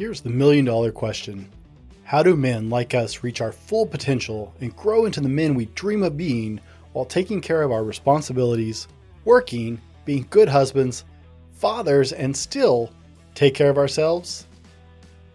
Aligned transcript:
Here's 0.00 0.22
the 0.22 0.30
million 0.30 0.64
dollar 0.64 0.92
question 0.92 1.46
How 2.04 2.22
do 2.22 2.34
men 2.34 2.70
like 2.70 2.94
us 2.94 3.22
reach 3.22 3.42
our 3.42 3.52
full 3.52 3.84
potential 3.84 4.54
and 4.62 4.74
grow 4.74 5.04
into 5.04 5.20
the 5.20 5.28
men 5.28 5.54
we 5.54 5.66
dream 5.66 6.02
of 6.02 6.16
being 6.16 6.58
while 6.94 7.04
taking 7.04 7.42
care 7.42 7.60
of 7.60 7.70
our 7.70 7.84
responsibilities, 7.84 8.88
working, 9.26 9.78
being 10.06 10.26
good 10.30 10.48
husbands, 10.48 11.04
fathers, 11.52 12.14
and 12.14 12.34
still 12.34 12.90
take 13.34 13.54
care 13.54 13.68
of 13.68 13.76
ourselves? 13.76 14.46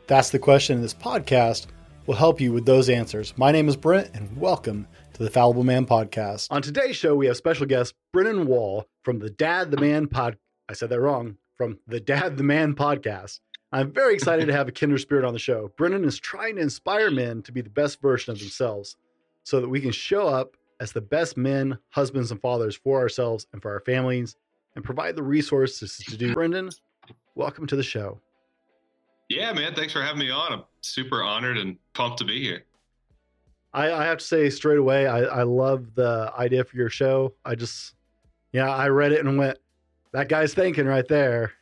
That's 0.07 0.31
the 0.31 0.39
question, 0.39 0.77
and 0.77 0.83
this 0.83 0.95
podcast 0.95 1.67
will 2.07 2.15
help 2.15 2.41
you 2.41 2.51
with 2.51 2.65
those 2.65 2.89
answers. 2.89 3.37
My 3.37 3.51
name 3.51 3.69
is 3.69 3.75
Brent, 3.75 4.15
and 4.15 4.35
welcome 4.35 4.87
to 5.13 5.23
the 5.23 5.29
Fallible 5.29 5.63
Man 5.63 5.85
Podcast. 5.85 6.47
On 6.49 6.63
today's 6.63 6.95
show, 6.95 7.13
we 7.13 7.27
have 7.27 7.37
special 7.37 7.67
guest 7.67 7.93
Brennan 8.11 8.47
Wall 8.47 8.87
from 9.03 9.19
the 9.19 9.29
Dad 9.29 9.69
the 9.69 9.77
Man 9.77 10.07
pod. 10.07 10.39
I 10.67 10.73
said 10.73 10.89
that 10.89 10.99
wrong. 10.99 11.37
From 11.55 11.77
the 11.85 11.99
Dad 11.99 12.37
the 12.37 12.43
Man 12.43 12.73
podcast. 12.73 13.41
I'm 13.71 13.91
very 13.91 14.13
excited 14.13 14.45
to 14.45 14.53
have 14.53 14.67
a 14.67 14.71
kinder 14.71 14.97
spirit 14.97 15.25
on 15.25 15.33
the 15.33 15.39
show. 15.39 15.71
Brennan 15.75 16.05
is 16.05 16.19
trying 16.19 16.55
to 16.55 16.61
inspire 16.61 17.11
men 17.11 17.41
to 17.43 17.51
be 17.51 17.61
the 17.61 17.69
best 17.69 18.01
version 18.01 18.31
of 18.31 18.39
themselves 18.39 18.95
so 19.43 19.59
that 19.59 19.67
we 19.69 19.81
can 19.81 19.91
show 19.91 20.27
up 20.27 20.55
as 20.79 20.91
the 20.91 21.01
best 21.01 21.35
men, 21.35 21.77
husbands, 21.89 22.31
and 22.31 22.41
fathers 22.41 22.75
for 22.75 22.99
ourselves 22.99 23.47
and 23.53 23.61
for 23.61 23.71
our 23.71 23.81
families 23.81 24.35
and 24.75 24.83
provide 24.83 25.15
the 25.15 25.23
resources 25.23 25.97
to 25.97 26.17
do. 26.17 26.33
Brendan, 26.33 26.69
welcome 27.35 27.65
to 27.67 27.75
the 27.75 27.83
show. 27.83 28.19
Yeah, 29.29 29.51
man. 29.53 29.73
Thanks 29.73 29.93
for 29.93 30.01
having 30.01 30.19
me 30.19 30.29
on. 30.29 30.53
I'm 30.53 30.63
super 30.81 31.23
honored 31.23 31.57
and 31.57 31.77
pumped 31.93 32.19
to 32.19 32.25
be 32.25 32.41
here. 32.41 32.63
I, 33.73 33.91
I 33.91 34.05
have 34.05 34.19
to 34.19 34.25
say 34.25 34.49
straight 34.49 34.77
away, 34.77 35.07
I, 35.07 35.21
I 35.23 35.43
love 35.43 35.95
the 35.95 36.31
idea 36.37 36.63
for 36.63 36.77
your 36.77 36.89
show. 36.89 37.33
I 37.43 37.55
just, 37.55 37.95
yeah, 38.53 38.73
I 38.73 38.87
read 38.87 39.11
it 39.11 39.25
and 39.25 39.37
went, 39.37 39.57
that 40.13 40.29
guy's 40.29 40.53
thinking 40.53 40.85
right 40.85 41.07
there 41.09 41.54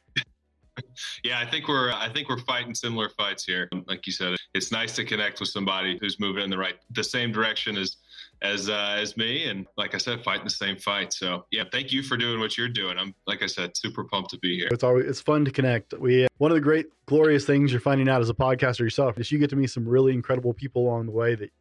yeah, 1.23 1.39
I 1.39 1.45
think 1.49 1.67
we're 1.67 1.91
I 1.91 2.09
think 2.09 2.29
we're 2.29 2.39
fighting 2.39 2.73
similar 2.73 3.09
fights 3.09 3.45
here. 3.45 3.69
Like 3.87 4.05
you 4.05 4.13
said, 4.13 4.35
it's 4.53 4.71
nice 4.71 4.95
to 4.95 5.05
connect 5.05 5.39
with 5.39 5.49
somebody 5.49 5.97
who's 6.01 6.19
moving 6.19 6.43
in 6.43 6.49
the 6.49 6.57
right 6.57 6.75
the 6.91 7.03
same 7.03 7.31
direction 7.31 7.77
as 7.77 7.97
as 8.41 8.69
uh, 8.69 8.95
as 8.99 9.15
me, 9.15 9.45
and 9.45 9.65
like 9.77 9.95
I 9.95 9.97
said, 9.97 10.23
fighting 10.23 10.43
the 10.43 10.49
same 10.49 10.77
fight. 10.77 11.13
So 11.13 11.45
yeah, 11.51 11.63
thank 11.71 11.91
you 11.91 12.03
for 12.03 12.17
doing 12.17 12.39
what 12.39 12.57
you're 12.57 12.69
doing. 12.69 12.97
I'm 12.97 13.15
like 13.27 13.41
I 13.41 13.45
said, 13.47 13.75
super 13.77 14.03
pumped 14.03 14.31
to 14.31 14.39
be 14.39 14.57
here. 14.57 14.67
It's 14.71 14.83
always 14.83 15.05
it's 15.05 15.21
fun 15.21 15.45
to 15.45 15.51
connect. 15.51 15.93
We 15.93 16.27
one 16.37 16.51
of 16.51 16.55
the 16.55 16.61
great 16.61 16.87
glorious 17.05 17.45
things 17.45 17.71
you're 17.71 17.81
finding 17.81 18.09
out 18.09 18.21
as 18.21 18.29
a 18.29 18.33
podcaster 18.33 18.79
yourself 18.79 19.17
is 19.17 19.31
you 19.31 19.39
get 19.39 19.49
to 19.51 19.55
meet 19.55 19.69
some 19.69 19.87
really 19.87 20.13
incredible 20.13 20.53
people 20.53 20.83
along 20.83 21.05
the 21.05 21.11
way 21.11 21.35
that 21.35 21.51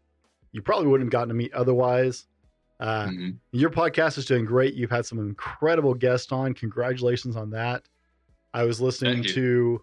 you 0.53 0.63
probably 0.63 0.87
wouldn't 0.87 1.07
have 1.07 1.13
gotten 1.13 1.29
to 1.29 1.35
meet 1.35 1.53
otherwise. 1.55 2.27
Uh, 2.81 3.07
mm-hmm. 3.07 3.31
Your 3.53 3.71
podcast 3.71 4.19
is 4.19 4.27
doing 4.27 4.45
great. 4.45 4.75
You've 4.75 4.91
had 4.91 5.07
some 5.07 5.21
incredible 5.21 5.95
guests 5.95 6.33
on. 6.33 6.53
Congratulations 6.53 7.37
on 7.37 7.51
that. 7.51 7.85
I 8.55 8.65
was 8.65 8.81
listening 8.81 9.23
to 9.25 9.83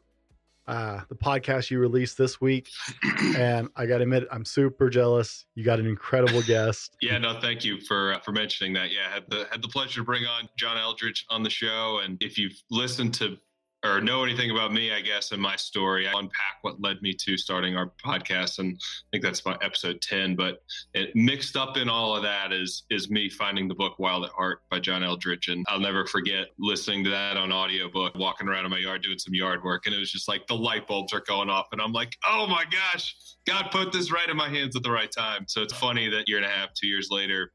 uh, 0.68 1.02
the 1.10 1.16
podcast 1.16 1.72
you 1.72 1.80
released 1.80 2.18
this 2.18 2.40
week, 2.40 2.70
and 3.36 3.70
I 3.76 3.88
got 3.88 3.98
to 3.98 4.04
admit, 4.04 4.28
I'm 4.32 4.46
super 4.46 4.90
jealous. 4.90 5.46
You 5.56 5.64
got 5.64 5.80
an 5.80 5.88
incredible 5.88 6.44
guest. 6.44 6.96
yeah, 7.02 7.18
no, 7.18 7.40
thank 7.42 7.66
you 7.66 7.82
for 7.82 8.14
uh, 8.14 8.20
for 8.20 8.32
mentioning 8.32 8.74
that. 8.74 8.92
Yeah, 8.92 9.08
I 9.10 9.14
had 9.14 9.24
the 9.30 9.48
had 9.52 9.64
the 9.64 9.68
pleasure 9.68 10.02
to 10.02 10.04
bring 10.04 10.26
on 10.26 10.48
John 10.58 10.78
Eldredge 10.78 11.26
on 11.32 11.42
the 11.42 11.50
show, 11.50 12.02
and 12.04 12.22
if 12.22 12.38
you've 12.38 12.62
listened 12.70 13.16
to 13.16 13.38
or 13.84 14.02
know 14.02 14.24
anything 14.24 14.52
about 14.52 14.74
me, 14.74 14.92
I 14.92 15.00
guess, 15.00 15.32
and 15.32 15.42
my 15.42 15.56
story. 15.56 16.08
I 16.08 16.12
unpack 16.12 16.58
what 16.62 16.82
led 16.82 17.02
me 17.02 17.14
to 17.14 17.38
starting 17.38 17.78
our 17.78 17.92
podcast, 18.04 18.60
and 18.60 18.76
I 18.78 19.06
think 19.12 19.24
that's 19.24 19.40
about 19.40 19.64
episode 19.64 20.02
ten. 20.02 20.36
But 20.36 20.62
it 20.94 21.16
mixed 21.16 21.56
up 21.56 21.78
in 21.78 21.88
all 21.88 22.16
of 22.16 22.24
that 22.24 22.52
is 22.52 22.84
is 22.90 23.10
me 23.10 23.30
finding 23.30 23.68
the 23.68 23.76
book 23.76 23.98
Wild 23.98 24.26
at 24.26 24.32
Heart 24.32 24.64
by 24.70 24.80
John 24.80 25.02
Eldredge, 25.02 25.48
and 25.48 25.66
I'll 25.70 25.80
never 25.80 26.06
forget 26.06 26.48
listening 26.60 27.04
to 27.06 27.10
that 27.12 27.38
on 27.38 27.52
audiobook, 27.52 28.16
walking 28.16 28.48
around 28.48 28.66
in 28.66 28.72
my 28.72 28.80
yard 28.80 29.02
doing 29.02 29.18
some 29.18 29.34
yard 29.34 29.64
work, 29.64 29.86
and 29.86 29.96
it 29.96 30.00
was 30.00 30.12
just 30.12 30.28
like 30.28 30.46
the 30.48 30.56
light 30.56 30.86
bulbs 30.88 31.14
are 31.14 31.22
going 31.22 31.50
off, 31.50 31.68
and 31.72 31.82
I'm 31.82 31.94
like, 31.94 32.18
oh 32.28 32.48
my 32.48 32.66
gosh, 32.66 33.16
God 33.48 33.70
put 33.72 33.94
this 33.94 34.12
right 34.12 34.28
in 34.28 34.36
my 34.36 34.50
hands 34.50 34.76
at 34.76 34.84
the 34.84 34.92
right 34.92 35.12
time. 35.12 35.46
So 35.48 35.62
it's 35.62 35.74
funny 35.74 36.10
that 36.10 36.28
year 36.28 36.38
and 36.38 36.46
a 36.46 36.50
half, 36.50 36.74
two 36.74 36.88
years 36.88 37.10
later, 37.10 37.52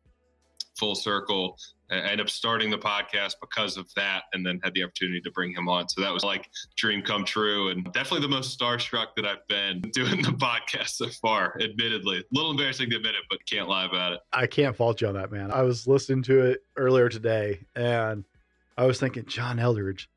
full 0.78 0.95
circle. 0.95 1.58
I 1.90 1.96
ended 1.96 2.20
up 2.20 2.30
starting 2.30 2.70
the 2.70 2.78
podcast 2.78 3.34
because 3.40 3.77
of 3.77 3.92
that 3.95 4.24
and 4.33 4.45
then 4.45 4.58
had 4.62 4.74
the 4.74 4.83
opportunity 4.83 5.20
to 5.20 5.30
bring 5.30 5.52
him 5.52 5.68
on. 5.68 5.89
So 5.89 6.00
that 6.00 6.12
was 6.12 6.24
like 6.24 6.48
dream 6.77 7.02
come 7.02 7.24
true 7.24 7.68
and 7.68 7.84
definitely 7.92 8.20
the 8.20 8.34
most 8.34 8.58
starstruck 8.58 9.08
that 9.17 9.27
I've 9.27 9.46
been 9.48 9.80
doing 9.92 10.22
the 10.22 10.30
podcast 10.30 10.90
so 10.90 11.08
far, 11.22 11.56
admittedly. 11.61 12.18
A 12.18 12.22
little 12.33 12.50
embarrassing 12.50 12.90
to 12.90 12.96
admit 12.96 13.14
it, 13.14 13.22
but 13.28 13.39
can't 13.46 13.68
lie 13.68 13.84
about 13.84 14.14
it. 14.14 14.20
I 14.33 14.46
can't 14.46 14.74
fault 14.74 15.00
you 15.00 15.08
on 15.08 15.14
that, 15.14 15.30
man. 15.30 15.50
I 15.50 15.62
was 15.62 15.86
listening 15.86 16.22
to 16.24 16.40
it 16.40 16.61
earlier 16.77 17.08
today 17.08 17.61
and 17.77 18.24
I 18.77 18.86
was 18.86 18.98
thinking, 18.98 19.27
John 19.27 19.58
Eldredge, 19.58 20.08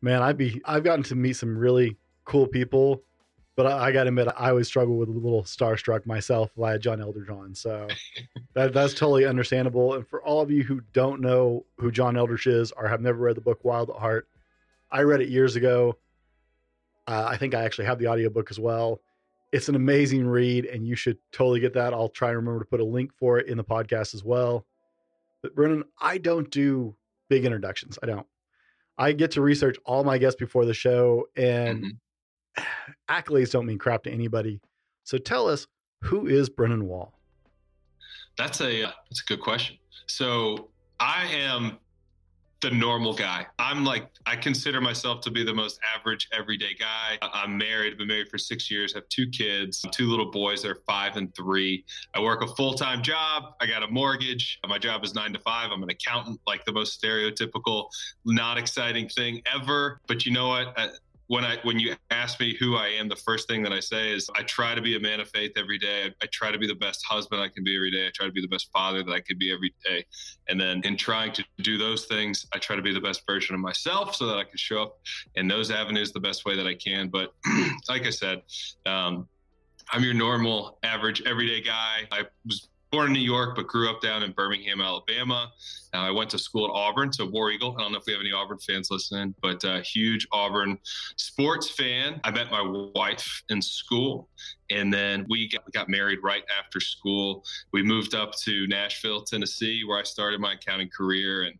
man, 0.00 0.22
I'd 0.22 0.38
be 0.38 0.60
I've 0.64 0.84
gotten 0.84 1.02
to 1.04 1.14
meet 1.14 1.34
some 1.34 1.56
really 1.56 1.96
cool 2.24 2.46
people 2.46 3.02
but 3.56 3.66
I, 3.66 3.86
I 3.86 3.92
got 3.92 4.04
to 4.04 4.08
admit, 4.08 4.28
I 4.36 4.50
always 4.50 4.66
struggle 4.66 4.96
with 4.96 5.08
a 5.08 5.12
little 5.12 5.42
starstruck 5.42 6.06
myself 6.06 6.50
via 6.56 6.78
John 6.78 7.00
Eldredge 7.00 7.30
on. 7.30 7.54
So 7.54 7.86
that, 8.54 8.72
that's 8.72 8.94
totally 8.94 9.26
understandable. 9.26 9.94
And 9.94 10.06
for 10.06 10.22
all 10.22 10.40
of 10.40 10.50
you 10.50 10.62
who 10.62 10.80
don't 10.92 11.20
know 11.20 11.66
who 11.78 11.90
John 11.90 12.14
Eldredge 12.14 12.46
is 12.46 12.72
or 12.72 12.88
have 12.88 13.00
never 13.00 13.18
read 13.18 13.36
the 13.36 13.42
book 13.42 13.60
Wild 13.62 13.90
at 13.90 13.96
Heart, 13.96 14.28
I 14.90 15.02
read 15.02 15.20
it 15.20 15.28
years 15.28 15.56
ago. 15.56 15.98
Uh, 17.06 17.26
I 17.28 17.36
think 17.36 17.54
I 17.54 17.64
actually 17.64 17.86
have 17.86 17.98
the 17.98 18.08
audiobook 18.08 18.50
as 18.50 18.58
well. 18.58 19.00
It's 19.50 19.68
an 19.68 19.74
amazing 19.74 20.26
read, 20.26 20.64
and 20.64 20.86
you 20.86 20.96
should 20.96 21.18
totally 21.30 21.60
get 21.60 21.74
that. 21.74 21.92
I'll 21.92 22.08
try 22.08 22.28
and 22.28 22.38
remember 22.38 22.60
to 22.60 22.70
put 22.70 22.80
a 22.80 22.84
link 22.84 23.12
for 23.18 23.38
it 23.38 23.48
in 23.48 23.58
the 23.58 23.64
podcast 23.64 24.14
as 24.14 24.24
well. 24.24 24.64
But 25.42 25.54
Brennan, 25.54 25.84
I 26.00 26.16
don't 26.18 26.50
do 26.50 26.94
big 27.28 27.44
introductions. 27.44 27.98
I 28.02 28.06
don't. 28.06 28.26
I 28.96 29.12
get 29.12 29.32
to 29.32 29.42
research 29.42 29.76
all 29.84 30.04
my 30.04 30.16
guests 30.16 30.38
before 30.38 30.64
the 30.64 30.72
show, 30.72 31.26
and 31.36 31.78
mm-hmm 31.78 31.88
accolades 33.08 33.50
don't 33.50 33.66
mean 33.66 33.78
crap 33.78 34.04
to 34.04 34.10
anybody. 34.10 34.60
So 35.04 35.18
tell 35.18 35.48
us, 35.48 35.66
who 36.02 36.26
is 36.26 36.48
Brennan 36.48 36.86
Wall? 36.86 37.12
That's 38.36 38.60
a 38.60 38.88
uh, 38.88 38.92
that's 39.08 39.22
a 39.22 39.26
good 39.26 39.40
question. 39.40 39.76
So 40.06 40.70
I 40.98 41.26
am 41.26 41.78
the 42.62 42.70
normal 42.70 43.12
guy. 43.12 43.44
I'm 43.58 43.84
like 43.84 44.08
I 44.24 44.36
consider 44.36 44.80
myself 44.80 45.20
to 45.22 45.30
be 45.30 45.44
the 45.44 45.52
most 45.52 45.80
average 45.96 46.28
everyday 46.32 46.74
guy. 46.74 47.18
I'm 47.20 47.58
married, 47.58 47.98
been 47.98 48.06
married 48.06 48.28
for 48.28 48.38
6 48.38 48.70
years, 48.70 48.94
have 48.94 49.08
two 49.08 49.28
kids, 49.28 49.84
two 49.90 50.06
little 50.06 50.30
boys, 50.30 50.62
they're 50.62 50.76
5 50.86 51.16
and 51.16 51.34
3. 51.34 51.84
I 52.14 52.20
work 52.20 52.42
a 52.42 52.46
full-time 52.46 53.02
job, 53.02 53.54
I 53.60 53.66
got 53.66 53.82
a 53.82 53.88
mortgage. 53.88 54.60
My 54.66 54.78
job 54.78 55.04
is 55.04 55.12
9 55.12 55.32
to 55.32 55.40
5. 55.40 55.70
I'm 55.72 55.82
an 55.82 55.90
accountant, 55.90 56.40
like 56.46 56.64
the 56.64 56.72
most 56.72 57.02
stereotypical 57.02 57.88
not 58.24 58.58
exciting 58.58 59.08
thing 59.08 59.42
ever, 59.52 60.00
but 60.06 60.24
you 60.24 60.32
know 60.32 60.48
what? 60.48 60.78
I, 60.78 60.90
when 61.32 61.46
I 61.46 61.56
when 61.62 61.78
you 61.78 61.96
ask 62.10 62.38
me 62.40 62.54
who 62.60 62.76
I 62.76 62.88
am, 62.88 63.08
the 63.08 63.16
first 63.16 63.48
thing 63.48 63.62
that 63.62 63.72
I 63.72 63.80
say 63.80 64.12
is 64.12 64.28
I 64.36 64.42
try 64.42 64.74
to 64.74 64.82
be 64.82 64.96
a 64.96 65.00
man 65.00 65.18
of 65.18 65.30
faith 65.30 65.52
every 65.56 65.78
day. 65.78 66.04
I, 66.04 66.24
I, 66.24 66.26
try 66.30 66.52
to 66.52 66.58
be 66.58 66.66
the 66.66 66.74
best 66.74 67.02
husband 67.08 67.40
I 67.40 67.48
can 67.48 67.64
be 67.64 67.74
every 67.74 67.90
day. 67.90 68.06
I 68.06 68.10
try 68.12 68.26
to 68.26 68.32
be 68.32 68.42
the 68.42 68.48
best 68.48 68.70
father 68.70 69.02
that 69.02 69.10
I 69.10 69.20
can 69.20 69.38
be 69.38 69.50
every 69.50 69.72
day. 69.82 70.04
And 70.50 70.60
then 70.60 70.82
in 70.84 70.94
trying 70.94 71.32
to 71.32 71.44
do 71.62 71.78
those 71.78 72.04
things, 72.04 72.46
I 72.52 72.58
try 72.58 72.76
to 72.76 72.82
be 72.82 72.92
the 72.92 73.00
best 73.00 73.22
version 73.26 73.54
of 73.54 73.62
myself 73.62 74.14
so 74.14 74.26
that 74.26 74.36
I 74.36 74.44
can 74.44 74.58
show 74.58 74.82
up 74.82 74.98
in 75.36 75.48
those 75.48 75.70
avenues 75.70 76.12
the 76.12 76.20
best 76.20 76.44
way 76.44 76.54
that 76.54 76.66
I 76.66 76.74
can. 76.74 77.08
But 77.08 77.32
like 77.88 78.04
I 78.06 78.10
said, 78.10 78.42
um, 78.84 79.26
I'm 79.90 80.04
your 80.04 80.12
normal, 80.12 80.78
average, 80.82 81.22
everyday 81.24 81.62
guy. 81.62 82.08
I 82.10 82.24
was 82.44 82.68
born 82.92 83.06
in 83.06 83.12
New 83.14 83.20
York, 83.20 83.56
but 83.56 83.66
grew 83.66 83.90
up 83.90 84.02
down 84.02 84.22
in 84.22 84.32
Birmingham, 84.32 84.82
Alabama. 84.82 85.50
Uh, 85.94 85.98
I 85.98 86.10
went 86.10 86.28
to 86.30 86.38
school 86.38 86.66
at 86.66 86.70
Auburn, 86.70 87.10
so 87.10 87.26
War 87.26 87.50
Eagle. 87.50 87.74
I 87.78 87.82
don't 87.82 87.92
know 87.92 87.98
if 87.98 88.04
we 88.06 88.12
have 88.12 88.20
any 88.20 88.32
Auburn 88.32 88.58
fans 88.58 88.90
listening, 88.90 89.34
but 89.40 89.64
uh, 89.64 89.80
huge 89.80 90.28
Auburn 90.30 90.78
sports 91.16 91.70
fan. 91.70 92.20
I 92.22 92.30
met 92.30 92.50
my 92.50 92.90
wife 92.94 93.42
in 93.48 93.62
school, 93.62 94.28
and 94.70 94.92
then 94.92 95.24
we 95.30 95.48
got, 95.48 95.70
got 95.72 95.88
married 95.88 96.18
right 96.22 96.42
after 96.58 96.80
school. 96.80 97.44
We 97.72 97.82
moved 97.82 98.14
up 98.14 98.34
to 98.40 98.66
Nashville, 98.66 99.22
Tennessee, 99.22 99.84
where 99.84 99.98
I 99.98 100.02
started 100.02 100.38
my 100.38 100.52
accounting 100.52 100.90
career, 100.90 101.44
and 101.44 101.58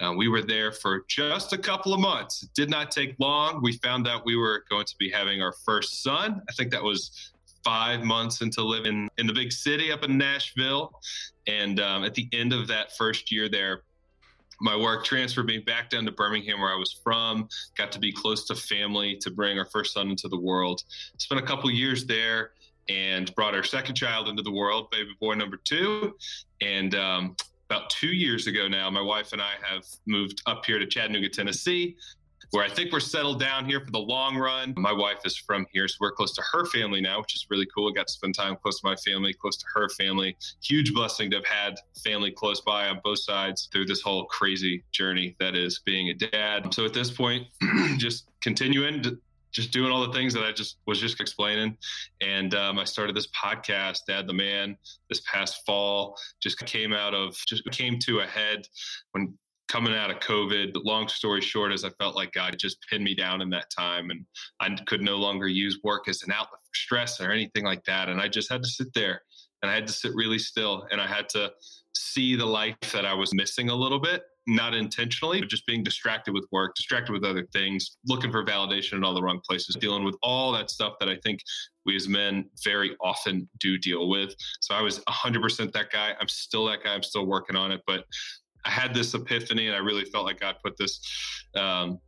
uh, 0.00 0.14
we 0.14 0.28
were 0.28 0.42
there 0.42 0.72
for 0.72 1.04
just 1.08 1.52
a 1.52 1.58
couple 1.58 1.92
of 1.92 2.00
months. 2.00 2.42
It 2.42 2.54
did 2.54 2.70
not 2.70 2.90
take 2.90 3.16
long. 3.18 3.60
We 3.62 3.76
found 3.78 4.08
out 4.08 4.24
we 4.24 4.36
were 4.36 4.64
going 4.70 4.86
to 4.86 4.94
be 4.98 5.10
having 5.10 5.42
our 5.42 5.52
first 5.52 6.02
son. 6.02 6.40
I 6.48 6.52
think 6.52 6.70
that 6.70 6.82
was 6.82 7.29
five 7.64 8.02
months 8.02 8.40
into 8.40 8.62
living 8.62 9.08
in 9.18 9.26
the 9.26 9.32
big 9.32 9.52
city 9.52 9.92
up 9.92 10.04
in 10.04 10.16
Nashville. 10.16 10.92
And 11.46 11.80
um, 11.80 12.04
at 12.04 12.14
the 12.14 12.28
end 12.32 12.52
of 12.52 12.66
that 12.68 12.96
first 12.96 13.30
year 13.30 13.48
there, 13.48 13.82
my 14.60 14.76
work 14.76 15.04
transferred 15.04 15.46
me 15.46 15.58
back 15.58 15.90
down 15.90 16.04
to 16.04 16.12
Birmingham, 16.12 16.60
where 16.60 16.72
I 16.72 16.76
was 16.76 17.00
from. 17.02 17.48
Got 17.76 17.92
to 17.92 17.98
be 17.98 18.12
close 18.12 18.46
to 18.48 18.54
family 18.54 19.16
to 19.22 19.30
bring 19.30 19.58
our 19.58 19.64
first 19.64 19.94
son 19.94 20.10
into 20.10 20.28
the 20.28 20.38
world. 20.38 20.82
Spent 21.16 21.40
a 21.40 21.44
couple 21.44 21.70
years 21.70 22.04
there 22.04 22.52
and 22.88 23.34
brought 23.34 23.54
our 23.54 23.62
second 23.62 23.94
child 23.94 24.28
into 24.28 24.42
the 24.42 24.50
world, 24.50 24.90
baby 24.90 25.10
boy 25.18 25.34
number 25.34 25.56
two. 25.56 26.14
And 26.60 26.94
um, 26.94 27.36
about 27.70 27.88
two 27.88 28.08
years 28.08 28.46
ago 28.46 28.68
now, 28.68 28.90
my 28.90 29.00
wife 29.00 29.32
and 29.32 29.40
I 29.40 29.52
have 29.62 29.84
moved 30.06 30.42
up 30.46 30.66
here 30.66 30.78
to 30.78 30.86
Chattanooga, 30.86 31.28
Tennessee, 31.28 31.96
where 32.50 32.64
I 32.64 32.68
think 32.68 32.92
we're 32.92 33.00
settled 33.00 33.40
down 33.40 33.64
here 33.64 33.80
for 33.80 33.90
the 33.90 33.98
long 33.98 34.36
run. 34.36 34.74
My 34.76 34.92
wife 34.92 35.20
is 35.24 35.36
from 35.36 35.66
here, 35.72 35.86
so 35.86 35.96
we're 36.00 36.12
close 36.12 36.34
to 36.34 36.42
her 36.52 36.66
family 36.66 37.00
now, 37.00 37.20
which 37.20 37.34
is 37.34 37.46
really 37.48 37.66
cool. 37.74 37.90
I 37.90 37.92
got 37.94 38.08
to 38.08 38.12
spend 38.12 38.34
time 38.34 38.56
close 38.56 38.80
to 38.80 38.86
my 38.86 38.96
family, 38.96 39.32
close 39.32 39.56
to 39.58 39.66
her 39.74 39.88
family. 39.90 40.36
Huge 40.62 40.92
blessing 40.92 41.30
to 41.30 41.36
have 41.36 41.46
had 41.46 41.74
family 42.02 42.30
close 42.30 42.60
by 42.60 42.88
on 42.88 43.00
both 43.04 43.20
sides 43.20 43.68
through 43.72 43.86
this 43.86 44.02
whole 44.02 44.24
crazy 44.24 44.82
journey 44.92 45.36
that 45.38 45.54
is 45.54 45.80
being 45.84 46.10
a 46.10 46.14
dad. 46.14 46.74
So 46.74 46.84
at 46.84 46.92
this 46.92 47.10
point, 47.10 47.46
just 47.98 48.28
continuing 48.40 49.02
to 49.02 49.18
just 49.52 49.72
doing 49.72 49.90
all 49.90 50.06
the 50.06 50.12
things 50.12 50.32
that 50.34 50.44
I 50.44 50.52
just 50.52 50.78
was 50.86 51.00
just 51.00 51.20
explaining. 51.20 51.76
And 52.20 52.54
um, 52.54 52.78
I 52.78 52.84
started 52.84 53.16
this 53.16 53.28
podcast, 53.28 54.00
Dad 54.06 54.26
the 54.26 54.32
Man, 54.32 54.76
this 55.08 55.22
past 55.30 55.66
fall. 55.66 56.16
Just 56.40 56.58
came 56.60 56.92
out 56.92 57.14
of, 57.14 57.34
just 57.46 57.68
came 57.72 57.98
to 58.00 58.20
a 58.20 58.26
head 58.26 58.68
when 59.12 59.36
coming 59.70 59.94
out 59.94 60.10
of 60.10 60.18
COVID. 60.18 60.76
Long 60.84 61.06
story 61.06 61.40
short 61.40 61.72
is 61.72 61.84
I 61.84 61.90
felt 61.90 62.16
like 62.16 62.32
God 62.32 62.56
just 62.58 62.78
pinned 62.90 63.04
me 63.04 63.14
down 63.14 63.40
in 63.40 63.48
that 63.50 63.70
time 63.70 64.10
and 64.10 64.26
I 64.58 64.76
could 64.86 65.00
no 65.00 65.16
longer 65.16 65.46
use 65.46 65.78
work 65.84 66.08
as 66.08 66.22
an 66.24 66.32
outlet 66.32 66.60
for 66.60 66.74
stress 66.74 67.20
or 67.20 67.30
anything 67.30 67.64
like 67.64 67.84
that. 67.84 68.08
And 68.08 68.20
I 68.20 68.26
just 68.26 68.50
had 68.50 68.64
to 68.64 68.68
sit 68.68 68.88
there 68.94 69.22
and 69.62 69.70
I 69.70 69.74
had 69.74 69.86
to 69.86 69.92
sit 69.92 70.12
really 70.14 70.40
still 70.40 70.86
and 70.90 71.00
I 71.00 71.06
had 71.06 71.28
to 71.30 71.52
see 71.94 72.34
the 72.34 72.46
life 72.46 72.76
that 72.92 73.04
I 73.04 73.14
was 73.14 73.32
missing 73.32 73.68
a 73.68 73.74
little 73.74 74.00
bit, 74.00 74.22
not 74.48 74.74
intentionally, 74.74 75.38
but 75.38 75.48
just 75.48 75.66
being 75.66 75.84
distracted 75.84 76.34
with 76.34 76.46
work, 76.50 76.74
distracted 76.74 77.12
with 77.12 77.24
other 77.24 77.46
things, 77.52 77.98
looking 78.06 78.32
for 78.32 78.44
validation 78.44 78.94
in 78.94 79.04
all 79.04 79.14
the 79.14 79.22
wrong 79.22 79.40
places, 79.48 79.76
dealing 79.76 80.02
with 80.02 80.16
all 80.20 80.50
that 80.52 80.70
stuff 80.70 80.94
that 80.98 81.08
I 81.08 81.16
think 81.22 81.40
we 81.86 81.94
as 81.94 82.08
men 82.08 82.46
very 82.64 82.96
often 83.00 83.48
do 83.60 83.78
deal 83.78 84.08
with. 84.08 84.34
So 84.60 84.74
I 84.74 84.82
was 84.82 84.98
100% 85.00 85.72
that 85.72 85.92
guy. 85.92 86.14
I'm 86.20 86.28
still 86.28 86.66
that 86.66 86.82
guy. 86.82 86.92
I'm 86.92 87.04
still 87.04 87.26
working 87.26 87.54
on 87.54 87.70
it, 87.70 87.82
but 87.86 88.04
I 88.64 88.70
had 88.70 88.94
this 88.94 89.14
epiphany 89.14 89.66
and 89.66 89.74
I 89.74 89.78
really 89.78 90.04
felt 90.04 90.24
like 90.24 90.40
God 90.40 90.56
put 90.62 90.76
this 90.76 91.00
um, 91.56 91.98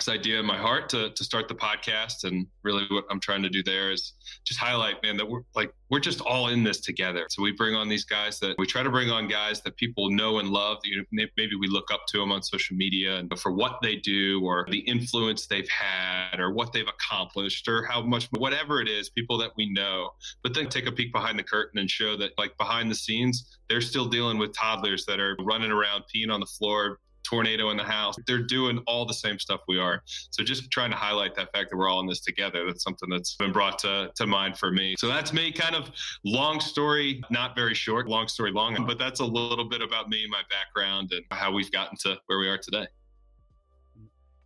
this 0.00 0.08
idea 0.08 0.40
in 0.40 0.46
my 0.46 0.56
heart 0.56 0.88
to 0.88 1.10
to 1.10 1.24
start 1.24 1.48
the 1.48 1.54
podcast. 1.54 2.24
And 2.24 2.46
really 2.62 2.86
what 2.90 3.04
I'm 3.10 3.20
trying 3.20 3.42
to 3.42 3.48
do 3.48 3.62
there 3.62 3.90
is 3.90 4.14
just 4.44 4.58
highlight 4.58 5.02
man 5.02 5.16
that 5.18 5.28
we're 5.28 5.42
like 5.54 5.72
we're 5.90 6.00
just 6.00 6.20
all 6.20 6.48
in 6.48 6.64
this 6.64 6.80
together. 6.80 7.26
So 7.28 7.42
we 7.42 7.52
bring 7.52 7.74
on 7.74 7.88
these 7.88 8.04
guys 8.04 8.38
that 8.40 8.56
we 8.58 8.66
try 8.66 8.82
to 8.82 8.90
bring 8.90 9.10
on 9.10 9.28
guys 9.28 9.60
that 9.62 9.76
people 9.76 10.10
know 10.10 10.38
and 10.38 10.48
love 10.48 10.78
you 10.84 10.98
know, 10.98 11.26
maybe 11.36 11.56
we 11.60 11.68
look 11.68 11.92
up 11.92 12.02
to 12.08 12.18
them 12.18 12.32
on 12.32 12.42
social 12.42 12.76
media 12.76 13.16
and 13.16 13.38
for 13.38 13.52
what 13.52 13.78
they 13.82 13.96
do 13.96 14.40
or 14.42 14.66
the 14.70 14.78
influence 14.80 15.46
they've 15.46 15.68
had 15.68 16.40
or 16.40 16.52
what 16.52 16.72
they've 16.72 16.88
accomplished 16.88 17.68
or 17.68 17.84
how 17.84 18.02
much 18.02 18.28
whatever 18.38 18.80
it 18.80 18.88
is 18.88 19.10
people 19.10 19.36
that 19.38 19.50
we 19.56 19.70
know. 19.70 20.10
But 20.42 20.54
then 20.54 20.68
take 20.68 20.86
a 20.86 20.92
peek 20.92 21.12
behind 21.12 21.38
the 21.38 21.44
curtain 21.44 21.78
and 21.78 21.90
show 21.90 22.16
that 22.16 22.32
like 22.38 22.56
behind 22.56 22.90
the 22.90 22.94
scenes 22.94 23.58
they're 23.68 23.80
still 23.80 24.06
dealing 24.06 24.38
with 24.38 24.52
toddlers 24.52 25.04
that 25.06 25.20
are 25.20 25.36
running 25.40 25.70
around 25.70 26.04
peeing 26.14 26.32
on 26.32 26.40
the 26.40 26.46
floor 26.46 26.98
tornado 27.28 27.70
in 27.70 27.76
the 27.76 27.84
house. 27.84 28.14
They're 28.26 28.42
doing 28.42 28.82
all 28.86 29.06
the 29.06 29.14
same 29.14 29.38
stuff 29.38 29.60
we 29.68 29.78
are. 29.78 30.02
So 30.30 30.44
just 30.44 30.70
trying 30.70 30.90
to 30.90 30.96
highlight 30.96 31.34
that 31.36 31.52
fact 31.52 31.70
that 31.70 31.76
we're 31.76 31.88
all 31.88 32.00
in 32.00 32.06
this 32.06 32.20
together. 32.20 32.64
That's 32.66 32.82
something 32.82 33.08
that's 33.08 33.36
been 33.36 33.52
brought 33.52 33.78
to, 33.80 34.10
to 34.14 34.26
mind 34.26 34.58
for 34.58 34.70
me. 34.70 34.94
So 34.98 35.08
that's 35.08 35.32
me, 35.32 35.52
kind 35.52 35.74
of 35.74 35.90
long 36.24 36.60
story, 36.60 37.22
not 37.30 37.54
very 37.54 37.74
short, 37.74 38.08
long 38.08 38.28
story 38.28 38.52
long, 38.52 38.84
but 38.86 38.98
that's 38.98 39.20
a 39.20 39.24
little 39.24 39.68
bit 39.68 39.82
about 39.82 40.08
me, 40.08 40.26
my 40.30 40.42
background, 40.50 41.12
and 41.12 41.24
how 41.30 41.52
we've 41.52 41.70
gotten 41.70 41.96
to 42.02 42.18
where 42.26 42.38
we 42.38 42.48
are 42.48 42.58
today. 42.58 42.86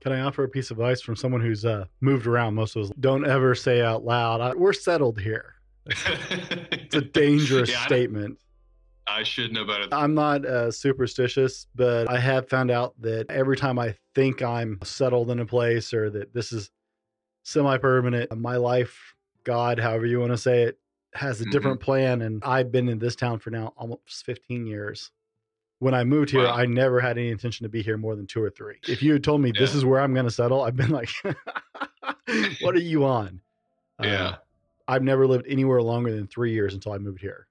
Can 0.01 0.13
I 0.13 0.21
offer 0.21 0.45
a 0.45 0.49
piece 0.49 0.71
of 0.71 0.79
advice 0.79 1.01
from 1.01 1.17
someone 1.17 1.41
who's 1.41 1.65
uh, 1.65 1.87
moved 2.03 2.27
around 2.27 2.55
most 2.55 2.77
of 2.77 2.83
us? 2.83 2.91
Don't 3.01 3.27
ever 3.27 3.55
say 3.55 3.81
out 3.81 4.05
loud, 4.05 4.55
"We're 4.55 4.75
settled 4.75 5.19
here." 5.19 5.55
it's 5.87 6.95
a 6.95 7.01
dangerous 7.01 7.71
yeah, 7.71 7.87
statement. 7.87 8.39
I 9.07 9.23
should 9.23 9.53
know 9.53 9.65
better. 9.65 9.87
I'm 9.93 10.15
not 10.15 10.45
uh, 10.47 10.71
superstitious, 10.71 11.67
but 11.75 12.11
I 12.11 12.19
have 12.19 12.49
found 12.49 12.71
out 12.71 12.95
that 13.03 13.31
every 13.31 13.57
time 13.57 13.79
I 13.79 13.95
think 14.15 14.43
I'm 14.43 14.79
settled 14.83 15.31
in 15.31 15.41
a 15.41 15.47
place 15.47 15.93
or 15.93 16.11
that 16.11 16.33
this 16.33 16.53
is 16.53 16.71
semi 17.43 17.77
permanent, 17.79 18.37
my 18.37 18.57
life, 18.57 19.15
God, 19.45 19.79
however 19.79 20.07
you 20.07 20.21
want 20.21 20.33
to 20.33 20.39
say 20.39 20.63
it, 20.63 20.79
has 21.15 21.41
a 21.41 21.45
mm-hmm. 21.45 21.53
different 21.53 21.81
plan. 21.81 22.23
And 22.23 22.43
I've 22.45 22.73
been 22.73 22.89
in 22.89 22.99
this 22.99 23.15
town 23.15 23.39
for 23.39 23.51
now 23.51 23.73
almost 23.77 24.25
15 24.25 24.67
years. 24.67 25.11
When 25.81 25.93
I 25.93 26.05
moved 26.05 26.31
here, 26.31 26.45
wow. 26.45 26.55
I 26.55 26.65
never 26.67 27.01
had 27.01 27.19
any 27.19 27.29
intention 27.29 27.65
to 27.65 27.69
be 27.69 27.83
here 27.83 27.99
more 27.99 28.17
than 28.17 28.27
two 28.27 28.43
or 28.43 28.49
three. 28.49 28.77
If 28.89 29.03
you 29.03 29.13
had 29.13 29.23
told 29.23 29.43
me 29.43 29.53
yeah. 29.55 29.61
this 29.61 29.75
is 29.75 29.85
where 29.85 30.01
I'm 30.01 30.15
going 30.15 30.25
to 30.25 30.31
settle, 30.31 30.63
I've 30.63 30.77
been 30.77 30.91
like, 30.91 31.11
what 32.63 32.75
are 32.75 32.81
you 32.81 33.05
on? 33.05 33.41
Yeah. 34.03 34.25
Uh, 34.25 34.37
I've 34.89 35.05
never 35.05 35.25
lived 35.25 35.47
anywhere 35.49 35.81
longer 35.81 36.11
than 36.11 36.27
three 36.27 36.53
years 36.53 36.75
until 36.75 36.91
I 36.91 36.99
moved 36.99 37.21
here. 37.21 37.47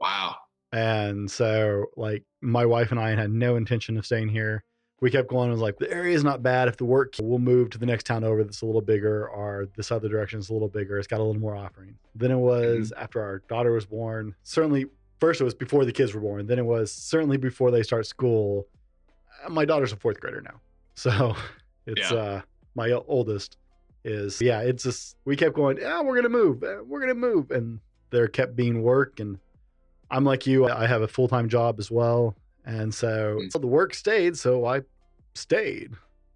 Wow. 0.00 0.36
And 0.76 1.30
so, 1.30 1.86
like, 1.96 2.22
my 2.42 2.66
wife 2.66 2.90
and 2.90 3.00
I 3.00 3.14
had 3.14 3.30
no 3.30 3.56
intention 3.56 3.96
of 3.96 4.04
staying 4.04 4.28
here. 4.28 4.62
We 5.00 5.10
kept 5.10 5.26
going. 5.26 5.44
and 5.44 5.52
was 5.52 5.62
like, 5.62 5.78
the 5.78 5.90
area 5.90 6.14
is 6.14 6.22
not 6.22 6.42
bad. 6.42 6.68
If 6.68 6.76
the 6.76 6.84
work, 6.84 7.14
we'll 7.18 7.38
move 7.38 7.70
to 7.70 7.78
the 7.78 7.86
next 7.86 8.04
town 8.04 8.24
over 8.24 8.44
that's 8.44 8.60
a 8.60 8.66
little 8.66 8.82
bigger, 8.82 9.26
or 9.26 9.68
this 9.74 9.90
other 9.90 10.10
direction 10.10 10.38
is 10.38 10.50
a 10.50 10.52
little 10.52 10.68
bigger. 10.68 10.98
It's 10.98 11.06
got 11.06 11.20
a 11.20 11.22
little 11.22 11.40
more 11.40 11.56
offering. 11.56 11.96
Then 12.14 12.30
it 12.30 12.36
was 12.36 12.90
mm-hmm. 12.90 13.02
after 13.02 13.22
our 13.22 13.38
daughter 13.48 13.72
was 13.72 13.86
born. 13.86 14.34
Certainly, 14.42 14.84
first 15.18 15.40
it 15.40 15.44
was 15.44 15.54
before 15.54 15.86
the 15.86 15.92
kids 15.92 16.12
were 16.12 16.20
born. 16.20 16.46
Then 16.46 16.58
it 16.58 16.66
was 16.66 16.92
certainly 16.92 17.38
before 17.38 17.70
they 17.70 17.82
start 17.82 18.06
school. 18.06 18.66
Uh, 19.46 19.48
my 19.48 19.64
daughter's 19.64 19.92
a 19.94 19.96
fourth 19.96 20.20
grader 20.20 20.42
now, 20.42 20.60
so 20.94 21.34
it's 21.86 22.10
yeah. 22.10 22.18
uh, 22.18 22.40
my 22.74 22.90
oldest 22.92 23.56
is 24.04 24.42
yeah. 24.42 24.60
It's 24.60 24.82
just 24.82 25.16
we 25.24 25.36
kept 25.36 25.54
going. 25.54 25.78
Yeah, 25.78 26.02
we're 26.02 26.16
gonna 26.16 26.28
move. 26.28 26.62
Uh, 26.62 26.84
we're 26.86 27.00
gonna 27.00 27.14
move, 27.14 27.50
and 27.50 27.80
there 28.10 28.28
kept 28.28 28.56
being 28.56 28.82
work 28.82 29.20
and 29.20 29.38
I'm 30.10 30.24
like 30.24 30.46
you, 30.46 30.68
I 30.68 30.86
have 30.86 31.02
a 31.02 31.08
full 31.08 31.28
time 31.28 31.48
job 31.48 31.78
as 31.78 31.90
well. 31.90 32.36
And 32.64 32.92
so 32.92 33.38
mm. 33.40 33.60
the 33.60 33.66
work 33.66 33.94
stayed, 33.94 34.36
so 34.36 34.64
I 34.66 34.82
stayed. 35.34 35.92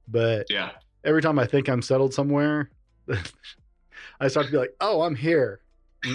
But 0.08 0.46
yeah, 0.49 0.70
every 1.05 1.22
time 1.22 1.38
I 1.38 1.46
think 1.46 1.69
I'm 1.69 1.82
settled 1.82 2.14
somewhere, 2.14 2.70
I 4.20 4.28
start 4.28 4.46
to 4.46 4.52
be 4.52 4.58
like, 4.58 4.75
oh, 4.81 5.02
I'm 5.02 5.14
here. 5.14 5.61
so 6.05 6.11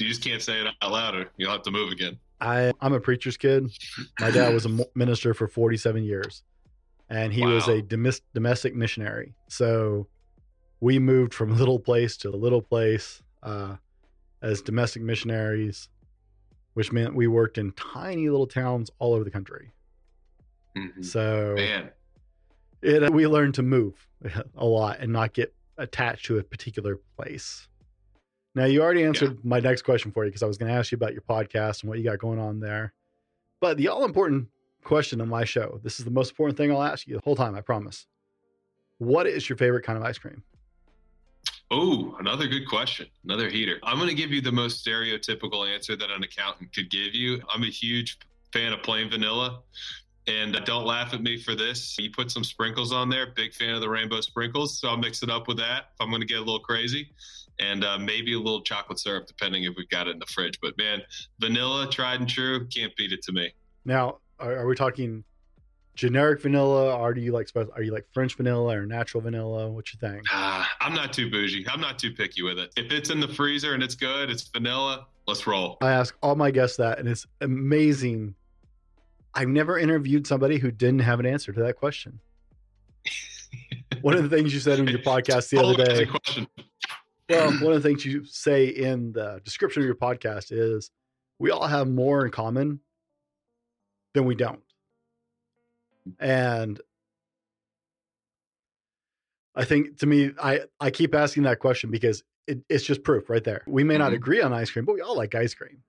you 0.00 0.08
just 0.08 0.22
can't 0.22 0.42
say 0.42 0.60
it 0.60 0.66
out 0.82 0.90
loud 0.90 1.14
or 1.14 1.30
you'll 1.36 1.52
have 1.52 1.62
to 1.62 1.70
move 1.70 1.92
again. 1.92 2.18
I, 2.40 2.72
I'm 2.80 2.92
a 2.92 3.00
preacher's 3.00 3.36
kid. 3.36 3.70
My 4.20 4.30
dad 4.30 4.52
was 4.52 4.66
a 4.66 4.86
minister 4.94 5.34
for 5.34 5.48
47 5.48 6.04
years 6.04 6.42
and 7.08 7.32
he 7.32 7.42
wow. 7.42 7.54
was 7.54 7.68
a 7.68 7.82
domestic 7.82 8.74
missionary. 8.74 9.34
So 9.48 10.06
we 10.80 10.98
moved 10.98 11.34
from 11.34 11.56
little 11.58 11.78
place 11.78 12.16
to 12.18 12.30
little 12.30 12.62
place. 12.62 13.22
Uh, 13.42 13.76
as 14.42 14.62
domestic 14.62 15.02
missionaries, 15.02 15.88
which 16.74 16.92
meant 16.92 17.14
we 17.14 17.26
worked 17.26 17.58
in 17.58 17.72
tiny 17.72 18.28
little 18.28 18.46
towns 18.46 18.90
all 18.98 19.14
over 19.14 19.24
the 19.24 19.30
country. 19.30 19.72
Mm-hmm. 20.76 21.02
So, 21.02 21.54
man, 21.56 21.90
it 22.82 23.12
we 23.12 23.26
learned 23.26 23.54
to 23.54 23.62
move 23.62 24.06
a 24.56 24.64
lot 24.64 25.00
and 25.00 25.12
not 25.12 25.32
get 25.32 25.54
attached 25.76 26.26
to 26.26 26.38
a 26.38 26.42
particular 26.42 26.98
place. 27.16 27.68
Now, 28.54 28.64
you 28.64 28.82
already 28.82 29.04
answered 29.04 29.34
yeah. 29.34 29.40
my 29.44 29.60
next 29.60 29.82
question 29.82 30.10
for 30.10 30.24
you 30.24 30.30
because 30.30 30.42
I 30.42 30.46
was 30.46 30.58
going 30.58 30.70
to 30.72 30.76
ask 30.76 30.90
you 30.90 30.96
about 30.96 31.12
your 31.12 31.22
podcast 31.22 31.82
and 31.82 31.88
what 31.88 31.98
you 31.98 32.04
got 32.04 32.18
going 32.18 32.38
on 32.38 32.60
there. 32.60 32.92
But 33.60 33.76
the 33.76 33.88
all 33.88 34.04
important 34.04 34.48
question 34.84 35.20
on 35.20 35.28
my 35.28 35.44
show 35.44 35.80
this 35.82 35.98
is 35.98 36.04
the 36.04 36.10
most 36.10 36.30
important 36.30 36.56
thing 36.56 36.72
I'll 36.72 36.82
ask 36.82 37.06
you 37.06 37.14
the 37.14 37.22
whole 37.22 37.36
time, 37.36 37.54
I 37.54 37.60
promise. 37.60 38.06
What 38.98 39.26
is 39.26 39.48
your 39.48 39.56
favorite 39.56 39.84
kind 39.84 39.98
of 39.98 40.04
ice 40.04 40.18
cream? 40.18 40.42
Oh, 41.70 42.16
another 42.18 42.46
good 42.46 42.66
question. 42.66 43.06
Another 43.24 43.50
heater. 43.50 43.78
I'm 43.82 43.98
going 43.98 44.08
to 44.08 44.14
give 44.14 44.30
you 44.30 44.40
the 44.40 44.52
most 44.52 44.84
stereotypical 44.84 45.72
answer 45.72 45.96
that 45.96 46.10
an 46.10 46.22
accountant 46.22 46.72
could 46.72 46.90
give 46.90 47.14
you. 47.14 47.42
I'm 47.52 47.62
a 47.62 47.70
huge 47.70 48.18
fan 48.52 48.72
of 48.72 48.82
plain 48.82 49.10
vanilla. 49.10 49.60
And 50.26 50.56
uh, 50.56 50.60
don't 50.60 50.84
laugh 50.84 51.12
at 51.14 51.22
me 51.22 51.40
for 51.40 51.54
this. 51.54 51.98
You 51.98 52.10
put 52.10 52.30
some 52.30 52.44
sprinkles 52.44 52.92
on 52.92 53.08
there. 53.08 53.32
Big 53.34 53.52
fan 53.54 53.74
of 53.74 53.80
the 53.80 53.88
rainbow 53.88 54.20
sprinkles. 54.20 54.78
So 54.78 54.88
I'll 54.88 54.96
mix 54.96 55.22
it 55.22 55.30
up 55.30 55.48
with 55.48 55.58
that 55.58 55.90
I'm 56.00 56.08
going 56.08 56.20
to 56.20 56.26
get 56.26 56.38
a 56.38 56.40
little 56.40 56.60
crazy. 56.60 57.10
And 57.60 57.84
uh, 57.84 57.98
maybe 57.98 58.34
a 58.34 58.38
little 58.38 58.62
chocolate 58.62 59.00
syrup, 59.00 59.26
depending 59.26 59.64
if 59.64 59.74
we've 59.76 59.88
got 59.88 60.06
it 60.06 60.12
in 60.12 60.18
the 60.18 60.26
fridge. 60.26 60.60
But 60.60 60.78
man, 60.78 61.02
vanilla, 61.40 61.90
tried 61.90 62.20
and 62.20 62.28
true, 62.28 62.66
can't 62.68 62.94
beat 62.96 63.12
it 63.12 63.22
to 63.22 63.32
me. 63.32 63.52
Now, 63.84 64.18
are 64.38 64.66
we 64.66 64.74
talking 64.76 65.24
generic 65.98 66.40
vanilla 66.40 66.96
or 66.96 67.12
do 67.12 67.20
you 67.20 67.32
like 67.32 67.50
are 67.56 67.82
you 67.82 67.92
like 67.92 68.06
french 68.14 68.36
vanilla 68.36 68.78
or 68.78 68.86
natural 68.86 69.20
vanilla? 69.20 69.68
What 69.68 69.92
you 69.92 69.98
think? 69.98 70.22
Uh, 70.32 70.64
i'm 70.80 70.94
not 70.94 71.12
too 71.12 71.28
bougie. 71.28 71.66
I'm 71.68 71.80
not 71.80 71.98
too 71.98 72.12
picky 72.12 72.42
with 72.42 72.58
it. 72.58 72.72
If 72.76 72.92
it's 72.92 73.10
in 73.10 73.18
the 73.18 73.26
freezer 73.26 73.74
and 73.74 73.82
it's 73.82 73.96
good 73.96 74.30
it's 74.30 74.44
vanilla 74.44 75.06
let's 75.26 75.46
roll. 75.46 75.76
I 75.82 75.90
ask 75.90 76.16
all 76.22 76.36
my 76.36 76.52
guests 76.52 76.76
that 76.76 77.00
and 77.00 77.08
it's 77.08 77.26
amazing. 77.40 78.36
I've 79.34 79.48
never 79.48 79.76
interviewed 79.76 80.26
somebody 80.26 80.58
who 80.58 80.70
didn't 80.70 81.00
have 81.00 81.18
an 81.18 81.26
answer 81.26 81.52
to 81.52 81.60
that 81.62 81.76
question. 81.76 82.20
One 84.00 84.14
of 84.14 84.22
the 84.22 84.34
things 84.34 84.54
you 84.54 84.60
said 84.60 84.78
in 84.78 84.86
your 84.86 85.00
podcast 85.00 85.50
the 85.50 85.58
other 85.58 85.84
day 85.84 86.08
well 87.28 87.52
one 87.60 87.74
of 87.74 87.82
the 87.82 87.86
things 87.86 88.04
you 88.04 88.24
say 88.24 88.68
in 88.68 89.12
the 89.12 89.40
description 89.44 89.82
of 89.82 89.86
your 89.86 89.96
podcast 89.96 90.46
is 90.50 90.90
we 91.38 91.50
all 91.50 91.66
have 91.66 91.86
more 91.86 92.24
in 92.24 92.30
common 92.30 92.80
than 94.14 94.24
we 94.24 94.34
don't 94.34 94.62
and 96.18 96.80
I 99.54 99.64
think 99.64 99.98
to 99.98 100.06
me, 100.06 100.30
I, 100.40 100.60
I 100.80 100.90
keep 100.90 101.14
asking 101.14 101.42
that 101.42 101.58
question 101.58 101.90
because 101.90 102.22
it, 102.46 102.60
it's 102.68 102.84
just 102.84 103.02
proof 103.02 103.28
right 103.28 103.42
there. 103.42 103.62
We 103.66 103.82
may 103.82 103.94
mm-hmm. 103.94 104.04
not 104.04 104.12
agree 104.12 104.40
on 104.40 104.52
ice 104.52 104.70
cream, 104.70 104.84
but 104.84 104.94
we 104.94 105.00
all 105.00 105.16
like 105.16 105.34
ice 105.34 105.54
cream. 105.54 105.82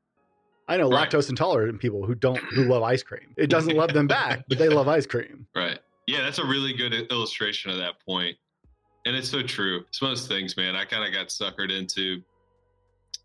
I 0.67 0.77
know 0.77 0.89
right. 0.89 1.09
lactose 1.09 1.29
intolerant 1.29 1.79
people 1.79 2.05
who 2.05 2.13
don't 2.13 2.37
who 2.37 2.63
love 2.63 2.83
ice 2.83 3.01
cream. 3.01 3.33
It 3.37 3.49
doesn't 3.49 3.75
love 3.75 3.93
them 3.93 4.07
back, 4.07 4.45
but 4.47 4.59
they 4.59 4.69
love 4.69 4.87
ice 4.87 5.05
cream. 5.05 5.47
Right. 5.55 5.79
Yeah, 6.07 6.21
that's 6.23 6.39
a 6.39 6.45
really 6.45 6.73
good 6.73 6.93
illustration 7.11 7.69
of 7.69 7.77
that 7.77 8.03
point. 8.03 8.35
And 9.05 9.15
it's 9.15 9.29
so 9.29 9.43
true. 9.43 9.83
It's 9.89 10.01
one 10.01 10.11
of 10.11 10.17
those 10.17 10.27
things, 10.27 10.57
man. 10.57 10.75
I 10.75 10.85
kind 10.85 11.05
of 11.05 11.13
got 11.13 11.27
suckered 11.27 11.71
into 11.71 12.23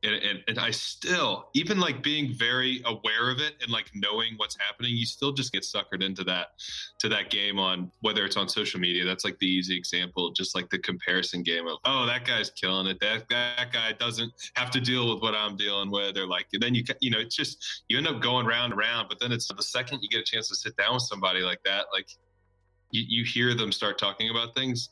and, 0.04 0.14
and, 0.22 0.44
and 0.48 0.58
I 0.58 0.70
still, 0.70 1.48
even 1.54 1.80
like 1.80 2.02
being 2.02 2.32
very 2.32 2.82
aware 2.84 3.30
of 3.30 3.40
it 3.40 3.54
and 3.62 3.70
like 3.70 3.90
knowing 3.94 4.34
what's 4.36 4.56
happening, 4.58 4.96
you 4.96 5.06
still 5.06 5.32
just 5.32 5.52
get 5.52 5.62
suckered 5.62 6.02
into 6.02 6.22
that, 6.24 6.48
to 6.98 7.08
that 7.08 7.30
game 7.30 7.58
on 7.58 7.90
whether 8.00 8.24
it's 8.24 8.36
on 8.36 8.48
social 8.48 8.78
media. 8.78 9.04
That's 9.04 9.24
like 9.24 9.38
the 9.38 9.46
easy 9.46 9.76
example, 9.76 10.30
just 10.30 10.54
like 10.54 10.68
the 10.70 10.78
comparison 10.78 11.42
game 11.42 11.66
of, 11.66 11.78
oh, 11.84 12.06
that 12.06 12.24
guy's 12.24 12.50
killing 12.50 12.86
it. 12.86 13.00
That, 13.00 13.28
that 13.30 13.72
guy 13.72 13.92
doesn't 13.92 14.32
have 14.54 14.70
to 14.72 14.80
deal 14.80 15.12
with 15.12 15.22
what 15.22 15.34
I'm 15.34 15.56
dealing 15.56 15.90
with. 15.90 16.16
Or 16.16 16.26
like, 16.26 16.46
and 16.52 16.62
then 16.62 16.74
you, 16.74 16.84
you 17.00 17.10
know, 17.10 17.18
it's 17.18 17.34
just, 17.34 17.84
you 17.88 17.98
end 17.98 18.06
up 18.06 18.20
going 18.20 18.46
round 18.46 18.72
and 18.72 18.78
round, 18.78 19.08
but 19.08 19.18
then 19.20 19.32
it's 19.32 19.48
the 19.48 19.62
second 19.62 20.00
you 20.02 20.08
get 20.08 20.20
a 20.20 20.24
chance 20.24 20.48
to 20.48 20.54
sit 20.54 20.76
down 20.76 20.94
with 20.94 21.02
somebody 21.02 21.40
like 21.40 21.62
that, 21.64 21.86
like 21.92 22.08
you, 22.90 23.04
you 23.08 23.24
hear 23.24 23.54
them 23.54 23.72
start 23.72 23.98
talking 23.98 24.30
about 24.30 24.54
things 24.54 24.90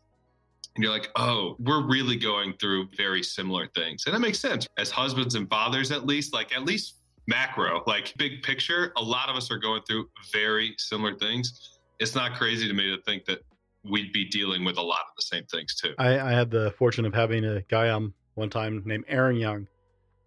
and 0.75 0.83
you're 0.83 0.93
like, 0.93 1.11
oh, 1.17 1.57
we're 1.59 1.87
really 1.87 2.17
going 2.17 2.55
through 2.55 2.89
very 2.97 3.23
similar 3.23 3.67
things. 3.75 4.05
And 4.07 4.15
that 4.15 4.21
makes 4.21 4.41
sense. 4.41 4.67
As 4.79 4.91
husbands 4.91 5.35
and 5.35 5.49
fathers, 5.49 5.91
at 5.91 6.07
least, 6.07 6.33
like 6.33 6.55
at 6.55 6.65
least 6.65 6.97
macro, 7.27 7.83
like 7.87 8.15
big 8.17 8.43
picture, 8.43 8.93
a 8.97 9.03
lot 9.03 9.29
of 9.29 9.37
us 9.37 9.51
are 9.51 9.59
going 9.59 9.83
through 9.87 10.09
very 10.33 10.75
similar 10.79 11.17
things. 11.17 11.79
It's 11.99 12.15
not 12.15 12.35
crazy 12.35 12.67
to 12.67 12.75
me 12.75 12.95
to 12.95 13.03
think 13.03 13.27
that 13.27 13.41
we'd 13.85 14.13
be 14.13 14.25
dealing 14.29 14.65
with 14.65 14.79
a 14.79 14.83
lot 14.83 15.01
of 15.01 15.17
the 15.17 15.23
same 15.23 15.45
things 15.45 15.75
too. 15.75 15.95
I, 15.99 16.19
I 16.19 16.33
had 16.33 16.51
the 16.51 16.73
fortune 16.79 17.05
of 17.05 17.15
having 17.15 17.45
a 17.45 17.63
guy 17.63 17.91
on 17.91 18.13
one 18.35 18.51
time 18.51 18.83
named 18.85 19.05
Aaron 19.09 19.37
Young, 19.37 19.67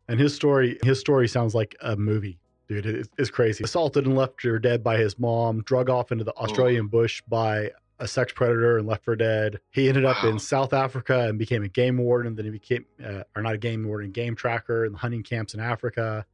and 0.08 0.20
his 0.20 0.36
story 0.36 0.78
his 0.84 1.00
story 1.00 1.28
sounds 1.28 1.56
like 1.56 1.76
a 1.82 1.96
movie. 1.96 2.38
Dude, 2.68 2.86
it's, 2.86 3.10
it's 3.18 3.30
crazy. 3.30 3.64
Assaulted 3.64 4.06
and 4.06 4.16
left 4.16 4.42
for 4.42 4.58
dead 4.60 4.84
by 4.84 4.98
his 4.98 5.20
mom, 5.20 5.62
drug 5.64 5.90
off 5.90 6.12
into 6.12 6.24
the 6.24 6.34
oh. 6.34 6.44
Australian 6.44 6.86
oh. 6.86 6.90
bush 6.90 7.22
by 7.28 7.72
a 8.00 8.08
sex 8.08 8.34
predator 8.34 8.78
and 8.78 8.88
left 8.88 9.06
for 9.06 9.16
dead. 9.16 9.60
He 9.72 9.88
ended 9.88 10.06
up 10.06 10.22
wow. 10.24 10.30
in 10.30 10.40
South 10.40 10.74
Africa 10.74 11.28
and 11.28 11.40
became 11.40 11.64
a 11.64 11.68
game 11.68 11.98
warden. 11.98 12.36
Then 12.36 12.46
he 12.46 12.52
became, 12.52 12.86
uh, 13.04 13.24
or 13.36 13.42
not 13.42 13.54
a 13.54 13.58
game 13.58 13.88
warden, 13.88 14.12
game 14.12 14.36
tracker 14.36 14.86
in 14.86 14.92
the 14.92 14.98
hunting 14.98 15.24
camps 15.24 15.54
in 15.54 15.60
Africa. 15.60 16.26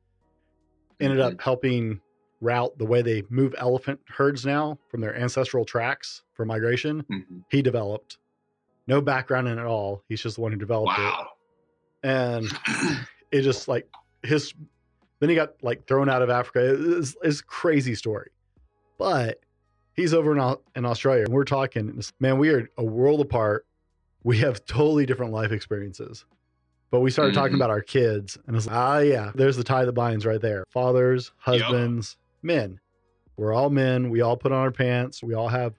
Ended 1.00 1.20
mm-hmm. 1.20 1.36
up 1.36 1.42
helping 1.42 2.02
route 2.42 2.76
the 2.78 2.86
way 2.86 3.02
they 3.02 3.24
move 3.30 3.54
elephant 3.58 4.00
herds 4.08 4.46
now 4.46 4.80
from 4.90 5.02
their 5.02 5.16
ancestral 5.16 5.64
tracks 5.64 6.24
for 6.34 6.46
migration. 6.46 7.04
Mm-hmm. 7.04 7.38
He 7.50 7.62
developed 7.62 8.18
no 8.88 9.00
background 9.00 9.48
in 9.48 9.58
it 9.58 9.62
at 9.62 9.68
all. 9.68 10.04
He's 10.10 10.22
just 10.22 10.36
the 10.36 10.42
one 10.42 10.52
who 10.52 10.58
developed 10.58 10.98
wow. 10.98 11.28
it. 12.04 12.08
And 12.08 12.52
it 13.32 13.42
just 13.42 13.68
like 13.68 13.88
his, 14.24 14.54
then 15.20 15.30
he 15.30 15.36
got 15.36 15.54
like 15.62 15.86
thrown 15.86 16.10
out 16.10 16.24
of 16.24 16.32
Africa. 16.32 16.98
It's, 16.98 17.16
it's 17.22 17.42
crazy 17.42 17.94
story. 17.94 18.32
But 18.98 19.40
he's 19.94 20.14
over 20.14 20.36
in, 20.38 20.56
in 20.76 20.86
Australia. 20.86 21.26
And 21.26 21.34
we're 21.34 21.44
talking, 21.44 22.02
man, 22.20 22.38
we 22.38 22.50
are 22.50 22.70
a 22.78 22.84
world 22.84 23.22
apart. 23.22 23.66
We 24.24 24.38
have 24.40 24.66
totally 24.66 25.06
different 25.06 25.32
life 25.32 25.52
experiences. 25.52 26.26
But 26.92 27.00
we 27.00 27.10
started 27.10 27.32
mm-hmm. 27.32 27.42
talking 27.42 27.56
about 27.56 27.70
our 27.70 27.82
kids, 27.82 28.38
and 28.46 28.56
it's 28.56 28.68
like, 28.68 28.76
ah, 28.76 28.98
yeah, 29.00 29.32
there's 29.34 29.56
the 29.56 29.64
tie 29.64 29.86
that 29.86 29.94
binds 29.94 30.26
right 30.26 30.42
there. 30.42 30.66
Fathers, 30.70 31.32
husbands, 31.38 32.18
yep. 32.20 32.44
men. 32.44 32.80
We're 33.38 33.54
all 33.54 33.70
men. 33.70 34.10
We 34.10 34.20
all 34.20 34.36
put 34.36 34.52
on 34.52 34.60
our 34.60 34.72
pants. 34.72 35.24
We 35.24 35.34
all 35.34 35.48
have 35.48 35.74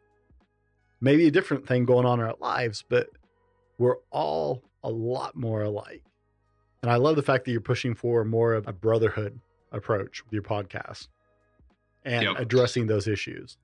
maybe 1.02 1.26
a 1.26 1.30
different 1.30 1.66
thing 1.68 1.84
going 1.84 2.06
on 2.06 2.18
in 2.18 2.24
our 2.24 2.34
lives, 2.40 2.82
but 2.88 3.10
we're 3.76 3.98
all 4.10 4.62
a 4.82 4.90
lot 4.90 5.36
more 5.36 5.62
alike. 5.62 6.02
And 6.82 6.90
I 6.90 6.96
love 6.96 7.16
the 7.16 7.22
fact 7.22 7.44
that 7.44 7.52
you're 7.52 7.60
pushing 7.60 7.94
for 7.94 8.24
more 8.24 8.54
of 8.54 8.66
a 8.66 8.72
brotherhood 8.72 9.38
approach 9.70 10.24
with 10.24 10.32
your 10.32 10.42
podcast 10.42 11.08
and 12.04 12.24
yep. 12.24 12.38
addressing 12.38 12.86
those 12.86 13.06
issues. 13.06 13.58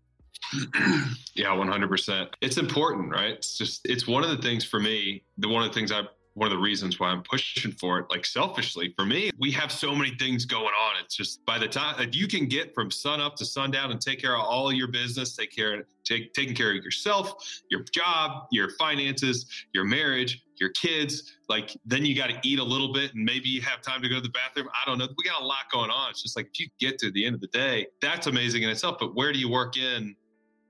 Yeah, 1.34 1.48
100%. 1.48 2.28
It's 2.40 2.56
important, 2.56 3.10
right? 3.10 3.32
It's 3.32 3.58
just, 3.58 3.80
it's 3.84 4.06
one 4.06 4.24
of 4.24 4.30
the 4.30 4.38
things 4.38 4.64
for 4.64 4.80
me, 4.80 5.22
the 5.38 5.48
one 5.48 5.62
of 5.62 5.68
the 5.68 5.74
things 5.74 5.92
I, 5.92 6.02
one 6.38 6.46
of 6.46 6.52
the 6.52 6.62
reasons 6.62 7.00
why 7.00 7.08
I'm 7.08 7.22
pushing 7.22 7.72
for 7.72 7.98
it, 7.98 8.06
like 8.10 8.24
selfishly 8.24 8.94
for 8.96 9.04
me, 9.04 9.30
we 9.38 9.50
have 9.50 9.72
so 9.72 9.94
many 9.94 10.14
things 10.18 10.44
going 10.44 10.64
on. 10.66 10.94
It's 11.04 11.16
just 11.16 11.44
by 11.44 11.58
the 11.58 11.66
time 11.66 12.08
you 12.12 12.28
can 12.28 12.46
get 12.46 12.72
from 12.74 12.90
sun 12.90 13.20
up 13.20 13.34
to 13.36 13.44
sundown 13.44 13.90
and 13.90 14.00
take 14.00 14.20
care 14.20 14.36
of 14.36 14.42
all 14.42 14.72
your 14.72 14.88
business, 14.88 15.34
take 15.34 15.54
care, 15.54 15.84
take, 16.04 16.32
taking 16.32 16.54
care 16.54 16.70
of 16.70 16.76
yourself, 16.76 17.60
your 17.70 17.82
job, 17.92 18.46
your 18.52 18.70
finances, 18.78 19.46
your 19.72 19.84
marriage, 19.84 20.44
your 20.60 20.70
kids, 20.70 21.34
like 21.48 21.76
then 21.84 22.04
you 22.04 22.14
got 22.14 22.30
to 22.30 22.38
eat 22.42 22.58
a 22.58 22.64
little 22.64 22.92
bit 22.92 23.14
and 23.14 23.24
maybe 23.24 23.48
you 23.48 23.60
have 23.62 23.82
time 23.82 24.00
to 24.02 24.08
go 24.08 24.16
to 24.16 24.20
the 24.20 24.28
bathroom. 24.30 24.68
I 24.72 24.88
don't 24.88 24.98
know. 24.98 25.08
We 25.16 25.24
got 25.24 25.42
a 25.42 25.44
lot 25.44 25.70
going 25.72 25.90
on. 25.90 26.10
It's 26.10 26.22
just 26.22 26.36
like 26.36 26.46
if 26.46 26.60
you 26.60 26.68
get 26.78 26.98
to 27.00 27.10
the 27.10 27.24
end 27.24 27.34
of 27.34 27.40
the 27.40 27.48
day, 27.48 27.86
that's 28.00 28.26
amazing 28.26 28.62
in 28.62 28.70
itself. 28.70 28.96
But 29.00 29.14
where 29.14 29.32
do 29.32 29.38
you 29.38 29.48
work 29.48 29.76
in 29.76 30.14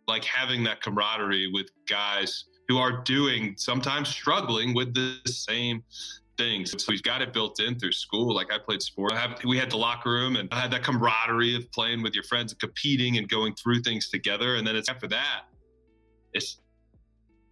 like 0.08 0.24
having 0.24 0.64
that 0.64 0.82
camaraderie 0.82 1.50
with 1.52 1.70
guys 1.88 2.46
who 2.66 2.78
are 2.78 3.02
doing 3.02 3.54
sometimes 3.56 4.08
struggling 4.08 4.74
with 4.74 4.94
the 4.94 5.18
same 5.26 5.82
things. 6.36 6.70
So 6.70 6.86
we've 6.88 7.02
got 7.02 7.20
it 7.22 7.32
built 7.32 7.60
in 7.60 7.78
through 7.78 7.92
school. 7.92 8.34
Like 8.34 8.52
I 8.52 8.58
played 8.58 8.82
sport. 8.82 9.12
I 9.12 9.20
have, 9.20 9.40
we 9.44 9.58
had 9.58 9.70
the 9.70 9.76
locker 9.76 10.10
room 10.10 10.36
and 10.36 10.48
I 10.52 10.60
had 10.60 10.70
that 10.70 10.82
camaraderie 10.82 11.56
of 11.56 11.70
playing 11.72 12.02
with 12.02 12.14
your 12.14 12.24
friends 12.24 12.52
and 12.52 12.60
competing 12.60 13.18
and 13.18 13.28
going 13.28 13.54
through 13.54 13.82
things 13.82 14.08
together. 14.08 14.56
And 14.56 14.66
then 14.66 14.76
it's 14.76 14.88
after 14.88 15.08
that, 15.08 15.42
it's 16.32 16.60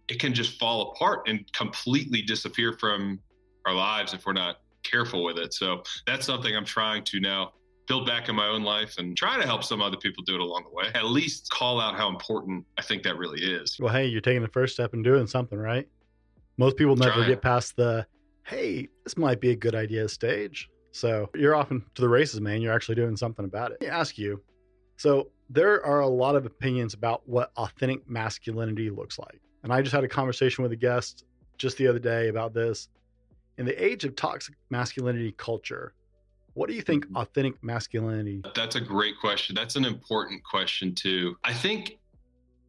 it 0.07 0.19
can 0.19 0.33
just 0.33 0.57
fall 0.57 0.93
apart 0.93 1.27
and 1.27 1.51
completely 1.51 2.21
disappear 2.21 2.73
from 2.73 3.19
our 3.65 3.73
lives 3.73 4.13
if 4.13 4.25
we're 4.25 4.33
not 4.33 4.61
careful 4.83 5.23
with 5.23 5.37
it. 5.37 5.53
So 5.53 5.83
that's 6.05 6.25
something 6.25 6.55
I'm 6.55 6.63
trying 6.63 7.03
to 7.05 7.19
now 7.19 7.51
build 7.87 8.05
back 8.05 8.29
in 8.29 8.35
my 8.35 8.47
own 8.47 8.63
life 8.63 8.95
and 8.97 9.15
try 9.15 9.37
to 9.37 9.45
help 9.45 9.63
some 9.63 9.81
other 9.81 9.97
people 9.97 10.23
do 10.23 10.35
it 10.35 10.41
along 10.41 10.65
the 10.65 10.69
way. 10.69 10.85
At 10.93 11.05
least 11.05 11.49
call 11.49 11.79
out 11.79 11.95
how 11.95 12.09
important 12.09 12.65
I 12.77 12.81
think 12.81 13.03
that 13.03 13.17
really 13.17 13.41
is. 13.41 13.77
Well, 13.79 13.93
hey, 13.93 14.05
you're 14.05 14.21
taking 14.21 14.41
the 14.41 14.49
first 14.49 14.73
step 14.73 14.93
and 14.93 15.03
doing 15.03 15.25
something, 15.25 15.57
right? 15.57 15.87
Most 16.57 16.75
people 16.75 16.95
never 16.95 17.13
Trying. 17.13 17.29
get 17.29 17.41
past 17.41 17.75
the, 17.75 18.05
hey, 18.45 18.89
this 19.03 19.17
might 19.17 19.39
be 19.39 19.51
a 19.51 19.55
good 19.55 19.75
idea 19.75 20.07
stage. 20.09 20.69
So 20.91 21.29
you're 21.35 21.55
off 21.55 21.69
to 21.69 21.81
the 21.95 22.09
races, 22.09 22.41
man. 22.41 22.61
You're 22.61 22.73
actually 22.73 22.95
doing 22.95 23.15
something 23.15 23.45
about 23.45 23.71
it. 23.71 23.77
Let 23.81 23.89
me 23.89 23.95
ask 23.95 24.17
you. 24.17 24.41
So 24.97 25.29
there 25.49 25.85
are 25.85 26.01
a 26.01 26.07
lot 26.07 26.35
of 26.35 26.45
opinions 26.45 26.93
about 26.93 27.21
what 27.27 27.51
authentic 27.55 28.09
masculinity 28.09 28.89
looks 28.89 29.17
like. 29.19 29.39
And 29.63 29.71
I 29.71 29.81
just 29.81 29.93
had 29.93 30.03
a 30.03 30.07
conversation 30.07 30.63
with 30.63 30.71
a 30.71 30.77
guest 30.77 31.23
just 31.57 31.77
the 31.77 31.87
other 31.87 31.99
day 31.99 32.29
about 32.29 32.53
this. 32.53 32.89
In 33.57 33.65
the 33.65 33.83
age 33.83 34.03
of 34.03 34.15
toxic 34.15 34.55
masculinity 34.69 35.33
culture, 35.37 35.93
what 36.57 36.67
do 36.67 36.75
you 36.75 36.81
think 36.81 37.05
mm-hmm. 37.05 37.17
authentic 37.17 37.63
masculinity? 37.63 38.41
That's 38.55 38.75
a 38.75 38.81
great 38.81 39.19
question. 39.19 39.55
That's 39.55 39.75
an 39.75 39.85
important 39.85 40.43
question 40.43 40.95
too. 40.95 41.37
I 41.43 41.53
think 41.53 41.99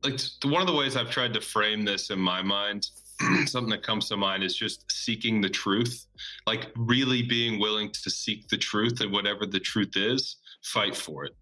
like 0.04 0.20
one 0.44 0.60
of 0.60 0.68
the 0.68 0.74
ways 0.74 0.94
I've 0.94 1.10
tried 1.10 1.32
to 1.34 1.40
frame 1.40 1.84
this 1.84 2.10
in 2.10 2.18
my 2.18 2.42
mind, 2.42 2.90
something 3.46 3.70
that 3.70 3.82
comes 3.82 4.08
to 4.10 4.16
mind 4.16 4.44
is 4.44 4.54
just 4.54 4.84
seeking 4.92 5.40
the 5.40 5.48
truth, 5.48 6.06
like 6.46 6.70
really 6.76 7.22
being 7.22 7.58
willing 7.58 7.90
to 7.90 8.10
seek 8.10 8.46
the 8.48 8.58
truth 8.58 9.00
and 9.00 9.10
whatever 9.10 9.46
the 9.46 9.58
truth 9.58 9.96
is, 9.96 10.36
fight 10.62 10.94
for 10.94 11.24
it 11.24 11.34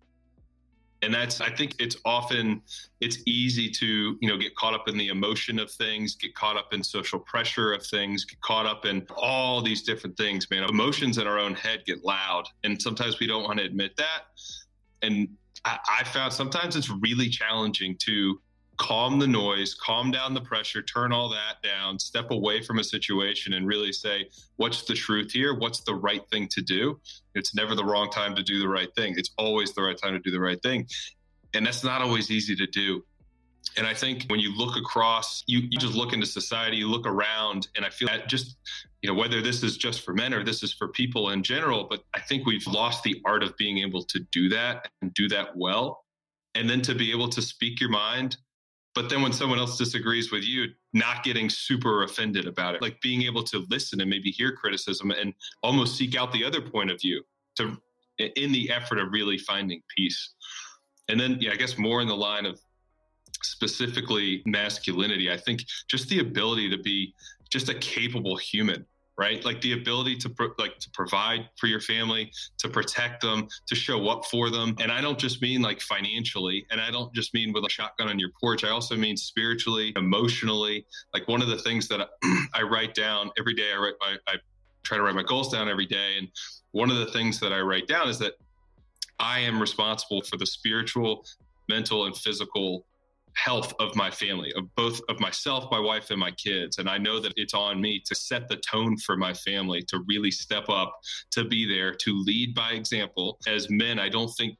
and 1.02 1.12
that's 1.12 1.40
i 1.40 1.50
think 1.50 1.74
it's 1.78 1.96
often 2.04 2.60
it's 3.00 3.18
easy 3.26 3.70
to 3.70 4.16
you 4.20 4.28
know 4.28 4.36
get 4.36 4.54
caught 4.56 4.74
up 4.74 4.88
in 4.88 4.96
the 4.96 5.08
emotion 5.08 5.58
of 5.58 5.70
things 5.70 6.14
get 6.14 6.34
caught 6.34 6.56
up 6.56 6.72
in 6.72 6.82
social 6.82 7.18
pressure 7.18 7.72
of 7.72 7.84
things 7.84 8.24
get 8.24 8.40
caught 8.40 8.66
up 8.66 8.86
in 8.86 9.06
all 9.16 9.62
these 9.62 9.82
different 9.82 10.16
things 10.16 10.48
man. 10.50 10.64
Emotions 10.64 11.18
in 11.18 11.26
our 11.26 11.38
own 11.38 11.54
head 11.54 11.82
get 11.86 12.04
loud 12.04 12.44
and 12.64 12.80
sometimes 12.80 13.20
we 13.20 13.26
don't 13.26 13.42
want 13.42 13.58
to 13.58 13.64
admit 13.64 13.96
that. 13.96 14.22
And 15.02 15.28
I, 15.64 15.78
I 16.00 16.04
found 16.04 16.32
sometimes 16.32 16.76
it's 16.76 16.90
really 16.90 17.28
challenging 17.28 17.96
to 17.98 18.40
calm 18.78 19.18
the 19.18 19.26
noise, 19.26 19.74
calm 19.74 20.10
down 20.10 20.34
the 20.34 20.40
pressure, 20.40 20.82
turn 20.82 21.12
all 21.12 21.28
that 21.28 21.62
down, 21.62 21.98
step 21.98 22.30
away 22.30 22.62
from 22.62 22.78
a 22.78 22.84
situation 22.84 23.54
and 23.54 23.66
really 23.66 23.92
say, 23.92 24.28
what's 24.56 24.82
the 24.82 24.94
truth 24.94 25.32
here? 25.32 25.54
What's 25.54 25.80
the 25.80 25.94
right 25.94 26.22
thing 26.30 26.48
to 26.48 26.62
do? 26.62 27.00
It's 27.34 27.54
never 27.54 27.74
the 27.74 27.84
wrong 27.84 28.10
time 28.10 28.34
to 28.36 28.42
do 28.42 28.58
the 28.58 28.68
right 28.68 28.92
thing. 28.94 29.14
It's 29.16 29.30
always 29.38 29.72
the 29.74 29.82
right 29.82 29.96
time 29.96 30.12
to 30.12 30.18
do 30.18 30.30
the 30.30 30.40
right 30.40 30.60
thing. 30.62 30.86
And 31.54 31.66
that's 31.66 31.84
not 31.84 32.02
always 32.02 32.30
easy 32.30 32.56
to 32.56 32.66
do. 32.66 33.04
And 33.76 33.86
I 33.86 33.94
think 33.94 34.24
when 34.28 34.40
you 34.40 34.56
look 34.56 34.76
across, 34.76 35.42
you, 35.46 35.60
you 35.70 35.78
just 35.78 35.94
look 35.94 36.12
into 36.12 36.26
society, 36.26 36.76
you 36.76 36.88
look 36.88 37.06
around, 37.06 37.68
and 37.76 37.84
I 37.84 37.90
feel 37.90 38.08
that 38.08 38.28
just, 38.28 38.56
you 39.02 39.10
know, 39.10 39.14
whether 39.14 39.42
this 39.42 39.62
is 39.62 39.76
just 39.76 40.02
for 40.02 40.14
men 40.14 40.32
or 40.32 40.44
this 40.44 40.62
is 40.62 40.72
for 40.72 40.88
people 40.88 41.30
in 41.30 41.42
general, 41.42 41.84
but 41.84 42.02
I 42.14 42.20
think 42.20 42.46
we've 42.46 42.66
lost 42.66 43.02
the 43.02 43.20
art 43.24 43.42
of 43.42 43.56
being 43.56 43.78
able 43.78 44.02
to 44.04 44.20
do 44.32 44.48
that 44.50 44.88
and 45.02 45.12
do 45.14 45.28
that 45.28 45.56
well. 45.56 46.04
And 46.54 46.70
then 46.70 46.80
to 46.82 46.94
be 46.94 47.10
able 47.10 47.28
to 47.30 47.42
speak 47.42 47.80
your 47.80 47.90
mind 47.90 48.38
but 48.96 49.10
then 49.10 49.20
when 49.20 49.32
someone 49.32 49.58
else 49.58 49.76
disagrees 49.76 50.32
with 50.32 50.42
you, 50.42 50.68
not 50.94 51.22
getting 51.22 51.50
super 51.50 52.02
offended 52.04 52.46
about 52.46 52.74
it, 52.74 52.80
like 52.80 52.98
being 53.02 53.22
able 53.22 53.42
to 53.42 53.66
listen 53.68 54.00
and 54.00 54.08
maybe 54.08 54.30
hear 54.30 54.52
criticism 54.52 55.10
and 55.10 55.34
almost 55.62 55.98
seek 55.98 56.16
out 56.16 56.32
the 56.32 56.42
other 56.42 56.62
point 56.62 56.90
of 56.90 56.98
view 56.98 57.22
to 57.56 57.76
in 58.18 58.50
the 58.52 58.70
effort 58.70 58.98
of 58.98 59.12
really 59.12 59.36
finding 59.36 59.82
peace. 59.94 60.32
And 61.10 61.20
then, 61.20 61.36
yeah, 61.40 61.52
I 61.52 61.56
guess 61.56 61.76
more 61.76 62.00
in 62.00 62.08
the 62.08 62.16
line 62.16 62.46
of 62.46 62.58
specifically 63.42 64.42
masculinity, 64.46 65.30
I 65.30 65.36
think 65.36 65.62
just 65.88 66.08
the 66.08 66.20
ability 66.20 66.70
to 66.70 66.78
be 66.78 67.14
just 67.50 67.68
a 67.68 67.74
capable 67.74 68.36
human 68.36 68.86
right? 69.18 69.44
Like 69.44 69.60
the 69.60 69.72
ability 69.72 70.16
to 70.16 70.28
pro- 70.28 70.52
like 70.58 70.78
to 70.78 70.90
provide 70.90 71.48
for 71.56 71.66
your 71.66 71.80
family, 71.80 72.30
to 72.58 72.68
protect 72.68 73.22
them, 73.22 73.48
to 73.66 73.74
show 73.74 74.08
up 74.08 74.26
for 74.26 74.50
them. 74.50 74.76
And 74.78 74.92
I 74.92 75.00
don't 75.00 75.18
just 75.18 75.40
mean 75.40 75.62
like 75.62 75.80
financially, 75.80 76.66
and 76.70 76.80
I 76.80 76.90
don't 76.90 77.12
just 77.14 77.32
mean 77.34 77.52
with 77.52 77.64
a 77.64 77.70
shotgun 77.70 78.08
on 78.08 78.18
your 78.18 78.30
porch. 78.40 78.64
I 78.64 78.70
also 78.70 78.96
mean 78.96 79.16
spiritually, 79.16 79.92
emotionally. 79.96 80.86
Like 81.14 81.26
one 81.28 81.42
of 81.42 81.48
the 81.48 81.58
things 81.58 81.88
that 81.88 82.00
I, 82.00 82.46
I 82.54 82.62
write 82.62 82.94
down 82.94 83.30
every 83.38 83.54
day, 83.54 83.72
I 83.74 83.78
write 83.78 83.94
my 84.00 84.16
I 84.26 84.36
try 84.82 84.96
to 84.98 85.02
write 85.02 85.14
my 85.14 85.24
goals 85.24 85.50
down 85.50 85.68
every 85.68 85.86
day. 85.86 86.16
And 86.18 86.28
one 86.72 86.90
of 86.90 86.98
the 86.98 87.06
things 87.06 87.40
that 87.40 87.52
I 87.52 87.60
write 87.60 87.88
down 87.88 88.08
is 88.08 88.18
that 88.20 88.34
I 89.18 89.40
am 89.40 89.60
responsible 89.60 90.22
for 90.22 90.36
the 90.36 90.46
spiritual, 90.46 91.24
mental, 91.68 92.04
and 92.04 92.16
physical 92.16 92.84
health 93.36 93.72
of 93.78 93.94
my 93.94 94.10
family, 94.10 94.52
of 94.56 94.74
both 94.74 95.00
of 95.08 95.20
myself, 95.20 95.66
my 95.70 95.78
wife, 95.78 96.10
and 96.10 96.18
my 96.18 96.30
kids. 96.32 96.78
And 96.78 96.88
I 96.88 96.98
know 96.98 97.20
that 97.20 97.32
it's 97.36 97.54
on 97.54 97.80
me 97.80 98.02
to 98.06 98.14
set 98.14 98.48
the 98.48 98.56
tone 98.56 98.96
for 98.96 99.16
my 99.16 99.34
family, 99.34 99.82
to 99.88 100.02
really 100.08 100.30
step 100.30 100.68
up, 100.68 100.92
to 101.32 101.44
be 101.44 101.66
there, 101.66 101.94
to 101.94 102.22
lead 102.24 102.54
by 102.54 102.72
example. 102.72 103.38
As 103.46 103.68
men, 103.70 103.98
I 103.98 104.08
don't 104.08 104.30
think 104.36 104.56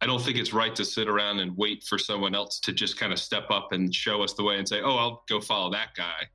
I 0.00 0.06
don't 0.06 0.20
think 0.20 0.36
it's 0.36 0.52
right 0.52 0.74
to 0.74 0.84
sit 0.84 1.08
around 1.08 1.38
and 1.38 1.56
wait 1.56 1.84
for 1.84 1.96
someone 1.96 2.34
else 2.34 2.58
to 2.60 2.72
just 2.72 2.98
kind 2.98 3.12
of 3.12 3.20
step 3.20 3.50
up 3.50 3.68
and 3.70 3.94
show 3.94 4.22
us 4.22 4.32
the 4.32 4.42
way 4.42 4.58
and 4.58 4.68
say, 4.68 4.80
"Oh, 4.80 4.96
I'll 4.96 5.22
go 5.28 5.40
follow 5.40 5.70
that 5.72 5.94
guy." 5.96 6.28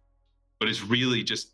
But 0.60 0.70
it's 0.70 0.84
really 0.84 1.24
just 1.24 1.54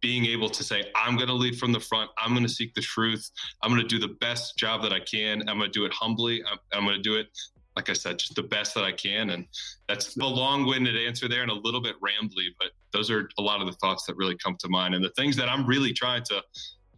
being 0.00 0.26
able 0.26 0.50
to 0.50 0.64
say, 0.64 0.90
I'm 0.96 1.16
going 1.16 1.28
to 1.28 1.34
lead 1.34 1.56
from 1.56 1.72
the 1.72 1.78
front. 1.78 2.10
I'm 2.18 2.32
going 2.32 2.42
to 2.42 2.52
seek 2.52 2.74
the 2.74 2.80
truth. 2.80 3.30
I'm 3.62 3.70
going 3.70 3.80
to 3.80 3.86
do 3.86 4.00
the 4.00 4.14
best 4.20 4.58
job 4.58 4.82
that 4.82 4.92
I 4.92 4.98
can. 4.98 5.48
I'm 5.48 5.58
going 5.58 5.70
to 5.72 5.78
do 5.78 5.84
it 5.84 5.92
humbly. 5.92 6.42
I'm, 6.50 6.58
I'm 6.72 6.84
going 6.84 6.96
to 6.96 7.02
do 7.02 7.14
it 7.14 7.28
like 7.76 7.88
I 7.88 7.94
said, 7.94 8.18
just 8.18 8.34
the 8.34 8.42
best 8.42 8.74
that 8.74 8.84
I 8.84 8.92
can. 8.92 9.30
And 9.30 9.46
that's 9.88 10.16
a 10.16 10.26
long 10.26 10.66
winded 10.66 10.96
answer 10.96 11.28
there 11.28 11.42
and 11.42 11.50
a 11.50 11.54
little 11.54 11.80
bit 11.80 11.96
rambly, 12.00 12.48
but 12.58 12.70
those 12.92 13.10
are 13.10 13.28
a 13.38 13.42
lot 13.42 13.60
of 13.60 13.66
the 13.66 13.72
thoughts 13.74 14.04
that 14.06 14.16
really 14.16 14.36
come 14.36 14.56
to 14.58 14.68
mind 14.68 14.94
and 14.94 15.04
the 15.04 15.10
things 15.10 15.36
that 15.36 15.48
I'm 15.48 15.66
really 15.66 15.92
trying 15.92 16.22
to 16.24 16.42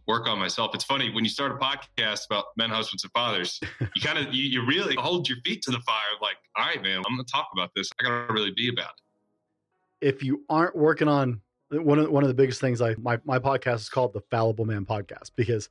work 0.07 0.27
on 0.27 0.37
myself. 0.37 0.75
It's 0.75 0.83
funny 0.83 1.09
when 1.11 1.23
you 1.23 1.29
start 1.29 1.51
a 1.51 1.55
podcast 1.55 2.25
about 2.27 2.45
men, 2.57 2.69
husbands, 2.69 3.03
and 3.03 3.11
fathers, 3.13 3.59
you 3.79 4.01
kind 4.01 4.19
of, 4.19 4.33
you, 4.33 4.43
you, 4.43 4.65
really 4.65 4.95
hold 4.95 5.27
your 5.27 5.39
feet 5.43 5.61
to 5.63 5.71
the 5.71 5.79
fire 5.79 6.03
of 6.15 6.21
like, 6.21 6.35
all 6.55 6.65
right, 6.65 6.81
man, 6.81 6.97
I'm 6.97 7.15
going 7.15 7.25
to 7.25 7.31
talk 7.31 7.49
about 7.53 7.71
this. 7.75 7.89
I 7.99 8.03
got 8.03 8.27
to 8.27 8.33
really 8.33 8.51
be 8.55 8.69
about 8.69 8.91
it. 8.91 10.07
If 10.07 10.23
you 10.23 10.43
aren't 10.49 10.75
working 10.75 11.07
on 11.07 11.41
one 11.71 11.99
of, 11.99 12.11
one 12.11 12.23
of 12.23 12.27
the 12.27 12.35
biggest 12.35 12.61
things 12.61 12.81
I, 12.81 12.95
my, 12.95 13.19
my 13.25 13.39
podcast 13.39 13.77
is 13.77 13.89
called 13.89 14.13
the 14.13 14.21
fallible 14.29 14.65
man 14.65 14.85
podcast 14.85 15.31
because 15.35 15.69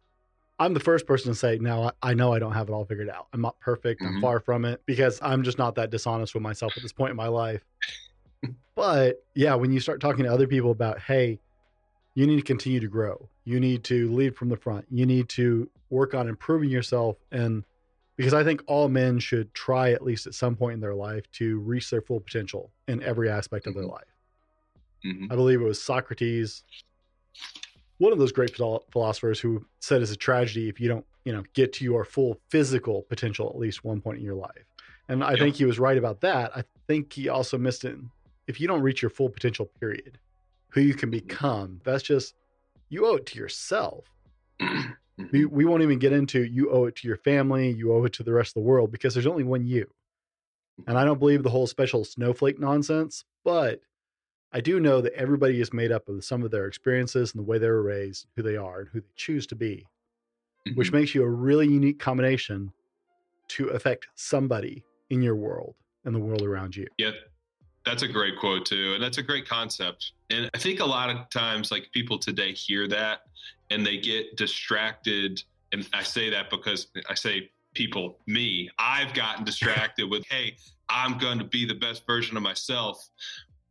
I'm 0.64 0.72
the 0.72 0.80
first 0.80 1.06
person 1.06 1.30
to 1.30 1.38
say, 1.38 1.58
no, 1.58 1.92
I 2.02 2.14
know 2.14 2.32
I 2.32 2.38
don't 2.38 2.52
have 2.52 2.70
it 2.70 2.72
all 2.72 2.86
figured 2.86 3.10
out. 3.10 3.26
I'm 3.34 3.42
not 3.42 3.60
perfect. 3.60 4.00
Mm-hmm. 4.00 4.16
I'm 4.16 4.22
far 4.22 4.40
from 4.40 4.64
it 4.64 4.80
because 4.86 5.18
I'm 5.20 5.42
just 5.42 5.58
not 5.58 5.74
that 5.74 5.90
dishonest 5.90 6.32
with 6.32 6.42
myself 6.42 6.72
at 6.74 6.82
this 6.82 6.92
point 6.92 7.10
in 7.10 7.16
my 7.16 7.28
life. 7.28 7.62
but 8.74 9.22
yeah, 9.34 9.54
when 9.56 9.72
you 9.72 9.80
start 9.80 10.00
talking 10.00 10.24
to 10.24 10.32
other 10.32 10.46
people 10.46 10.70
about, 10.70 11.00
hey, 11.00 11.38
you 12.14 12.26
need 12.26 12.36
to 12.36 12.42
continue 12.42 12.80
to 12.80 12.88
grow, 12.88 13.28
you 13.44 13.60
need 13.60 13.84
to 13.84 14.10
lead 14.12 14.36
from 14.36 14.48
the 14.48 14.56
front, 14.56 14.86
you 14.90 15.04
need 15.04 15.28
to 15.30 15.68
work 15.90 16.14
on 16.14 16.28
improving 16.28 16.70
yourself. 16.70 17.18
And 17.30 17.64
because 18.16 18.32
I 18.32 18.42
think 18.42 18.62
all 18.66 18.88
men 18.88 19.18
should 19.18 19.52
try 19.52 19.92
at 19.92 20.02
least 20.02 20.26
at 20.26 20.32
some 20.32 20.56
point 20.56 20.74
in 20.74 20.80
their 20.80 20.94
life 20.94 21.30
to 21.32 21.58
reach 21.58 21.90
their 21.90 22.00
full 22.00 22.20
potential 22.20 22.70
in 22.88 23.02
every 23.02 23.28
aspect 23.28 23.66
of 23.66 23.74
mm-hmm. 23.74 23.80
their 23.80 23.90
life. 23.90 24.14
Mm-hmm. 25.04 25.30
I 25.30 25.34
believe 25.34 25.60
it 25.60 25.64
was 25.64 25.82
Socrates 25.82 26.64
one 27.98 28.12
of 28.12 28.18
those 28.18 28.32
great 28.32 28.56
philosophers 28.56 29.40
who 29.40 29.64
said 29.80 30.02
it's 30.02 30.10
a 30.10 30.16
tragedy 30.16 30.68
if 30.68 30.80
you 30.80 30.88
don't, 30.88 31.06
you 31.24 31.32
know, 31.32 31.42
get 31.54 31.72
to 31.74 31.84
your 31.84 32.04
full 32.04 32.40
physical 32.50 33.02
potential 33.02 33.48
at 33.48 33.56
least 33.56 33.84
one 33.84 34.00
point 34.00 34.18
in 34.18 34.24
your 34.24 34.34
life. 34.34 34.64
And 35.08 35.22
I 35.22 35.36
think 35.36 35.56
he 35.56 35.64
was 35.64 35.78
right 35.78 35.98
about 35.98 36.20
that. 36.22 36.56
I 36.56 36.64
think 36.86 37.12
he 37.12 37.28
also 37.28 37.58
missed 37.58 37.84
it. 37.84 37.96
If 38.46 38.60
you 38.60 38.66
don't 38.66 38.82
reach 38.82 39.02
your 39.02 39.10
full 39.10 39.28
potential, 39.28 39.70
period, 39.80 40.18
who 40.70 40.80
you 40.80 40.94
can 40.94 41.10
become, 41.10 41.80
that's 41.84 42.02
just, 42.02 42.34
you 42.88 43.06
owe 43.06 43.16
it 43.16 43.26
to 43.26 43.38
yourself. 43.38 44.04
Mm-hmm. 44.60 45.26
we, 45.32 45.44
we 45.44 45.64
won't 45.64 45.82
even 45.82 45.98
get 45.98 46.12
into 46.12 46.44
you 46.44 46.70
owe 46.70 46.86
it 46.86 46.96
to 46.96 47.08
your 47.08 47.16
family, 47.18 47.70
you 47.70 47.92
owe 47.92 48.04
it 48.04 48.12
to 48.14 48.22
the 48.22 48.32
rest 48.32 48.50
of 48.50 48.54
the 48.54 48.68
world 48.68 48.90
because 48.90 49.14
there's 49.14 49.26
only 49.26 49.44
one 49.44 49.64
you. 49.64 49.88
And 50.86 50.98
I 50.98 51.04
don't 51.04 51.20
believe 51.20 51.42
the 51.42 51.50
whole 51.50 51.66
special 51.66 52.04
snowflake 52.04 52.58
nonsense, 52.58 53.24
but 53.44 53.80
I 54.54 54.60
do 54.60 54.78
know 54.78 55.00
that 55.00 55.12
everybody 55.14 55.60
is 55.60 55.72
made 55.72 55.90
up 55.90 56.08
of 56.08 56.24
some 56.24 56.44
of 56.44 56.52
their 56.52 56.66
experiences 56.66 57.32
and 57.32 57.40
the 57.40 57.44
way 57.44 57.58
they 57.58 57.68
were 57.68 57.82
raised, 57.82 58.26
who 58.36 58.42
they 58.42 58.56
are, 58.56 58.80
and 58.80 58.88
who 58.88 59.00
they 59.00 59.06
choose 59.16 59.48
to 59.48 59.56
be, 59.56 59.84
mm-hmm. 60.66 60.78
which 60.78 60.92
makes 60.92 61.12
you 61.12 61.24
a 61.24 61.28
really 61.28 61.66
unique 61.66 61.98
combination 61.98 62.72
to 63.48 63.68
affect 63.70 64.06
somebody 64.14 64.84
in 65.10 65.20
your 65.20 65.34
world 65.34 65.74
and 66.04 66.14
the 66.14 66.20
world 66.20 66.42
around 66.42 66.76
you. 66.76 66.86
Yeah, 66.98 67.10
that's 67.84 68.02
a 68.02 68.08
great 68.08 68.38
quote 68.38 68.64
too, 68.64 68.92
and 68.94 69.02
that's 69.02 69.18
a 69.18 69.22
great 69.22 69.48
concept. 69.48 70.12
And 70.30 70.48
I 70.54 70.58
think 70.58 70.78
a 70.78 70.84
lot 70.84 71.10
of 71.10 71.28
times, 71.30 71.72
like 71.72 71.90
people 71.92 72.16
today 72.16 72.52
hear 72.52 72.86
that 72.88 73.22
and 73.70 73.84
they 73.84 73.98
get 73.98 74.36
distracted. 74.36 75.42
And 75.72 75.88
I 75.92 76.04
say 76.04 76.30
that 76.30 76.48
because 76.48 76.86
I 77.10 77.14
say 77.14 77.50
people, 77.74 78.18
me, 78.28 78.70
I've 78.78 79.14
gotten 79.14 79.44
distracted 79.44 80.08
with, 80.08 80.24
hey, 80.30 80.56
I'm 80.88 81.18
going 81.18 81.38
to 81.38 81.44
be 81.44 81.66
the 81.66 81.74
best 81.74 82.06
version 82.06 82.36
of 82.36 82.42
myself. 82.44 83.10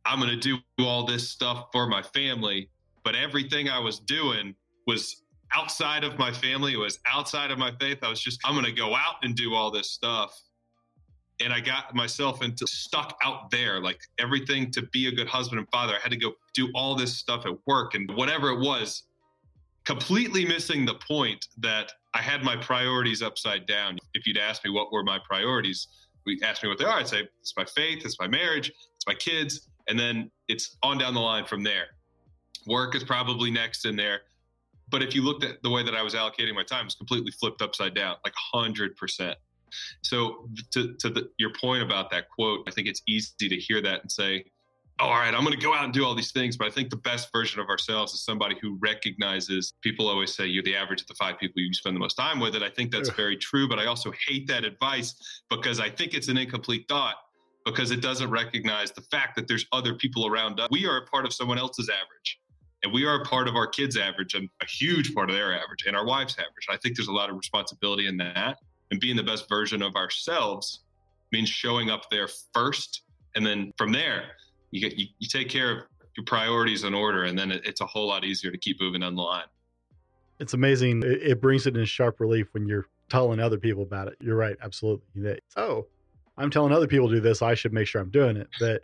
I'm 0.06 0.20
going 0.20 0.38
to 0.38 0.60
do 0.76 0.84
all 0.84 1.04
this 1.04 1.28
stuff 1.28 1.68
for 1.72 1.86
my 1.86 2.02
family. 2.02 2.68
But 3.04 3.14
everything 3.14 3.68
I 3.68 3.78
was 3.78 3.98
doing 4.00 4.54
was 4.86 5.22
outside 5.54 6.04
of 6.04 6.18
my 6.18 6.32
family. 6.32 6.72
It 6.72 6.78
was 6.78 6.98
outside 7.10 7.50
of 7.50 7.58
my 7.58 7.72
faith. 7.80 7.98
I 8.02 8.08
was 8.08 8.20
just, 8.20 8.40
I'm 8.44 8.54
going 8.54 8.64
to 8.64 8.72
go 8.72 8.94
out 8.94 9.16
and 9.22 9.34
do 9.34 9.54
all 9.54 9.70
this 9.70 9.90
stuff. 9.90 10.38
And 11.40 11.52
I 11.52 11.60
got 11.60 11.94
myself 11.94 12.42
into 12.42 12.66
stuck 12.66 13.18
out 13.22 13.50
there, 13.50 13.80
like 13.80 13.98
everything 14.18 14.70
to 14.72 14.82
be 14.92 15.08
a 15.08 15.12
good 15.12 15.26
husband 15.26 15.58
and 15.58 15.68
father. 15.70 15.94
I 15.94 15.98
had 15.98 16.12
to 16.12 16.16
go 16.16 16.32
do 16.54 16.70
all 16.74 16.94
this 16.94 17.16
stuff 17.16 17.44
at 17.44 17.54
work 17.66 17.94
and 17.94 18.10
whatever 18.14 18.50
it 18.50 18.60
was, 18.60 19.04
completely 19.84 20.44
missing 20.44 20.86
the 20.86 20.94
point 20.94 21.46
that 21.58 21.92
I 22.14 22.22
had 22.22 22.44
my 22.44 22.56
priorities 22.56 23.20
upside 23.20 23.66
down. 23.66 23.98
If 24.14 24.26
you'd 24.26 24.38
asked 24.38 24.64
me 24.64 24.70
what 24.70 24.92
were 24.92 25.02
my 25.02 25.18
priorities, 25.28 25.88
we 26.24 26.40
asked 26.42 26.62
me 26.62 26.68
what 26.68 26.78
they 26.78 26.84
are. 26.84 26.98
I'd 26.98 27.08
say 27.08 27.28
it's 27.40 27.54
my 27.56 27.64
faith, 27.64 28.04
it's 28.04 28.18
my 28.20 28.28
marriage, 28.28 28.70
it's 28.96 29.06
my 29.06 29.14
kids, 29.14 29.68
and 29.88 29.98
then 29.98 30.30
it's 30.48 30.76
on 30.82 30.98
down 30.98 31.14
the 31.14 31.20
line 31.20 31.44
from 31.44 31.62
there. 31.62 31.86
Work 32.66 32.94
is 32.94 33.04
probably 33.04 33.50
next 33.50 33.84
in 33.84 33.96
there. 33.96 34.20
But 34.88 35.02
if 35.02 35.14
you 35.14 35.22
looked 35.22 35.44
at 35.44 35.62
the 35.62 35.70
way 35.70 35.82
that 35.82 35.94
I 35.94 36.02
was 36.02 36.14
allocating 36.14 36.54
my 36.54 36.62
time, 36.62 36.86
it's 36.86 36.94
completely 36.94 37.32
flipped 37.32 37.62
upside 37.62 37.94
down, 37.94 38.16
like 38.24 38.34
100%. 38.54 39.34
So, 40.02 40.48
to, 40.72 40.94
to 40.94 41.10
the, 41.10 41.30
your 41.38 41.50
point 41.52 41.82
about 41.82 42.10
that 42.10 42.28
quote, 42.28 42.60
I 42.68 42.70
think 42.70 42.86
it's 42.86 43.02
easy 43.08 43.48
to 43.48 43.56
hear 43.56 43.80
that 43.82 44.02
and 44.02 44.12
say, 44.12 44.44
oh, 45.00 45.06
all 45.06 45.14
right, 45.14 45.34
I'm 45.34 45.42
going 45.42 45.58
to 45.58 45.60
go 45.60 45.74
out 45.74 45.84
and 45.84 45.92
do 45.92 46.04
all 46.04 46.14
these 46.14 46.30
things. 46.30 46.56
But 46.56 46.68
I 46.68 46.70
think 46.70 46.90
the 46.90 46.96
best 46.96 47.32
version 47.32 47.60
of 47.60 47.68
ourselves 47.68 48.12
is 48.12 48.24
somebody 48.24 48.56
who 48.60 48.78
recognizes 48.80 49.74
people 49.82 50.08
always 50.08 50.34
say 50.34 50.46
you're 50.46 50.62
the 50.62 50.76
average 50.76 51.00
of 51.00 51.08
the 51.08 51.14
five 51.14 51.38
people 51.38 51.60
you 51.60 51.72
spend 51.74 51.96
the 51.96 52.00
most 52.00 52.14
time 52.14 52.38
with. 52.38 52.54
And 52.54 52.64
I 52.64 52.70
think 52.70 52.92
that's 52.92 53.08
very 53.10 53.36
true. 53.36 53.68
But 53.68 53.78
I 53.80 53.86
also 53.86 54.12
hate 54.28 54.46
that 54.48 54.64
advice 54.64 55.14
because 55.50 55.80
I 55.80 55.90
think 55.90 56.14
it's 56.14 56.28
an 56.28 56.36
incomplete 56.36 56.86
thought 56.88 57.16
because 57.64 57.90
it 57.90 58.00
doesn't 58.00 58.30
recognize 58.30 58.92
the 58.92 59.02
fact 59.02 59.36
that 59.36 59.48
there's 59.48 59.66
other 59.72 59.94
people 59.94 60.26
around 60.26 60.60
us. 60.60 60.68
We 60.70 60.86
are 60.86 60.98
a 60.98 61.06
part 61.06 61.24
of 61.24 61.32
someone 61.32 61.58
else's 61.58 61.88
average. 61.88 62.40
And 62.82 62.92
we 62.92 63.06
are 63.06 63.22
a 63.22 63.24
part 63.24 63.48
of 63.48 63.56
our 63.56 63.66
kids' 63.66 63.96
average 63.96 64.34
and 64.34 64.48
a 64.60 64.66
huge 64.66 65.14
part 65.14 65.30
of 65.30 65.36
their 65.36 65.54
average 65.54 65.84
and 65.86 65.96
our 65.96 66.06
wife's 66.06 66.34
average. 66.34 66.66
I 66.68 66.76
think 66.76 66.96
there's 66.96 67.08
a 67.08 67.12
lot 67.12 67.30
of 67.30 67.36
responsibility 67.36 68.06
in 68.06 68.18
that. 68.18 68.58
And 68.90 69.00
being 69.00 69.16
the 69.16 69.22
best 69.22 69.48
version 69.48 69.80
of 69.80 69.96
ourselves 69.96 70.80
means 71.32 71.48
showing 71.48 71.88
up 71.88 72.10
there 72.10 72.28
first. 72.52 73.02
And 73.34 73.44
then 73.44 73.72
from 73.78 73.90
there, 73.90 74.24
you 74.70 74.80
get 74.80 74.98
you, 74.98 75.06
you 75.18 75.28
take 75.28 75.48
care 75.48 75.70
of 75.70 75.78
your 76.16 76.24
priorities 76.26 76.84
in 76.84 76.94
order, 76.94 77.24
and 77.24 77.38
then 77.38 77.50
it, 77.50 77.62
it's 77.64 77.80
a 77.80 77.86
whole 77.86 78.06
lot 78.06 78.24
easier 78.24 78.50
to 78.50 78.58
keep 78.58 78.80
moving 78.80 79.02
on 79.02 79.16
the 79.16 79.22
line. 79.22 79.46
It's 80.38 80.52
amazing. 80.52 81.02
It, 81.02 81.22
it 81.22 81.40
brings 81.40 81.66
it 81.66 81.76
in 81.76 81.84
sharp 81.86 82.20
relief 82.20 82.48
when 82.52 82.66
you're 82.66 82.86
telling 83.08 83.40
other 83.40 83.58
people 83.58 83.82
about 83.82 84.08
it. 84.08 84.16
You're 84.20 84.36
right, 84.36 84.56
absolutely. 84.62 85.38
Oh, 85.56 85.86
I'm 86.36 86.50
telling 86.50 86.72
other 86.72 86.86
people 86.86 87.08
to 87.08 87.14
do 87.14 87.20
this, 87.20 87.42
I 87.42 87.54
should 87.54 87.72
make 87.72 87.86
sure 87.86 88.00
I'm 88.00 88.10
doing 88.10 88.36
it. 88.36 88.48
But 88.58 88.82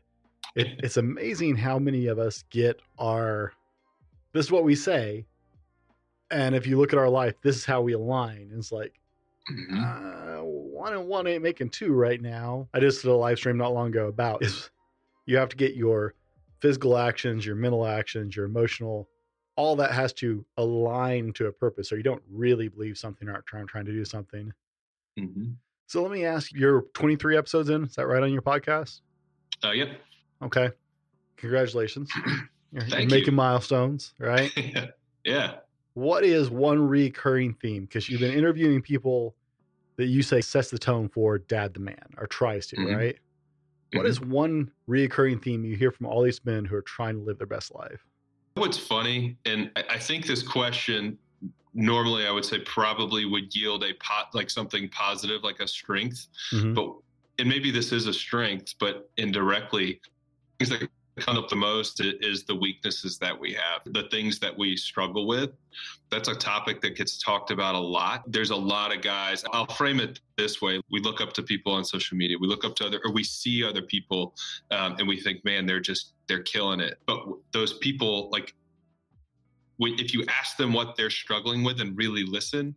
it, 0.56 0.68
it's 0.82 0.96
amazing 0.96 1.56
how 1.56 1.78
many 1.78 2.06
of 2.06 2.18
us 2.18 2.44
get 2.50 2.80
our 2.98 3.52
this 4.32 4.46
is 4.46 4.52
what 4.52 4.64
we 4.64 4.74
say. 4.74 5.26
And 6.30 6.54
if 6.54 6.66
you 6.66 6.78
look 6.78 6.92
at 6.92 6.98
our 6.98 7.08
life, 7.08 7.34
this 7.42 7.56
is 7.56 7.64
how 7.64 7.82
we 7.82 7.92
align. 7.92 8.52
It's 8.54 8.70
like 8.70 9.00
mm-hmm. 9.50 9.82
uh, 9.82 10.42
one 10.44 10.92
and 10.92 11.08
one 11.08 11.26
ain't 11.26 11.42
making 11.42 11.70
two 11.70 11.92
right 11.92 12.20
now. 12.20 12.68
I 12.72 12.80
just 12.80 13.02
did 13.02 13.10
a 13.10 13.14
live 13.14 13.38
stream 13.38 13.56
not 13.56 13.74
long 13.74 13.88
ago 13.88 14.06
about 14.06 14.44
is 14.44 14.70
you 15.26 15.36
have 15.36 15.48
to 15.48 15.56
get 15.56 15.74
your 15.74 16.14
physical 16.60 16.96
actions, 16.96 17.44
your 17.44 17.56
mental 17.56 17.86
actions, 17.86 18.36
your 18.36 18.44
emotional, 18.44 19.08
all 19.56 19.74
that 19.76 19.90
has 19.92 20.12
to 20.14 20.44
align 20.56 21.32
to 21.34 21.46
a 21.46 21.52
purpose, 21.52 21.92
or 21.92 21.96
you 21.96 22.02
don't 22.02 22.22
really 22.30 22.68
believe 22.68 22.96
something 22.96 23.28
or 23.28 23.32
aren't 23.32 23.46
trying, 23.46 23.66
trying 23.66 23.86
to 23.86 23.92
do 23.92 24.04
something. 24.04 24.52
Mm-hmm. 25.18 25.50
So 25.90 26.00
let 26.02 26.12
me 26.12 26.24
ask 26.24 26.52
you're 26.52 26.82
23 26.94 27.36
episodes 27.36 27.68
in. 27.68 27.82
Is 27.82 27.96
that 27.96 28.06
right 28.06 28.22
on 28.22 28.32
your 28.32 28.42
podcast? 28.42 29.00
Uh, 29.64 29.72
yep. 29.72 30.00
Okay. 30.40 30.70
Congratulations. 31.36 32.08
You're, 32.72 32.84
you're 32.84 33.08
making 33.08 33.32
you. 33.32 33.32
milestones, 33.32 34.14
right? 34.20 34.52
yeah. 35.24 35.54
What 35.94 36.22
is 36.22 36.50
one 36.50 36.80
recurring 36.80 37.54
theme? 37.54 37.82
Because 37.86 38.08
you've 38.08 38.20
been 38.20 38.32
interviewing 38.32 38.80
people 38.80 39.34
that 39.96 40.06
you 40.06 40.22
say 40.22 40.40
sets 40.40 40.70
the 40.70 40.78
tone 40.78 41.08
for 41.08 41.38
Dad 41.38 41.74
the 41.74 41.80
Man 41.80 41.96
or 42.16 42.28
tries 42.28 42.68
to, 42.68 42.76
mm-hmm. 42.76 42.94
right? 42.94 43.16
Mm-hmm. 43.16 43.98
What 43.98 44.06
is 44.06 44.20
one 44.20 44.70
recurring 44.86 45.40
theme 45.40 45.64
you 45.64 45.74
hear 45.74 45.90
from 45.90 46.06
all 46.06 46.22
these 46.22 46.44
men 46.44 46.64
who 46.64 46.76
are 46.76 46.82
trying 46.82 47.16
to 47.16 47.22
live 47.22 47.38
their 47.38 47.48
best 47.48 47.74
life? 47.74 48.06
What's 48.54 48.78
funny, 48.78 49.36
and 49.44 49.72
I 49.90 49.98
think 49.98 50.26
this 50.26 50.44
question 50.44 51.18
normally 51.74 52.26
I 52.26 52.30
would 52.30 52.44
say 52.44 52.58
probably 52.60 53.24
would 53.24 53.54
yield 53.54 53.84
a 53.84 53.94
pot 53.94 54.34
like 54.34 54.50
something 54.50 54.88
positive, 54.88 55.42
like 55.42 55.60
a 55.60 55.68
strength. 55.68 56.28
Mm-hmm. 56.52 56.74
But 56.74 56.94
and 57.38 57.48
maybe 57.48 57.70
this 57.70 57.92
is 57.92 58.06
a 58.06 58.12
strength, 58.12 58.74
but 58.78 59.10
indirectly, 59.16 60.00
things 60.58 60.70
that 60.70 60.88
come 61.20 61.36
up 61.36 61.48
the 61.48 61.56
most 61.56 62.00
is 62.00 62.44
the 62.44 62.54
weaknesses 62.54 63.18
that 63.18 63.38
we 63.38 63.52
have, 63.52 63.82
the 63.84 64.08
things 64.10 64.38
that 64.38 64.56
we 64.56 64.76
struggle 64.76 65.26
with. 65.26 65.50
That's 66.10 66.28
a 66.28 66.34
topic 66.34 66.80
that 66.80 66.96
gets 66.96 67.18
talked 67.18 67.50
about 67.50 67.74
a 67.74 67.80
lot. 67.80 68.24
There's 68.26 68.50
a 68.50 68.56
lot 68.56 68.94
of 68.94 69.02
guys. 69.02 69.44
I'll 69.52 69.66
frame 69.66 70.00
it 70.00 70.20
this 70.36 70.60
way: 70.60 70.80
we 70.90 71.00
look 71.00 71.20
up 71.20 71.32
to 71.34 71.42
people 71.42 71.72
on 71.72 71.84
social 71.84 72.16
media. 72.16 72.36
We 72.40 72.48
look 72.48 72.64
up 72.64 72.74
to 72.76 72.86
other, 72.86 73.00
or 73.04 73.12
we 73.12 73.22
see 73.22 73.62
other 73.64 73.82
people, 73.82 74.34
um, 74.70 74.96
and 74.98 75.06
we 75.06 75.20
think, 75.20 75.44
man, 75.44 75.66
they're 75.66 75.80
just 75.80 76.14
they're 76.26 76.42
killing 76.42 76.80
it. 76.80 76.98
But 77.06 77.24
those 77.52 77.74
people, 77.74 78.28
like, 78.30 78.54
if 79.80 80.12
you 80.12 80.24
ask 80.28 80.56
them 80.56 80.72
what 80.72 80.96
they're 80.96 81.10
struggling 81.10 81.64
with 81.64 81.80
and 81.80 81.96
really 81.96 82.24
listen, 82.24 82.74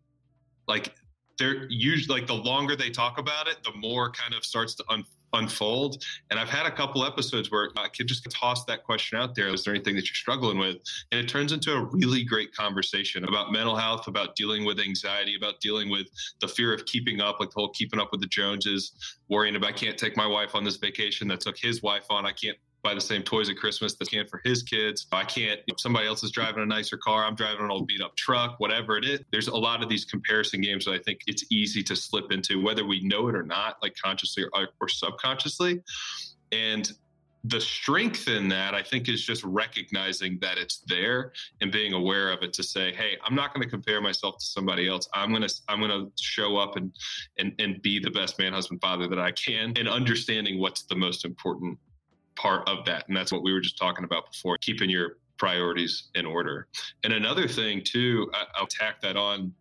like 0.67 0.93
they're 1.37 1.67
usually 1.69 2.19
like 2.19 2.27
the 2.27 2.33
longer 2.33 2.75
they 2.75 2.89
talk 2.89 3.17
about 3.17 3.47
it, 3.47 3.57
the 3.63 3.73
more 3.77 4.11
kind 4.11 4.33
of 4.33 4.45
starts 4.45 4.75
to 4.75 4.83
un- 4.89 5.05
unfold. 5.33 6.03
And 6.29 6.39
I've 6.39 6.49
had 6.49 6.65
a 6.65 6.71
couple 6.71 7.03
episodes 7.03 7.51
where 7.51 7.71
I 7.75 7.87
could 7.89 8.07
just 8.07 8.29
toss 8.29 8.65
that 8.65 8.83
question 8.83 9.17
out 9.17 9.35
there. 9.35 9.47
Is 9.47 9.63
there 9.63 9.73
anything 9.73 9.95
that 9.95 10.05
you're 10.05 10.15
struggling 10.15 10.59
with? 10.59 10.77
And 11.11 11.19
it 11.19 11.27
turns 11.27 11.51
into 11.51 11.73
a 11.73 11.85
really 11.85 12.23
great 12.23 12.55
conversation 12.55 13.23
about 13.25 13.51
mental 13.51 13.75
health, 13.75 14.07
about 14.07 14.35
dealing 14.35 14.63
with 14.63 14.79
anxiety, 14.79 15.35
about 15.35 15.59
dealing 15.59 15.89
with 15.89 16.07
the 16.39 16.47
fear 16.47 16.73
of 16.73 16.85
keeping 16.85 17.19
up, 17.19 17.39
like 17.39 17.49
the 17.49 17.59
whole 17.59 17.69
keeping 17.69 17.99
up 17.99 18.09
with 18.11 18.21
the 18.21 18.27
Joneses, 18.27 18.91
worrying 19.27 19.55
about 19.55 19.69
I 19.69 19.71
can't 19.71 19.97
take 19.97 20.15
my 20.15 20.27
wife 20.27 20.53
on 20.53 20.63
this 20.63 20.77
vacation 20.77 21.27
that 21.29 21.39
took 21.39 21.57
his 21.57 21.81
wife 21.81 22.05
on. 22.11 22.25
I 22.27 22.31
can't 22.31 22.57
buy 22.83 22.93
the 22.93 23.01
same 23.01 23.23
toys 23.23 23.49
at 23.49 23.57
Christmas 23.57 23.95
that 23.95 24.09
can 24.09 24.27
for 24.27 24.41
his 24.43 24.61
kids. 24.61 25.07
I 25.11 25.23
can't, 25.23 25.59
if 25.67 25.79
somebody 25.79 26.07
else 26.07 26.23
is 26.23 26.31
driving 26.31 26.63
a 26.63 26.65
nicer 26.65 26.97
car, 26.97 27.23
I'm 27.23 27.35
driving 27.35 27.63
an 27.63 27.71
old 27.71 27.87
beat 27.87 28.01
up 28.01 28.15
truck, 28.15 28.59
whatever 28.59 28.97
it 28.97 29.05
is. 29.05 29.21
There's 29.31 29.47
a 29.47 29.55
lot 29.55 29.81
of 29.81 29.89
these 29.89 30.05
comparison 30.05 30.61
games 30.61 30.85
that 30.85 30.91
I 30.91 30.99
think 30.99 31.21
it's 31.25 31.45
easy 31.49 31.81
to 31.83 31.95
slip 31.95 32.31
into, 32.31 32.61
whether 32.61 32.85
we 32.85 33.01
know 33.01 33.29
it 33.29 33.35
or 33.35 33.43
not, 33.43 33.77
like 33.81 33.95
consciously 33.95 34.43
or, 34.43 34.63
uh, 34.63 34.65
or 34.81 34.89
subconsciously. 34.89 35.81
And 36.51 36.91
the 37.45 37.59
strength 37.59 38.29
in 38.29 38.47
that, 38.49 38.73
I 38.73 38.81
think, 38.81 39.09
is 39.09 39.23
just 39.23 39.43
recognizing 39.43 40.37
that 40.39 40.57
it's 40.57 40.81
there 40.87 41.33
and 41.59 41.71
being 41.71 41.91
aware 41.91 42.31
of 42.31 42.41
it 42.41 42.53
to 42.53 42.63
say, 42.63 42.93
"Hey, 42.93 43.17
I'm 43.25 43.35
not 43.35 43.53
going 43.53 43.63
to 43.63 43.69
compare 43.69 43.99
myself 43.99 44.37
to 44.37 44.45
somebody 44.45 44.87
else. 44.87 45.09
I'm 45.13 45.29
going 45.29 45.45
to 45.45 45.53
I'm 45.67 45.79
going 45.79 45.91
to 45.91 46.11
show 46.21 46.55
up 46.55 46.77
and 46.77 46.93
and 47.37 47.53
and 47.59 47.81
be 47.81 47.99
the 47.99 48.11
best 48.11 48.39
man, 48.39 48.53
husband, 48.53 48.79
father 48.79 49.07
that 49.09 49.19
I 49.19 49.31
can, 49.31 49.73
and 49.75 49.89
understanding 49.89 50.57
what's 50.57 50.83
the 50.83 50.95
most 50.95 51.25
important 51.25 51.77
part 52.35 52.67
of 52.67 52.85
that. 52.85 53.07
And 53.07 53.15
that's 53.15 53.31
what 53.31 53.43
we 53.43 53.53
were 53.53 53.61
just 53.61 53.77
talking 53.77 54.05
about 54.05 54.31
before, 54.31 54.57
keeping 54.57 54.89
your 54.89 55.17
priorities 55.37 56.09
in 56.15 56.25
order. 56.25 56.67
And 57.03 57.13
another 57.13 57.47
thing, 57.47 57.81
too, 57.83 58.29
I, 58.33 58.61
will 58.61 58.67
tack 58.67 59.01
that 59.01 59.17
on. 59.17 59.53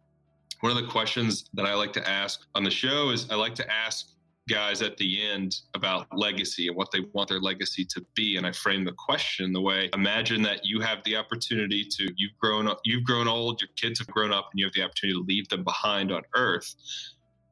One 0.60 0.76
of 0.76 0.82
the 0.82 0.88
questions 0.88 1.50
that 1.54 1.66
I 1.66 1.74
like 1.74 1.92
to 1.94 2.08
ask 2.08 2.46
on 2.54 2.62
the 2.62 2.70
show 2.70 3.10
is 3.10 3.28
I 3.30 3.34
like 3.34 3.54
to 3.56 3.72
ask 3.72 4.12
guys 4.48 4.82
at 4.82 4.96
the 4.96 5.22
end 5.30 5.60
about 5.74 6.06
legacy 6.12 6.66
and 6.68 6.76
what 6.76 6.90
they 6.90 7.00
want 7.12 7.28
their 7.28 7.40
legacy 7.40 7.84
to 7.84 8.04
be 8.14 8.36
and 8.36 8.44
i 8.44 8.50
frame 8.50 8.84
the 8.84 8.92
question 8.92 9.52
the 9.52 9.60
way 9.60 9.88
imagine 9.94 10.42
that 10.42 10.64
you 10.64 10.80
have 10.80 10.98
the 11.04 11.14
opportunity 11.14 11.84
to 11.84 12.12
you've 12.16 12.36
grown 12.40 12.66
up 12.66 12.80
you've 12.84 13.04
grown 13.04 13.28
old 13.28 13.60
your 13.60 13.70
kids 13.76 14.00
have 14.00 14.08
grown 14.08 14.32
up 14.32 14.48
and 14.52 14.58
you 14.58 14.66
have 14.66 14.74
the 14.74 14.82
opportunity 14.82 15.16
to 15.16 15.24
leave 15.26 15.48
them 15.48 15.62
behind 15.62 16.10
on 16.10 16.22
earth 16.34 16.74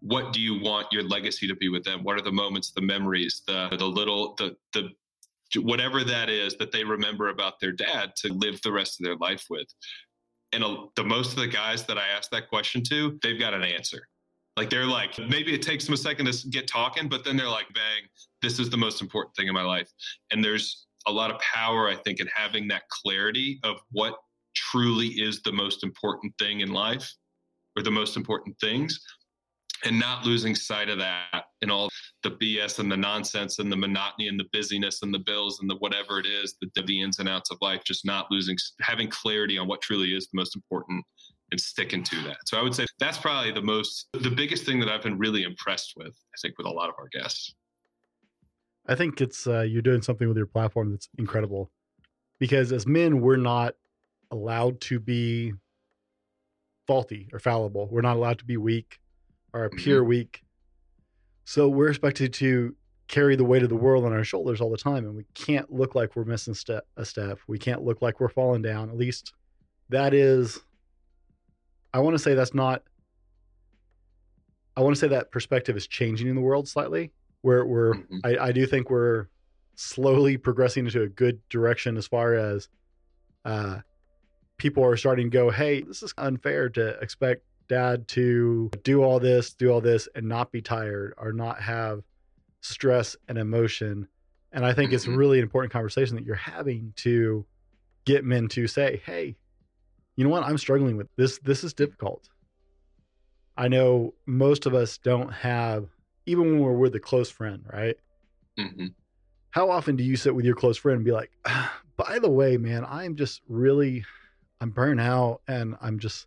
what 0.00 0.32
do 0.32 0.40
you 0.40 0.60
want 0.60 0.86
your 0.90 1.04
legacy 1.04 1.46
to 1.46 1.54
be 1.54 1.68
with 1.68 1.84
them 1.84 2.02
what 2.02 2.18
are 2.18 2.22
the 2.22 2.32
moments 2.32 2.72
the 2.72 2.80
memories 2.80 3.42
the 3.46 3.68
the 3.78 3.86
little 3.86 4.34
the 4.38 4.56
the 4.72 4.88
whatever 5.56 6.04
that 6.04 6.30
is 6.30 6.56
that 6.58 6.72
they 6.72 6.84
remember 6.84 7.28
about 7.28 7.60
their 7.60 7.72
dad 7.72 8.12
to 8.16 8.32
live 8.32 8.60
the 8.62 8.72
rest 8.72 9.00
of 9.00 9.04
their 9.04 9.16
life 9.16 9.46
with. 9.50 9.66
And 10.52 10.64
a, 10.64 10.84
the 10.96 11.04
most 11.04 11.32
of 11.32 11.38
the 11.38 11.48
guys 11.48 11.84
that 11.86 11.98
I 11.98 12.08
ask 12.08 12.30
that 12.30 12.48
question 12.48 12.82
to, 12.90 13.18
they've 13.22 13.38
got 13.38 13.54
an 13.54 13.62
answer. 13.62 14.06
Like 14.56 14.68
they're 14.68 14.86
like, 14.86 15.18
maybe 15.18 15.54
it 15.54 15.62
takes 15.62 15.84
them 15.84 15.94
a 15.94 15.96
second 15.96 16.30
to 16.30 16.48
get 16.48 16.66
talking, 16.66 17.08
but 17.08 17.24
then 17.24 17.36
they're 17.36 17.48
like, 17.48 17.72
bang, 17.72 18.02
this 18.42 18.58
is 18.58 18.68
the 18.68 18.76
most 18.76 19.00
important 19.00 19.34
thing 19.36 19.48
in 19.48 19.54
my 19.54 19.62
life. 19.62 19.88
And 20.30 20.44
there's 20.44 20.86
a 21.06 21.12
lot 21.12 21.30
of 21.30 21.40
power, 21.40 21.88
I 21.88 21.96
think, 21.96 22.20
in 22.20 22.28
having 22.34 22.68
that 22.68 22.82
clarity 22.88 23.58
of 23.62 23.76
what 23.92 24.14
truly 24.54 25.08
is 25.08 25.40
the 25.42 25.52
most 25.52 25.84
important 25.84 26.34
thing 26.38 26.60
in 26.60 26.72
life 26.72 27.10
or 27.76 27.82
the 27.82 27.90
most 27.90 28.16
important 28.16 28.58
things 28.60 29.00
and 29.84 29.98
not 29.98 30.26
losing 30.26 30.54
sight 30.54 30.88
of 30.88 30.98
that 30.98 31.44
and 31.62 31.70
all 31.70 31.88
the 32.22 32.32
BS 32.32 32.78
and 32.78 32.90
the 32.90 32.96
nonsense 32.96 33.58
and 33.58 33.70
the 33.70 33.76
monotony 33.76 34.28
and 34.28 34.38
the 34.38 34.46
busyness 34.52 35.02
and 35.02 35.12
the 35.12 35.18
bills 35.18 35.60
and 35.60 35.70
the 35.70 35.76
whatever 35.76 36.18
it 36.18 36.26
is, 36.26 36.56
the, 36.60 36.82
the 36.82 37.00
ins 37.00 37.18
and 37.18 37.28
outs 37.28 37.50
of 37.50 37.58
life, 37.60 37.82
just 37.84 38.04
not 38.04 38.26
losing, 38.30 38.56
having 38.80 39.08
clarity 39.08 39.58
on 39.58 39.66
what 39.66 39.80
truly 39.80 40.14
is 40.14 40.28
the 40.28 40.36
most 40.36 40.54
important 40.54 41.04
and 41.50 41.60
sticking 41.60 42.02
to 42.04 42.16
that. 42.22 42.38
So 42.46 42.58
I 42.58 42.62
would 42.62 42.74
say 42.74 42.86
that's 42.98 43.18
probably 43.18 43.52
the 43.52 43.62
most, 43.62 44.08
the 44.12 44.30
biggest 44.30 44.64
thing 44.64 44.80
that 44.80 44.88
I've 44.88 45.02
been 45.02 45.18
really 45.18 45.42
impressed 45.42 45.94
with, 45.96 46.08
I 46.08 46.36
think, 46.42 46.58
with 46.58 46.66
a 46.66 46.70
lot 46.70 46.88
of 46.88 46.94
our 46.98 47.08
guests. 47.08 47.54
I 48.86 48.94
think 48.94 49.20
it's, 49.20 49.46
uh, 49.46 49.62
you're 49.62 49.82
doing 49.82 50.02
something 50.02 50.28
with 50.28 50.36
your 50.36 50.46
platform 50.46 50.90
that's 50.90 51.08
incredible 51.18 51.70
because 52.38 52.72
as 52.72 52.86
men, 52.86 53.20
we're 53.20 53.36
not 53.36 53.74
allowed 54.30 54.80
to 54.82 55.00
be 55.00 55.52
faulty 56.86 57.28
or 57.32 57.38
fallible. 57.38 57.88
We're 57.90 58.00
not 58.00 58.16
allowed 58.16 58.38
to 58.40 58.44
be 58.44 58.56
weak 58.56 58.98
or 59.52 59.64
appear 59.64 60.00
mm-hmm. 60.00 60.08
weak. 60.08 60.42
So 61.50 61.68
we're 61.68 61.88
expected 61.88 62.32
to 62.34 62.76
carry 63.08 63.34
the 63.34 63.42
weight 63.42 63.64
of 63.64 63.70
the 63.70 63.74
world 63.74 64.04
on 64.04 64.12
our 64.12 64.22
shoulders 64.22 64.60
all 64.60 64.70
the 64.70 64.76
time, 64.76 65.04
and 65.04 65.16
we 65.16 65.26
can't 65.34 65.68
look 65.68 65.96
like 65.96 66.14
we're 66.14 66.22
missing 66.22 66.54
step, 66.54 66.86
a 66.96 67.04
step. 67.04 67.40
We 67.48 67.58
can't 67.58 67.82
look 67.82 68.00
like 68.00 68.20
we're 68.20 68.28
falling 68.28 68.62
down. 68.62 68.88
At 68.88 68.96
least 68.96 69.32
that 69.88 70.14
is. 70.14 70.60
I 71.92 71.98
want 71.98 72.14
to 72.14 72.22
say 72.22 72.34
that's 72.34 72.54
not. 72.54 72.84
I 74.76 74.82
want 74.82 74.94
to 74.94 75.00
say 75.00 75.08
that 75.08 75.32
perspective 75.32 75.76
is 75.76 75.88
changing 75.88 76.28
in 76.28 76.36
the 76.36 76.40
world 76.40 76.68
slightly. 76.68 77.10
Where 77.42 77.66
we're, 77.66 77.94
mm-hmm. 77.94 78.18
I, 78.22 78.36
I 78.38 78.52
do 78.52 78.64
think 78.64 78.88
we're 78.88 79.26
slowly 79.74 80.36
progressing 80.36 80.84
into 80.84 81.02
a 81.02 81.08
good 81.08 81.40
direction 81.48 81.96
as 81.96 82.06
far 82.06 82.34
as 82.34 82.68
uh, 83.44 83.80
people 84.56 84.84
are 84.84 84.96
starting 84.96 85.32
to 85.32 85.36
go, 85.36 85.50
hey, 85.50 85.82
this 85.82 86.04
is 86.04 86.14
unfair 86.16 86.68
to 86.68 86.90
expect 87.00 87.42
dad 87.70 88.08
to 88.08 88.68
do 88.82 89.02
all 89.02 89.20
this, 89.20 89.54
do 89.54 89.70
all 89.70 89.80
this, 89.80 90.08
and 90.14 90.28
not 90.28 90.50
be 90.50 90.60
tired 90.60 91.14
or 91.16 91.32
not 91.32 91.62
have 91.62 92.02
stress 92.60 93.16
and 93.28 93.38
emotion. 93.38 94.08
And 94.52 94.66
I 94.66 94.72
think 94.72 94.88
mm-hmm. 94.88 94.96
it's 94.96 95.06
a 95.06 95.12
really 95.12 95.38
important 95.38 95.72
conversation 95.72 96.16
that 96.16 96.24
you're 96.24 96.34
having 96.34 96.92
to 96.96 97.46
get 98.04 98.24
men 98.24 98.48
to 98.48 98.66
say, 98.66 99.00
hey, 99.06 99.36
you 100.16 100.24
know 100.24 100.30
what? 100.30 100.42
I'm 100.42 100.58
struggling 100.58 100.96
with 100.96 101.06
this. 101.16 101.38
This 101.38 101.62
is 101.62 101.72
difficult. 101.72 102.28
I 103.56 103.68
know 103.68 104.14
most 104.26 104.66
of 104.66 104.74
us 104.74 104.98
don't 104.98 105.32
have, 105.32 105.86
even 106.26 106.50
when 106.50 106.58
we're 106.60 106.72
with 106.72 106.94
a 106.96 107.00
close 107.00 107.30
friend, 107.30 107.62
right? 107.72 107.96
Mm-hmm. 108.58 108.86
How 109.50 109.70
often 109.70 109.94
do 109.94 110.02
you 110.02 110.16
sit 110.16 110.34
with 110.34 110.44
your 110.44 110.56
close 110.56 110.76
friend 110.76 110.96
and 110.96 111.04
be 111.04 111.12
like, 111.12 111.30
ah, 111.46 111.80
by 111.96 112.18
the 112.18 112.30
way, 112.30 112.56
man, 112.56 112.84
I'm 112.84 113.14
just 113.14 113.42
really, 113.48 114.04
I'm 114.60 114.70
burnt 114.70 115.00
out 115.00 115.42
and 115.46 115.76
I'm 115.80 116.00
just, 116.00 116.26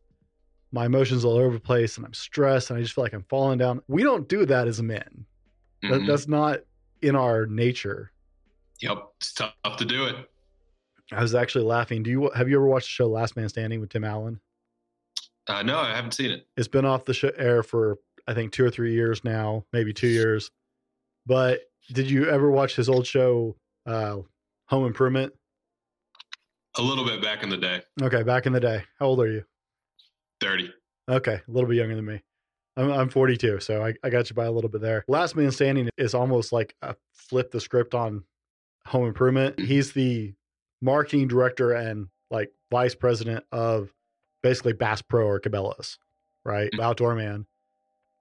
my 0.74 0.88
emotions 0.88 1.24
all 1.24 1.38
over 1.38 1.54
the 1.54 1.60
place 1.60 1.98
and 1.98 2.06
I'm 2.06 2.14
stressed 2.14 2.72
and 2.72 2.80
I 2.80 2.82
just 2.82 2.96
feel 2.96 3.04
like 3.04 3.14
I'm 3.14 3.26
falling 3.30 3.60
down. 3.60 3.82
We 3.88 4.02
don't 4.02 4.28
do 4.28 4.46
that 4.48 4.68
as 4.68 4.82
men. 4.82 5.26
Mm-hmm. 5.84 5.92
That, 5.92 6.08
that's 6.08 6.28
not 6.28 6.60
in 7.04 7.16
our 7.16 7.46
nature. 7.46 8.12
Yep, 8.82 8.98
it's 9.18 9.34
tough 9.34 9.78
to 9.78 9.86
do 9.86 10.06
it. 10.06 10.16
I 11.12 11.22
was 11.22 11.36
actually 11.36 11.66
laughing. 11.66 12.02
Do 12.02 12.10
you 12.10 12.32
have 12.36 12.50
you 12.50 12.56
ever 12.56 12.66
watched 12.66 12.88
the 12.88 12.92
show 12.92 13.08
Last 13.08 13.36
Man 13.36 13.48
Standing 13.48 13.80
with 13.80 13.90
Tim 13.90 14.04
Allen? 14.04 14.40
Uh, 15.48 15.62
no, 15.62 15.78
I 15.78 15.94
haven't 15.94 16.14
seen 16.14 16.32
it. 16.32 16.48
It's 16.58 16.68
been 16.68 16.86
off 16.86 17.06
the 17.06 17.34
air 17.38 17.62
for 17.62 18.00
I 18.28 18.34
think 18.34 18.52
two 18.52 18.66
or 18.66 18.72
three 18.72 18.94
years 18.94 19.24
now, 19.24 19.66
maybe 19.74 19.94
two 19.94 20.08
years. 20.08 20.50
But 21.28 21.62
did 21.92 22.10
you 22.10 22.30
ever 22.30 22.50
watch 22.50 22.76
his 22.76 22.90
old 22.90 23.06
show, 23.06 23.56
uh, 23.86 24.18
Home 24.70 24.86
Improvement? 24.86 25.34
A 26.78 26.82
little 26.82 27.06
bit 27.06 27.22
back 27.22 27.44
in 27.44 27.50
the 27.50 27.58
day. 27.58 27.82
Okay, 28.02 28.24
back 28.24 28.48
in 28.48 28.54
the 28.54 28.60
day. 28.60 28.84
How 29.00 29.06
old 29.08 29.20
are 29.20 29.32
you? 29.32 29.44
30. 30.42 30.74
Okay, 31.10 31.42
a 31.48 31.52
little 31.52 31.68
bit 31.68 31.76
younger 31.76 31.96
than 31.96 32.06
me. 32.06 32.22
I'm, 32.76 32.92
I'm 32.92 33.10
42, 33.10 33.60
so 33.60 33.84
I, 33.84 33.94
I 34.04 34.10
got 34.10 34.30
you 34.30 34.36
by 34.36 34.46
a 34.46 34.52
little 34.52 34.70
bit 34.70 34.82
there. 34.82 35.04
Last 35.08 35.36
Man 35.36 35.52
Standing 35.52 35.90
is 35.98 36.14
almost 36.14 36.52
like 36.52 36.76
a 36.82 36.96
flip 37.14 37.52
the 37.52 37.60
script 37.60 37.94
on 37.94 38.24
Home 38.88 39.08
Improvement. 39.08 39.60
He's 39.60 39.92
the 39.94 40.34
marketing 40.82 41.28
director 41.28 41.72
and 41.72 42.08
like 42.32 42.52
vice 42.72 42.96
president 42.96 43.46
of 43.52 43.94
basically 44.42 44.74
Bass 44.74 45.02
Pro 45.02 45.26
or 45.26 45.40
Cabela's, 45.40 45.98
right? 46.44 46.72
Mm-hmm. 46.72 46.82
Outdoor 46.82 47.16
man. 47.16 47.46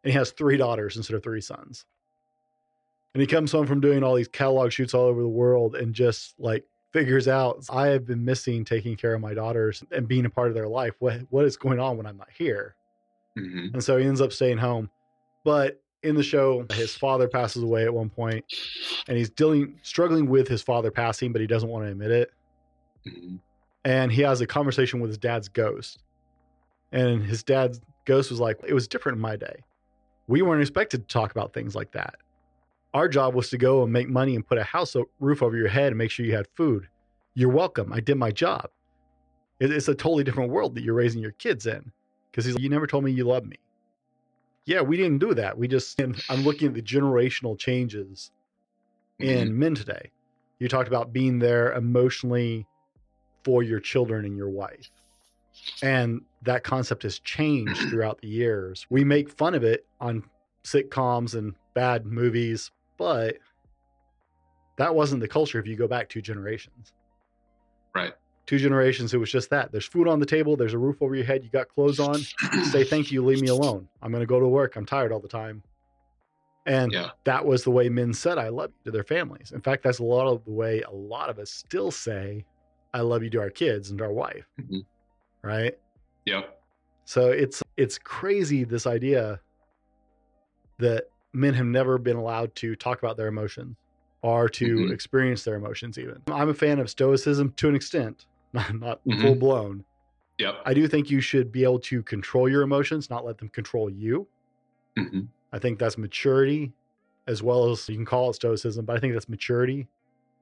And 0.05 0.13
he 0.13 0.19
has 0.19 0.33
three 0.33 0.57
daughters 0.57 0.97
instead 0.97 1.17
of 1.17 1.23
three 1.23 1.41
sons. 1.41 1.85
And 3.15 3.21
he 3.21 3.27
comes 3.27 3.53
home 3.53 3.67
from 3.67 3.81
doing 3.81 4.03
all 4.03 4.15
these 4.15 4.29
catalog 4.29 4.73
shoots 4.73 4.95
all 4.95 5.05
over 5.05 5.21
the 5.21 5.29
world 5.29 5.77
and 5.77 5.95
just 5.95 6.35
like 6.39 6.65
figures 6.93 7.29
out 7.29 7.65
I 7.71 7.89
have 7.89 8.07
been 8.07 8.25
missing 8.25 8.65
taking 8.65 8.97
care 8.97 9.15
of 9.15 9.21
my 9.21 9.35
daughters 9.35 9.83
and 9.91 10.07
being 10.07 10.27
a 10.27 10.31
part 10.31 10.49
of 10.49 10.55
their 10.55 10.69
life. 10.69 10.95
What 10.99 11.21
what 11.31 11.45
is 11.45 11.57
going 11.57 11.81
on 11.81 11.97
when 11.97 12.07
I'm 12.07 12.17
not 12.17 12.29
here? 12.37 12.75
Mm-hmm. 13.39 13.75
And 13.75 13.83
so 13.83 13.97
he 13.97 14.07
ends 14.07 14.21
up 14.21 14.33
staying 14.33 14.59
home. 14.59 14.91
But 15.45 15.81
in 16.03 16.15
the 16.15 16.23
show, 16.23 16.67
his 16.73 16.95
father 16.95 17.29
passes 17.29 17.63
away 17.63 17.85
at 17.85 17.95
one 17.95 18.11
point, 18.11 18.45
and 19.09 19.17
he's 19.17 19.31
dealing 19.31 19.79
struggling 19.83 20.29
with 20.29 20.49
his 20.49 20.63
father 20.63 20.91
passing, 20.91 21.33
but 21.33 21.41
he 21.41 21.47
doesn't 21.47 21.69
want 21.69 21.85
to 21.85 21.91
admit 21.91 22.11
it. 22.11 22.33
Mm-hmm. 23.07 23.37
And 23.85 24.13
he 24.13 24.23
has 24.23 24.41
a 24.41 24.47
conversation 24.47 25.01
with 25.01 25.11
his 25.11 25.19
dad's 25.19 25.49
ghost. 25.49 25.99
And 26.93 27.23
his 27.23 27.43
dad's 27.43 27.81
ghost 28.05 28.31
was 28.31 28.39
like, 28.39 28.61
It 28.67 28.75
was 28.75 28.87
different 28.87 29.17
in 29.17 29.23
my 29.23 29.37
day. 29.37 29.65
We 30.29 30.43
weren't 30.43 30.61
expected 30.61 31.09
to 31.09 31.13
talk 31.13 31.31
about 31.31 31.53
things 31.53 31.75
like 31.75 31.91
that. 31.93 32.17
Our 32.95 33.09
job 33.09 33.35
was 33.35 33.49
to 33.51 33.59
go 33.59 33.83
and 33.83 33.93
make 33.93 34.09
money 34.09 34.35
and 34.35 34.47
put 34.47 34.59
a 34.59 34.65
house 34.65 34.95
roof 35.19 35.43
over 35.43 35.57
your 35.57 35.69
head 35.69 35.89
and 35.89 35.99
make 35.99 36.11
sure 36.11 36.27
you 36.27 36.37
had 36.37 36.47
food. 36.55 36.89
You're 37.35 37.51
welcome. 37.51 37.93
I 37.93 38.01
did 38.01 38.17
my 38.17 38.31
job. 38.31 38.69
It's 39.61 39.89
a 39.89 39.95
totally 39.95 40.25
different 40.25 40.51
world 40.51 40.75
that 40.75 40.83
you're 40.83 40.95
raising 40.95 41.23
your 41.23 41.33
kids 41.33 41.67
in. 41.67 41.93
Because 42.31 42.45
he's 42.45 42.55
like, 42.55 42.63
you 42.63 42.69
never 42.69 42.87
told 42.87 43.05
me 43.05 43.13
you 43.13 43.25
love 43.25 43.47
me. 43.47 43.57
Yeah, 44.65 44.81
we 44.81 44.97
didn't 44.97 45.19
do 45.19 45.35
that. 45.35 45.57
We 45.57 45.69
just, 45.69 46.01
I'm 46.01 46.43
looking 46.43 46.69
at 46.69 46.75
the 46.75 46.83
generational 46.83 47.59
changes 47.59 48.31
mm-hmm. 49.21 49.31
in 49.31 49.59
men 49.59 49.75
today. 49.75 50.11
You 50.59 50.69
talked 50.69 50.89
about 50.89 51.13
being 51.13 51.39
there 51.39 51.73
emotionally 51.73 52.67
for 53.45 53.63
your 53.63 53.81
children 53.81 54.25
and 54.25 54.37
your 54.37 54.51
wife. 54.51 54.91
And 55.83 56.23
that 56.43 56.65
concept 56.65 57.03
has 57.03 57.19
changed 57.19 57.77
throughout 57.91 58.21
the 58.21 58.29
years. 58.29 58.87
We 58.91 59.05
make 59.05 59.31
fun 59.31 59.55
of 59.55 59.65
it 59.65 59.87
on 60.01 60.25
sitcoms 60.65 61.35
and 61.35 61.55
bad 61.75 62.07
movies, 62.07 62.71
but 62.99 63.37
that 64.77 64.95
wasn't 64.95 65.21
the 65.21 65.29
culture 65.29 65.59
if 65.59 65.67
you 65.67 65.77
go 65.77 65.87
back 65.87 66.09
two 66.09 66.23
generations. 66.23 66.93
Right. 67.95 68.15
Two 68.47 68.59
generations, 68.59 69.15
it 69.15 69.19
was 69.19 69.31
just 69.31 69.51
that. 69.51 69.71
There's 69.71 69.87
food 69.87 70.09
on 70.09 70.19
the 70.19 70.27
table, 70.27 70.57
there's 70.57 70.75
a 70.75 70.79
roof 70.79 71.01
over 71.01 71.15
your 71.15 71.25
head, 71.25 71.45
you 71.45 71.51
got 71.51 71.69
clothes 71.69 72.01
on. 72.01 72.15
Say 72.65 72.85
thank 72.85 73.13
you, 73.13 73.25
leave 73.25 73.41
me 73.41 73.49
alone. 73.49 73.89
I'm 74.03 74.11
going 74.11 74.23
to 74.23 74.27
go 74.27 74.41
to 74.41 74.49
work. 74.49 74.77
I'm 74.77 74.87
tired 74.87 75.13
all 75.13 75.21
the 75.21 75.29
time. 75.29 75.63
And 76.67 76.93
Yeah. 76.93 77.11
that 77.25 77.45
was 77.45 77.65
the 77.65 77.71
way 77.71 77.89
men 77.89 78.13
said 78.13 78.39
I 78.39 78.49
love 78.49 78.71
you 78.79 78.85
to 78.87 78.91
their 78.91 79.05
families. 79.05 79.53
In 79.53 79.61
fact, 79.61 79.83
that's 79.83 79.99
a 79.99 80.05
lot 80.05 80.27
of 80.27 80.45
the 80.45 80.53
way 80.53 80.83
a 80.83 80.91
lot 80.91 81.29
of 81.29 81.39
us 81.39 81.51
still 81.51 81.91
say 81.91 82.45
I 82.95 83.01
love 83.01 83.23
you 83.23 83.31
to 83.31 83.41
our 83.41 83.51
kids 83.51 83.91
and 83.91 83.99
to 83.99 84.05
our 84.05 84.13
wife. 84.13 84.47
Mhm. 84.61 84.85
Right? 85.43 85.79
Yeah. 86.25 86.43
So 87.05 87.31
it's 87.31 87.63
it's 87.77 87.99
crazy 87.99 88.65
this 88.65 88.87
idea 88.87 89.41
that 90.79 91.05
men 91.33 91.55
have 91.55 91.67
never 91.67 91.99
been 91.99 92.17
allowed 92.17 92.55
to 92.57 92.75
talk 92.77 92.99
about 92.99 93.17
their 93.17 93.29
emotions 93.29 93.77
or 94.23 94.49
to 94.49 94.77
Mhm. 94.79 94.93
experience 94.93 95.45
their 95.45 95.57
emotions 95.57 95.99
even. 95.99 96.23
I'm 96.29 96.49
a 96.49 96.55
fan 96.55 96.79
of 96.79 96.89
stoicism 96.91 97.53
to 97.55 97.69
an 97.69 97.75
extent, 97.75 98.27
not 98.53 98.75
not 98.75 99.05
Mhm. 99.05 99.21
full 99.21 99.35
blown. 99.37 99.85
Yep. 100.39 100.63
I 100.65 100.75
do 100.75 100.87
think 100.89 101.11
you 101.11 101.21
should 101.21 101.53
be 101.53 101.63
able 101.65 101.79
to 101.81 102.03
control 102.03 102.49
your 102.49 102.63
emotions, 102.63 103.11
not 103.11 103.25
let 103.25 103.39
them 103.39 103.49
control 103.49 103.89
you. 103.91 104.29
hmm 104.99 105.23
I 105.55 105.59
think 105.59 105.79
that's 105.79 105.99
maturity 105.99 106.73
as 107.27 107.43
well 107.43 107.71
as 107.71 107.89
you 107.89 107.95
can 107.97 108.05
call 108.07 108.31
it 108.31 108.35
stoicism, 108.35 108.85
but 108.85 108.97
I 108.97 109.01
think 109.01 109.13
that's 109.13 109.29
maturity. 109.29 109.89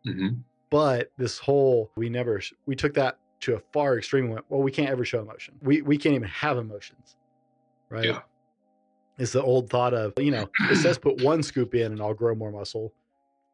hmm 0.04 0.28
But 0.70 1.10
this 1.16 1.38
whole 1.38 1.90
we 1.96 2.08
never 2.08 2.40
we 2.66 2.74
took 2.76 2.94
that 2.94 3.18
to 3.40 3.54
a 3.56 3.60
far 3.72 3.96
extreme 3.98 4.24
and 4.26 4.34
went, 4.34 4.44
well, 4.50 4.60
we 4.60 4.70
can't 4.70 4.90
ever 4.90 5.04
show 5.04 5.20
emotion. 5.20 5.54
We 5.62 5.82
we 5.82 5.96
can't 5.98 6.14
even 6.14 6.28
have 6.28 6.58
emotions. 6.58 7.16
Right? 7.88 8.06
Yeah. 8.06 8.20
It's 9.20 9.32
the 9.32 9.42
old 9.42 9.68
thought 9.70 9.92
of, 9.94 10.14
you 10.18 10.30
know, 10.30 10.48
it 10.70 10.76
says 10.76 10.98
put 10.98 11.22
one 11.22 11.42
scoop 11.42 11.74
in 11.74 11.92
and 11.92 12.00
I'll 12.00 12.14
grow 12.14 12.34
more 12.34 12.50
muscle. 12.50 12.92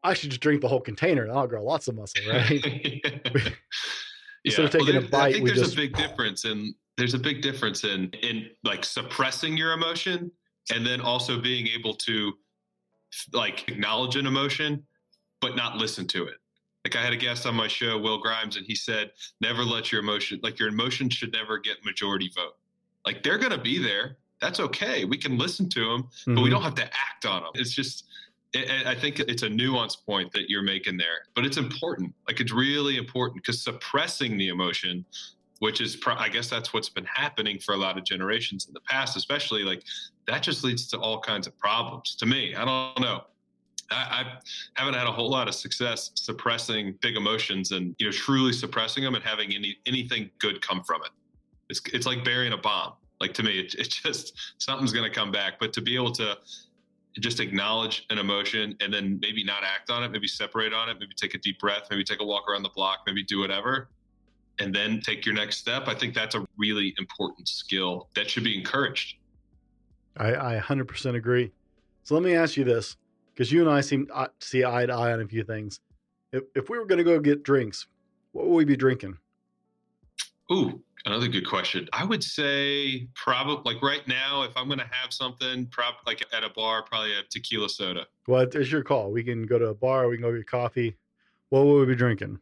I 0.03 0.13
should 0.13 0.29
just 0.29 0.41
drink 0.41 0.61
the 0.61 0.67
whole 0.67 0.79
container 0.79 1.23
and 1.23 1.31
I'll 1.31 1.47
grow 1.47 1.63
lots 1.63 1.87
of 1.87 1.95
muscle, 1.95 2.21
right? 2.31 2.63
Instead 4.45 4.65
of 4.65 4.71
taking 4.71 4.89
a 4.95 5.01
there- 5.01 5.01
I 5.01 5.07
bite, 5.09 5.33
think 5.33 5.45
there's 5.47 5.59
just- 5.59 5.73
a 5.73 5.77
big 5.77 5.95
difference 5.95 6.45
in 6.45 6.73
there's 6.97 7.13
a 7.13 7.19
big 7.19 7.41
difference 7.43 7.83
in 7.83 8.09
in 8.23 8.49
like 8.63 8.83
suppressing 8.83 9.55
your 9.57 9.73
emotion 9.73 10.31
and 10.73 10.85
then 10.85 10.99
also 11.01 11.39
being 11.39 11.67
able 11.67 11.93
to 11.93 12.33
like 13.33 13.67
acknowledge 13.69 14.15
an 14.15 14.25
emotion 14.25 14.83
but 15.41 15.55
not 15.55 15.75
listen 15.77 16.07
to 16.07 16.25
it. 16.25 16.37
Like 16.85 16.95
I 16.95 17.03
had 17.03 17.13
a 17.13 17.17
guest 17.17 17.45
on 17.45 17.53
my 17.55 17.67
show, 17.67 17.97
Will 17.97 18.17
Grimes, 18.19 18.55
and 18.55 18.65
he 18.65 18.73
said, 18.73 19.11
"Never 19.41 19.63
let 19.63 19.91
your 19.91 19.99
emotion 20.01 20.39
like 20.41 20.57
your 20.59 20.69
emotion 20.69 21.09
should 21.09 21.33
never 21.33 21.59
get 21.59 21.83
majority 21.83 22.31
vote. 22.33 22.55
Like 23.05 23.21
they're 23.23 23.37
gonna 23.37 23.57
be 23.61 23.77
there. 23.77 24.17
That's 24.41 24.59
okay. 24.59 25.05
We 25.05 25.17
can 25.17 25.37
listen 25.37 25.67
to 25.69 25.79
them, 25.89 26.09
but 26.35 26.41
we 26.43 26.49
Mhm. 26.49 26.51
don't 26.51 26.61
have 26.61 26.75
to 26.75 26.85
act 26.85 27.25
on 27.25 27.43
them. 27.43 27.51
It's 27.55 27.73
just, 27.73 28.05
I 28.55 28.83
I 28.87 28.95
think 28.95 29.19
it's 29.19 29.43
a 29.43 29.49
nuance 29.49 29.95
point 29.95 30.31
that 30.33 30.49
you're 30.49 30.61
making 30.63 30.97
there, 30.97 31.25
but 31.35 31.45
it's 31.45 31.57
important. 31.57 32.13
Like 32.27 32.39
it's 32.39 32.51
really 32.51 32.97
important 32.97 33.41
because 33.43 33.61
suppressing 33.61 34.37
the 34.37 34.49
emotion, 34.49 35.05
which 35.59 35.81
is, 35.81 35.95
pro- 35.95 36.15
I 36.15 36.29
guess 36.29 36.49
that's 36.49 36.71
what's 36.71 36.89
been 36.89 37.05
happening 37.05 37.59
for 37.59 37.73
a 37.73 37.77
lot 37.77 37.97
of 37.97 38.03
generations 38.05 38.67
in 38.67 38.73
the 38.73 38.79
past, 38.81 39.17
especially 39.17 39.63
like 39.63 39.83
that 40.27 40.43
just 40.43 40.63
leads 40.63 40.87
to 40.89 40.97
all 40.99 41.19
kinds 41.19 41.47
of 41.47 41.57
problems. 41.57 42.15
To 42.17 42.25
me, 42.25 42.53
I 42.55 42.63
don't 42.63 42.99
know. 42.99 43.23
I, 43.89 43.95
I 44.75 44.81
haven't 44.81 44.95
had 44.95 45.07
a 45.07 45.11
whole 45.11 45.29
lot 45.29 45.47
of 45.47 45.55
success 45.55 46.11
suppressing 46.15 46.93
big 47.01 47.15
emotions 47.15 47.71
and 47.71 47.95
you 47.99 48.05
know 48.07 48.11
truly 48.11 48.51
suppressing 48.51 49.01
them 49.03 49.15
and 49.15 49.23
having 49.23 49.53
any 49.55 49.77
anything 49.85 50.29
good 50.39 50.61
come 50.61 50.83
from 50.83 51.01
it. 51.03 51.11
It's 51.69 51.81
it's 51.93 52.05
like 52.05 52.23
burying 52.25 52.51
a 52.53 52.57
bomb. 52.57 52.93
Like 53.19 53.33
to 53.33 53.43
me, 53.43 53.59
it, 53.59 53.73
it 53.75 53.89
just 53.89 54.33
something's 54.57 54.93
going 54.93 55.09
to 55.09 55.13
come 55.13 55.31
back. 55.31 55.59
But 55.59 55.73
to 55.73 55.81
be 55.81 55.95
able 55.95 56.11
to 56.13 56.37
just 57.19 57.39
acknowledge 57.39 58.05
an 58.09 58.17
emotion 58.19 58.75
and 58.79 58.93
then 58.93 59.19
maybe 59.21 59.43
not 59.43 59.63
act 59.63 59.89
on 59.89 60.03
it, 60.03 60.11
maybe 60.11 60.27
separate 60.27 60.73
on 60.73 60.89
it, 60.89 60.97
maybe 60.99 61.13
take 61.15 61.33
a 61.33 61.39
deep 61.39 61.59
breath, 61.59 61.87
maybe 61.89 62.03
take 62.03 62.21
a 62.21 62.25
walk 62.25 62.47
around 62.49 62.63
the 62.63 62.69
block, 62.69 62.99
maybe 63.07 63.23
do 63.23 63.39
whatever, 63.39 63.89
and 64.59 64.73
then 64.73 65.01
take 65.01 65.25
your 65.25 65.33
next 65.33 65.57
step. 65.57 65.87
I 65.87 65.95
think 65.95 66.13
that's 66.13 66.35
a 66.35 66.45
really 66.57 66.93
important 66.99 67.47
skill 67.47 68.09
that 68.15 68.29
should 68.29 68.43
be 68.43 68.57
encouraged. 68.57 69.17
I, 70.17 70.57
I 70.57 70.59
100% 70.59 71.15
agree. 71.15 71.51
So 72.03 72.13
let 72.13 72.23
me 72.23 72.35
ask 72.35 72.55
you 72.55 72.63
this, 72.63 72.97
because 73.33 73.51
you 73.51 73.61
and 73.61 73.69
I 73.69 73.81
seem 73.81 74.07
to 74.07 74.29
see 74.39 74.63
eye 74.63 74.85
to 74.85 74.93
eye 74.93 75.11
on 75.11 75.21
a 75.21 75.27
few 75.27 75.43
things. 75.43 75.79
If, 76.31 76.43
if 76.55 76.69
we 76.69 76.77
were 76.77 76.85
going 76.85 76.97
to 76.97 77.03
go 77.03 77.19
get 77.19 77.43
drinks, 77.43 77.87
what 78.31 78.47
would 78.47 78.55
we 78.55 78.65
be 78.65 78.75
drinking? 78.75 79.17
Ooh, 80.51 80.81
another 81.07 81.27
good 81.27 81.47
question. 81.47 81.87
I 81.93 82.03
would 82.03 82.23
say 82.23 83.07
probably 83.15 83.73
like 83.73 83.81
right 83.81 84.07
now, 84.07 84.43
if 84.43 84.51
I'm 84.55 84.67
going 84.67 84.79
to 84.79 84.89
have 84.91 85.11
something, 85.11 85.65
prob 85.67 85.95
like 86.05 86.23
at 86.33 86.43
a 86.43 86.49
bar, 86.49 86.83
probably 86.83 87.13
a 87.13 87.23
tequila 87.29 87.69
soda. 87.69 88.05
Well, 88.27 88.41
it's 88.41 88.71
your 88.71 88.83
call. 88.83 89.11
We 89.11 89.23
can 89.23 89.45
go 89.45 89.57
to 89.57 89.67
a 89.67 89.73
bar, 89.73 90.07
we 90.07 90.17
can 90.17 90.23
go 90.23 90.35
get 90.35 90.47
coffee. 90.47 90.97
What 91.49 91.65
would 91.65 91.87
we 91.87 91.93
be 91.93 91.95
drinking? 91.95 92.39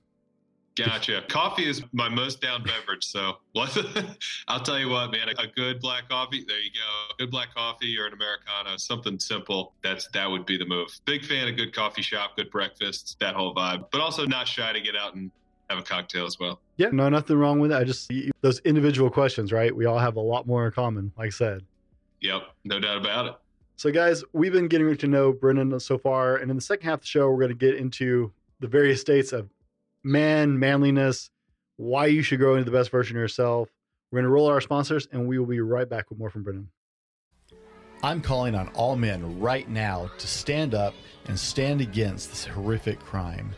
Gotcha. 0.76 1.24
Coffee 1.30 1.70
is 1.70 1.84
my 1.94 2.10
most 2.10 2.42
down 2.42 2.64
beverage. 2.64 3.06
So? 3.06 3.38
I'll 4.48 4.60
tell 4.60 4.78
you 4.78 4.90
what, 4.90 5.12
man. 5.12 5.30
A 5.30 5.48
good 5.48 5.80
black 5.80 6.10
coffee. 6.10 6.44
There 6.46 6.60
you 6.60 6.72
go. 6.72 7.16
Good 7.18 7.32
black 7.32 7.56
coffee 7.56 7.98
or 7.98 8.08
an 8.08 8.14
americano, 8.14 8.76
something 8.76 9.18
simple. 9.18 9.74
That's 9.84 10.10
that 10.10 10.30
would 10.30 10.46
be 10.46 10.58
the 10.58 10.66
move. 10.66 10.90
Big 11.06 11.24
fan 11.24 11.48
of 11.48 11.56
good 11.56 11.74
coffee 11.74 12.02
shop, 12.02 12.36
good 12.36 12.52
breakfast, 12.52 13.16
that 13.22 13.36
whole 13.36 13.56
vibe. 13.56 13.86
But 13.92 14.02
also 14.02 14.26
not 14.26 14.50
shy 14.50 14.74
to 14.74 14.82
get 14.82 14.98
out 14.98 15.16
and 15.16 15.32
have 15.70 15.80
a 15.80 15.84
cocktail 15.84 16.26
as 16.26 16.40
well. 16.40 16.60
Yeah, 16.78 16.90
no, 16.92 17.10
nothing 17.10 17.38
wrong 17.38 17.60
with 17.60 17.72
it. 17.72 17.76
I 17.76 17.84
just, 17.84 18.12
those 18.42 18.60
individual 18.60 19.10
questions, 19.10 19.52
right? 19.52 19.76
We 19.76 19.86
all 19.86 19.98
have 19.98 20.16
a 20.16 20.22
lot 20.22 20.46
more 20.46 20.66
in 20.66 20.72
common, 20.72 21.12
like 21.18 21.28
I 21.28 21.30
said. 21.30 21.62
Yep, 22.22 22.44
no 22.64 22.80
doubt 22.80 22.98
about 22.98 23.26
it. 23.28 23.36
So, 23.78 23.92
guys, 23.92 24.24
we've 24.32 24.54
been 24.54 24.68
getting 24.68 24.96
to 24.96 25.08
know 25.08 25.34
Brennan 25.34 25.78
so 25.80 25.98
far. 25.98 26.38
And 26.38 26.50
in 26.50 26.56
the 26.56 26.62
second 26.62 26.88
half 26.88 27.00
of 27.00 27.02
the 27.02 27.08
show, 27.08 27.30
we're 27.30 27.40
going 27.40 27.50
to 27.50 27.56
get 27.56 27.76
into 27.76 28.32
the 28.60 28.68
various 28.68 29.02
states 29.02 29.34
of 29.34 29.50
man, 30.04 30.58
manliness, 30.58 31.30
why 31.78 32.06
you 32.06 32.22
should 32.22 32.40
grow 32.40 32.56
into 32.56 32.70
the 32.70 32.76
best 32.76 32.90
version 32.90 33.18
of 33.18 33.22
yourself. 33.22 33.70
We're 34.12 34.18
going 34.18 34.26
to 34.26 34.32
roll 34.32 34.48
out 34.48 34.54
our 34.54 34.62
sponsors, 34.62 35.08
and 35.12 35.28
we 35.28 35.40
will 35.40 35.46
be 35.46 35.60
right 35.60 35.90
back 35.90 36.10
with 36.10 36.20
more 36.20 36.30
from 36.30 36.44
Brennan. 36.44 36.70
I'm 38.02 38.22
calling 38.22 38.56
on 38.56 38.70
all 38.70 38.96
men 38.96 39.40
right 39.40 39.68
now 39.68 40.10
to 40.20 40.28
stand 40.28 40.74
up 40.74 40.94
and 41.26 41.38
stand 41.38 41.82
against 41.82 42.30
this 42.30 42.46
horrific 42.46 43.00
crime. 43.00 43.56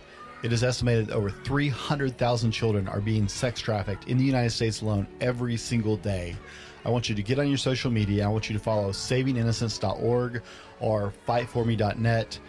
It 0.48 0.54
is 0.54 0.64
estimated 0.64 1.08
that 1.08 1.14
over 1.14 1.30
300,000 1.30 2.52
children 2.52 2.88
are 2.88 3.02
being 3.02 3.28
sex 3.28 3.60
trafficked 3.60 4.08
in 4.08 4.18
the 4.18 4.24
United 4.24 4.52
States 4.52 4.82
alone 4.82 5.06
every 5.20 5.58
single 5.58 5.98
day. 5.98 6.38
I 6.86 6.90
want 6.90 7.10
you 7.10 7.16
to 7.16 7.22
get 7.22 7.38
on 7.38 7.50
your 7.50 7.58
social 7.58 7.92
media. 7.92 8.24
I 8.24 8.30
want 8.30 8.50
you 8.50 8.58
to 8.58 8.64
follow 8.64 8.92
savinginnocence.org 8.92 10.42
or 10.80 11.14
fightforme.net. 11.28 12.40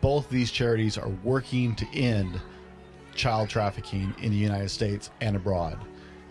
Both 0.00 0.30
these 0.30 0.52
charities 0.52 0.96
are 0.96 1.08
working 1.24 1.74
to 1.74 1.84
end 1.92 2.40
child 3.16 3.48
trafficking 3.48 4.14
in 4.22 4.30
the 4.30 4.36
United 4.36 4.68
States 4.68 5.10
and 5.20 5.34
abroad. 5.34 5.76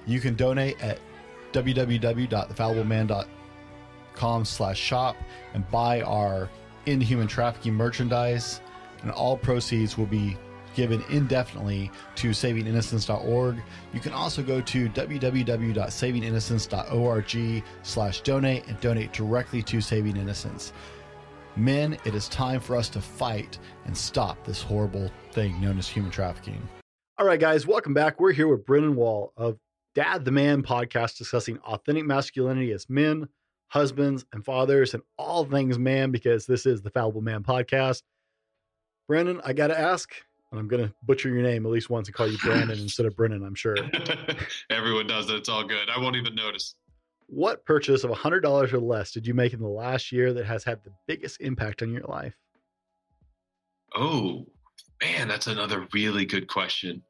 You 0.05 0.21
can 0.21 0.35
donate 0.35 0.81
at 0.81 0.99
www.thefallibleman.com 1.51 4.45
slash 4.45 4.79
shop 4.79 5.17
and 5.53 5.69
buy 5.69 6.01
our 6.01 6.49
inhuman 6.85 7.27
trafficking 7.27 7.73
merchandise 7.73 8.61
and 9.01 9.11
all 9.11 9.35
proceeds 9.35 9.97
will 9.97 10.05
be 10.05 10.37
given 10.79 11.03
indefinitely 11.09 11.91
to 12.15 12.29
savinginnocence.org. 12.29 13.61
You 13.93 13.99
can 13.99 14.13
also 14.13 14.41
go 14.41 14.61
to 14.61 14.87
www.savinginnocence.org 14.87 17.63
slash 17.83 18.21
donate 18.21 18.65
and 18.67 18.79
donate 18.79 19.11
directly 19.11 19.61
to 19.63 19.81
Saving 19.81 20.15
Innocence. 20.15 20.71
Men, 21.57 21.97
it 22.05 22.15
is 22.15 22.29
time 22.29 22.61
for 22.61 22.77
us 22.77 22.87
to 22.89 23.01
fight 23.01 23.59
and 23.87 23.97
stop 23.97 24.45
this 24.45 24.61
horrible 24.61 25.11
thing 25.33 25.59
known 25.59 25.77
as 25.77 25.89
human 25.89 26.11
trafficking. 26.11 26.65
All 27.17 27.25
right, 27.25 27.41
guys, 27.41 27.67
welcome 27.67 27.93
back. 27.93 28.21
We're 28.21 28.31
here 28.31 28.47
with 28.47 28.65
Brennan 28.65 28.95
Wall 28.95 29.33
of 29.35 29.57
Dad 29.95 30.23
the 30.23 30.31
Man 30.31 30.63
podcast 30.63 31.17
discussing 31.17 31.57
authentic 31.65 32.05
masculinity 32.05 32.71
as 32.71 32.89
men, 32.89 33.27
husbands, 33.67 34.23
and 34.31 34.45
fathers, 34.45 34.93
and 34.93 35.03
all 35.17 35.43
things 35.43 35.77
man, 35.77 36.11
because 36.11 36.45
this 36.45 36.65
is 36.65 36.81
the 36.81 36.89
Fallible 36.89 37.19
Man 37.19 37.43
podcast. 37.43 38.01
Brennan, 39.09 39.41
I 39.43 39.51
got 39.51 39.67
to 39.67 39.77
ask, 39.77 40.13
and 40.51 40.59
I'm 40.59 40.67
going 40.67 40.87
to 40.87 40.93
butcher 41.03 41.29
your 41.29 41.43
name 41.43 41.65
at 41.65 41.71
least 41.71 41.89
once 41.89 42.07
and 42.07 42.15
call 42.15 42.27
you 42.27 42.37
Brandon 42.39 42.79
instead 42.79 43.05
of 43.05 43.15
Brennan, 43.15 43.43
I'm 43.43 43.55
sure. 43.55 43.75
Everyone 44.69 45.07
does 45.07 45.29
it. 45.29 45.35
It's 45.35 45.49
all 45.49 45.63
good. 45.63 45.89
I 45.89 45.99
won't 45.99 46.15
even 46.15 46.35
notice. 46.35 46.75
What 47.27 47.63
purchase 47.65 48.03
of 48.03 48.09
$100 48.09 48.73
or 48.73 48.79
less 48.79 49.11
did 49.11 49.27
you 49.27 49.35
make 49.35 49.53
in 49.53 49.59
the 49.59 49.67
last 49.67 50.11
year 50.11 50.33
that 50.33 50.45
has 50.45 50.63
had 50.63 50.83
the 50.83 50.91
biggest 51.07 51.41
impact 51.41 51.83
on 51.83 51.93
your 51.93 52.03
life? 52.03 52.33
Oh, 53.95 54.47
man, 55.01 55.27
that's 55.27 55.47
another 55.47 55.87
really 55.93 56.25
good 56.25 56.47
question. 56.47 57.03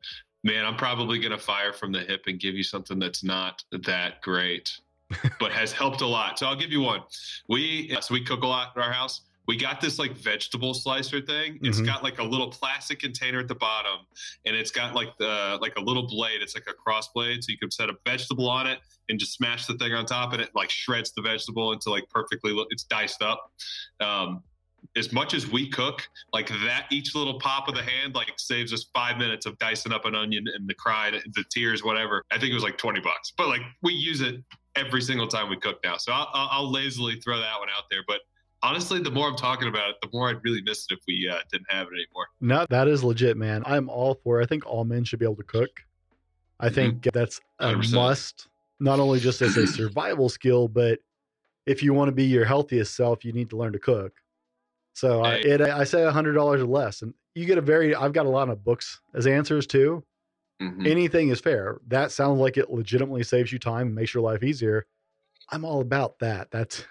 Man, 0.44 0.66
I'm 0.66 0.76
probably 0.76 1.20
going 1.20 1.32
to 1.32 1.38
fire 1.38 1.72
from 1.74 1.92
the 1.92 2.00
hip 2.00 2.24
and 2.28 2.40
give 2.40 2.56
you 2.56 2.64
something 2.64 3.00
that's 3.00 3.24
not 3.24 3.64
that 3.72 4.22
great, 4.22 4.72
but 5.40 5.52
has 5.52 5.72
helped 5.72 6.02
a 6.02 6.06
lot. 6.06 6.40
So 6.40 6.48
I'll 6.48 6.56
give 6.56 6.72
you 6.72 6.82
one. 6.82 7.02
We 7.48 7.96
so 8.02 8.14
we 8.14 8.24
cook 8.24 8.44
a 8.44 8.48
lot 8.48 8.74
at 8.76 8.82
our 8.82 8.92
house. 8.92 9.22
We 9.50 9.58
got 9.58 9.82
this 9.82 9.98
like 9.98 10.12
vegetable 10.16 10.76
slicer 10.76 11.20
thing. 11.22 11.58
It's 11.64 11.80
Mhm. 11.82 11.86
got 11.88 12.04
like 12.04 12.20
a 12.20 12.24
little 12.24 12.50
plastic 12.52 13.00
container 13.00 13.40
at 13.40 13.48
the 13.48 13.56
bottom, 13.56 14.06
and 14.46 14.56
it's 14.56 14.70
got 14.70 14.94
like 14.94 15.18
the 15.18 15.58
like 15.60 15.76
a 15.76 15.82
little 15.82 16.06
blade. 16.06 16.44
It's 16.44 16.54
like 16.54 16.68
a 16.68 16.74
cross 16.74 17.08
blade, 17.08 17.44
so 17.44 17.52
you 17.52 17.58
can 17.58 17.72
set 17.72 17.90
a 17.90 17.96
vegetable 18.06 18.48
on 18.48 18.68
it 18.68 18.80
and 19.10 19.20
just 19.20 19.34
smash 19.34 19.66
the 19.66 19.74
thing 19.74 19.92
on 19.92 20.06
top, 20.06 20.34
and 20.34 20.42
it 20.44 20.52
like 20.54 20.70
shreds 20.70 21.14
the 21.14 21.24
vegetable 21.24 21.74
into 21.74 21.90
like 21.90 22.08
perfectly. 22.12 22.56
It's 22.70 22.84
diced 22.84 23.24
up. 23.24 23.52
Um, 24.00 24.44
as 24.96 25.12
much 25.12 25.34
as 25.34 25.48
we 25.48 25.68
cook, 25.68 26.08
like 26.32 26.50
that, 26.50 26.86
each 26.92 27.16
little 27.16 27.40
pop 27.40 27.68
of 27.68 27.74
the 27.74 27.82
hand 27.82 28.14
like 28.14 28.32
saves 28.38 28.72
us 28.72 28.86
five 28.94 29.18
minutes 29.18 29.48
of 29.48 29.58
dicing 29.58 29.92
up 29.92 30.06
an 30.06 30.14
onion 30.14 30.46
and 30.54 30.70
the 30.70 30.76
cry, 30.76 31.10
the 31.10 31.44
tears, 31.50 31.84
whatever. 31.84 32.24
I 32.30 32.38
think 32.38 32.52
it 32.52 32.54
was 32.54 32.62
like 32.64 32.78
twenty 32.78 33.00
bucks, 33.00 33.34
but 33.36 33.48
like 33.48 33.62
we 33.82 33.94
use 33.96 34.22
it 34.22 34.44
every 34.76 35.02
single 35.02 35.28
time 35.28 35.50
we 35.50 35.58
cook 35.58 35.80
now. 35.84 35.98
So 35.98 36.12
I'll, 36.14 36.30
I'll, 36.36 36.50
I'll 36.52 36.72
lazily 36.72 37.20
throw 37.20 37.40
that 37.40 37.60
one 37.60 37.70
out 37.76 37.86
there. 37.90 38.04
But 38.08 38.22
honestly, 38.64 39.00
the 39.02 39.12
more 39.12 39.28
I'm 39.28 39.36
talking 39.36 39.68
about 39.68 39.90
it, 39.90 39.96
the 40.02 40.10
more 40.14 40.30
I'd 40.30 40.44
really 40.44 40.62
miss 40.62 40.86
it 40.90 40.94
if 40.96 41.00
we 41.08 41.30
uh, 41.32 41.40
didn't 41.52 41.68
have 41.70 41.88
it 41.88 41.94
anymore. 41.94 42.28
No, 42.42 42.66
that 42.70 42.88
is 42.88 43.04
legit, 43.04 43.38
man. 43.38 43.64
I'm 43.66 43.90
all 43.90 44.16
for. 44.16 44.42
I 44.42 44.46
think 44.46 44.66
all 44.66 44.86
men 44.86 45.04
should 45.04 45.20
be 45.20 45.26
able 45.26 45.38
to 45.38 45.44
cook. 45.44 45.70
I 46.60 46.70
think 46.70 47.08
that's 47.14 47.40
a 47.60 47.74
100%. 47.74 47.94
must, 47.94 48.48
not 48.80 49.00
only 49.00 49.20
just 49.20 49.42
as 49.42 49.56
a 49.56 49.66
survival 49.68 50.28
skill, 50.28 50.68
but 50.68 51.00
if 51.66 51.82
you 51.82 51.94
want 51.94 52.10
to 52.10 52.14
be 52.14 52.26
your 52.26 52.46
healthiest 52.46 52.96
self, 52.96 53.24
you 53.24 53.32
need 53.32 53.50
to 53.52 53.58
learn 53.58 53.74
to 53.74 53.80
cook. 53.80 54.14
So 54.94 55.22
I, 55.22 55.36
it, 55.36 55.62
I 55.62 55.86
say 55.86 56.04
a 56.04 56.12
hundred 56.12 56.34
dollars 56.34 56.62
or 56.62 56.66
less, 56.66 57.02
and 57.02 57.14
you 57.36 57.46
get 57.46 57.58
a 57.58 57.62
very. 57.62 57.96
I've 57.96 58.12
got 58.12 58.26
a 58.26 58.30
lot 58.30 58.50
of 58.50 58.64
books 58.64 59.00
as 59.14 59.28
answers 59.28 59.66
too. 59.66 60.04
Mhm. 60.62 60.86
Anything 60.86 61.30
is 61.30 61.40
fair. 61.40 61.80
That 61.88 62.12
sounds 62.12 62.40
like 62.40 62.58
it 62.58 62.70
legitimately 62.70 63.24
saves 63.24 63.54
you 63.54 63.60
time 63.60 63.88
and 63.88 63.96
makes 63.96 64.14
your 64.14 64.24
life 64.24 64.44
easier. 64.44 64.88
I'm 65.50 65.64
all 65.64 65.80
about 65.80 66.20
that. 66.20 66.52
That's 66.52 66.84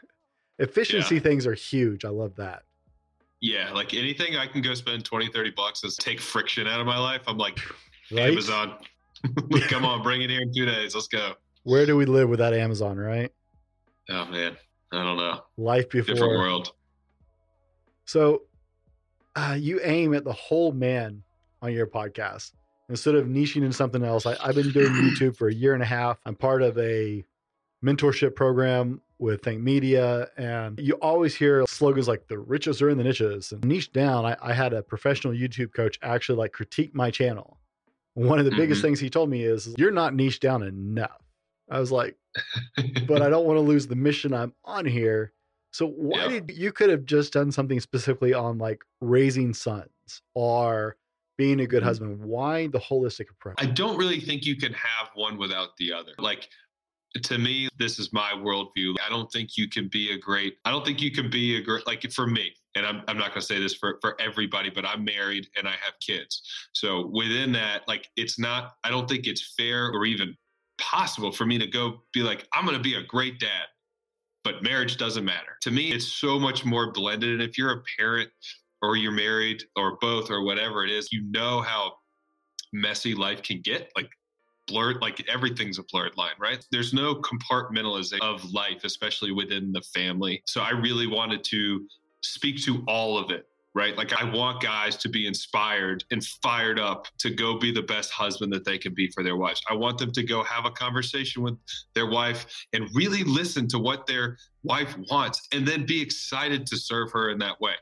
efficiency 0.59 1.17
Yeah. 1.17 1.21
things 1.21 1.47
are 1.47 1.55
huge. 1.55 2.05
I 2.05 2.09
love 2.11 2.37
that. 2.37 2.63
Yeah, 3.41 3.71
like 3.73 3.95
anything 3.95 4.37
I 4.37 4.47
can 4.47 4.63
go 4.63 4.75
spend 4.75 5.05
20, 5.05 5.29
30 5.29 5.51
bucks 5.51 5.85
is 5.85 5.97
take 5.97 6.21
friction 6.21 6.67
out 6.67 6.81
of 6.81 6.87
my 6.87 6.99
life. 6.99 7.23
I'm 7.27 7.39
like, 7.39 7.59
Right? 8.11 8.31
Amazon, 8.31 8.75
come 9.69 9.85
on, 9.85 10.03
bring 10.03 10.23
it 10.23 10.31
here 10.31 10.41
in 10.41 10.53
two 10.53 10.65
days. 10.67 10.95
Let's 10.95 11.09
go. 11.09 11.33
Where 11.65 11.85
do 11.87 11.97
we 11.97 12.05
live 12.07 12.29
without 12.29 12.55
Amazon? 12.55 12.97
Right? 12.97 13.31
Oh, 14.11 14.25
man. 14.27 14.57
I 14.91 15.05
don't 15.05 15.19
know. 15.19 15.43
Life 15.59 15.91
before 15.91 16.15
Different 16.15 16.33
world. 16.39 16.73
So 18.07 18.43
uh, 19.37 19.57
you 19.59 19.81
aim 19.85 20.15
at 20.15 20.25
the 20.25 20.33
whole 20.33 20.73
man 20.73 21.23
on 21.61 21.73
your 21.73 21.87
podcast 21.87 22.53
instead 22.89 23.15
of 23.15 23.27
niching 23.27 23.63
in 23.65 23.71
something 23.73 24.03
else. 24.03 24.25
I, 24.25 24.37
I've 24.43 24.55
been 24.55 24.73
doing 24.73 24.93
YouTube 24.95 25.37
for 25.37 25.49
a 25.49 25.55
year 25.55 25.75
and 25.75 25.83
a 25.83 25.87
half. 25.87 26.19
I'm 26.25 26.35
part 26.35 26.63
of 26.63 26.79
a 26.79 27.23
mentorship 27.85 28.35
program 28.35 29.01
with 29.19 29.43
Think 29.43 29.61
Media, 29.63 30.29
and 30.37 30.79
you 30.79 30.95
always 30.95 31.35
hear 31.35 31.65
slogans 31.69 32.09
like 32.09 32.29
"the 32.29 32.39
richest 32.39 32.81
are 32.83 32.89
in 32.91 32.99
the 32.99 33.05
niches." 33.05 33.53
And 33.53 33.65
niche 33.65 33.93
down, 33.93 34.25
I, 34.25 34.37
I 34.41 34.53
had 34.53 34.73
a 34.73 34.83
professional 34.83 35.33
YouTube 35.33 35.73
coach 35.75 35.99
actually 36.03 36.39
like 36.39 36.53
critique 36.53 36.95
my 36.95 37.11
channel. 37.11 37.59
One 38.15 38.39
of 38.39 38.45
the 38.45 38.51
biggest 38.53 38.81
Mhm. 38.81 38.83
things 38.83 39.01
he 39.01 39.11
told 39.11 39.31
me 39.31 39.43
is, 39.45 39.75
"You're 39.79 39.91
not 39.93 40.15
niche 40.15 40.41
down 40.41 40.63
enough." 40.63 41.23
I 41.71 41.79
was 41.81 41.93
like, 41.93 42.17
but 43.07 43.23
I 43.23 43.29
don't 43.31 43.45
want 43.47 43.57
to 43.59 43.61
lose 43.63 43.87
the 43.87 43.97
mission 43.97 44.33
I'm 44.33 44.55
on 44.65 44.87
here. 44.87 45.33
So 45.73 45.87
why 45.87 46.23
Yeah. 46.25 46.29
did 46.41 46.57
you 46.57 46.73
could 46.73 46.89
have 46.91 47.05
just 47.05 47.33
done 47.33 47.53
something 47.53 47.79
specifically 47.81 48.33
on 48.33 48.59
like 48.59 48.83
raising 49.01 49.53
sons 49.53 50.23
or 50.35 50.97
being 51.37 51.61
a 51.61 51.67
good 51.67 51.83
Mhm. 51.83 51.87
husband? 51.87 52.25
Why 52.25 52.67
the 52.69 52.79
holistic 52.81 53.31
approach? 53.31 53.57
I 53.59 53.67
don't 53.67 53.99
really 53.99 54.19
think 54.21 54.47
you 54.47 54.57
can 54.57 54.73
have 54.73 55.11
one 55.15 55.37
without 55.37 55.77
the 55.77 55.93
other. 55.93 56.13
Like 56.19 56.49
to 57.25 57.39
me, 57.39 57.69
this 57.79 57.99
is 57.99 58.13
my 58.13 58.33
worldview. 58.33 58.97
I 59.05 59.09
don't 59.09 59.31
think 59.31 59.57
you 59.57 59.69
can 59.69 59.89
be 59.89 60.13
a 60.13 60.19
great. 60.19 60.57
I 60.65 60.71
don't 60.71 60.85
think 60.85 61.01
you 61.01 61.11
can 61.11 61.31
be 61.31 61.57
a 61.57 61.63
great. 61.63 61.87
Like 61.87 62.11
for 62.13 62.27
me, 62.27 62.53
and 62.75 62.87
I'm 62.87 63.03
I'm 63.09 63.19
not 63.19 63.31
going 63.31 63.41
to 63.41 63.47
say 63.47 63.59
this 63.59 63.75
for 63.75 63.99
for 64.01 64.21
everybody, 64.21 64.71
but 64.71 64.85
I'm 64.85 65.05
married 65.05 65.49
and 65.57 65.67
I 65.67 65.73
have 65.73 65.95
kids. 66.01 66.43
So 66.73 67.11
within 67.13 67.53
that, 67.53 67.83
like 67.89 68.09
it's 68.17 68.39
not. 68.39 68.73
I 68.85 68.91
don't 68.91 69.09
think 69.09 69.27
it's 69.27 69.55
fair 69.57 69.87
or 69.89 70.05
even 70.07 70.37
possible 70.79 71.33
for 71.33 71.45
me 71.45 71.59
to 71.59 71.67
go 71.67 72.03
be 72.13 72.23
like 72.23 72.47
I'm 72.53 72.65
going 72.65 72.77
to 72.77 72.83
be 72.83 72.95
a 72.95 73.03
great 73.03 73.41
dad. 73.41 73.67
But 74.45 74.63
marriage 74.63 74.97
doesn't 74.97 75.25
matter. 75.25 75.59
To 75.63 75.71
me, 75.71 75.91
it's 75.91 76.07
so 76.07 76.39
much 76.39 76.65
more 76.65 76.93
blended. 76.93 77.31
And 77.31 77.43
if 77.43 77.59
you're 77.59 77.73
a 77.73 77.83
parent 77.99 78.31
or 78.81 78.97
you're 78.97 79.13
married 79.13 79.63
or 79.77 79.99
both 80.01 80.31
or 80.31 80.43
whatever 80.43 80.85
it 80.85 80.91
is, 80.91 81.13
you 81.13 81.23
know 81.31 81.61
how 81.61 81.93
messy 82.73 83.15
life 83.15 83.43
can 83.43 83.61
get. 83.61 83.91
Like 83.97 84.09
blurred, 84.69 85.01
like 85.01 85.25
everything's 85.29 85.79
a 85.79 85.83
blurred 85.91 86.17
line, 86.17 86.35
right? 86.39 86.65
There's 86.71 86.93
no 86.93 87.17
compartmentalization 87.17 88.21
of 88.23 88.45
life, 88.53 88.85
especially 88.85 89.33
within 89.33 89.73
the 89.73 89.81
family. 89.81 90.43
So 90.47 90.61
I 90.61 90.71
really 90.71 91.07
wanted 91.09 91.43
to 91.45 91.87
speak 92.21 92.63
to 92.63 92.85
all 92.87 93.19
of 93.19 93.31
it. 93.31 93.47
Right. 93.75 93.97
Like, 93.97 94.21
I 94.21 94.25
want 94.25 94.61
guys 94.61 94.97
to 94.97 95.09
be 95.09 95.29
inspired 95.29 96.03
and 96.11 96.25
fired 96.43 96.81
up 96.81 97.07
to 97.19 97.31
go 97.31 97.59
be 97.59 97.71
the 97.71 97.83
best 97.83 98.11
husband 98.11 98.53
that 98.53 98.65
they 98.65 98.77
can 98.77 98.93
be 98.93 99.09
for 99.09 99.23
their 99.23 99.37
wives. 99.37 99.61
I 99.71 99.75
want 99.75 99.99
them 99.99 100.11
to 100.13 100.23
go 100.25 100.43
have 100.43 100.65
a 100.65 100.71
conversation 100.71 101.43
with 101.43 101.55
their 101.95 102.07
wife 102.07 102.47
and 102.73 102.89
really 102.93 103.23
listen 103.23 103.69
to 103.69 103.79
what 103.79 104.07
their 104.07 104.37
wife 104.65 104.97
wants 105.11 105.47
and 105.53 105.69
then 105.69 105.87
be 105.87 106.01
excited 106.01 106.67
to 106.67 106.77
serve 106.77 107.13
her 107.13 107.31
in 107.31 107.39
that 107.39 107.61
way. 107.61 107.75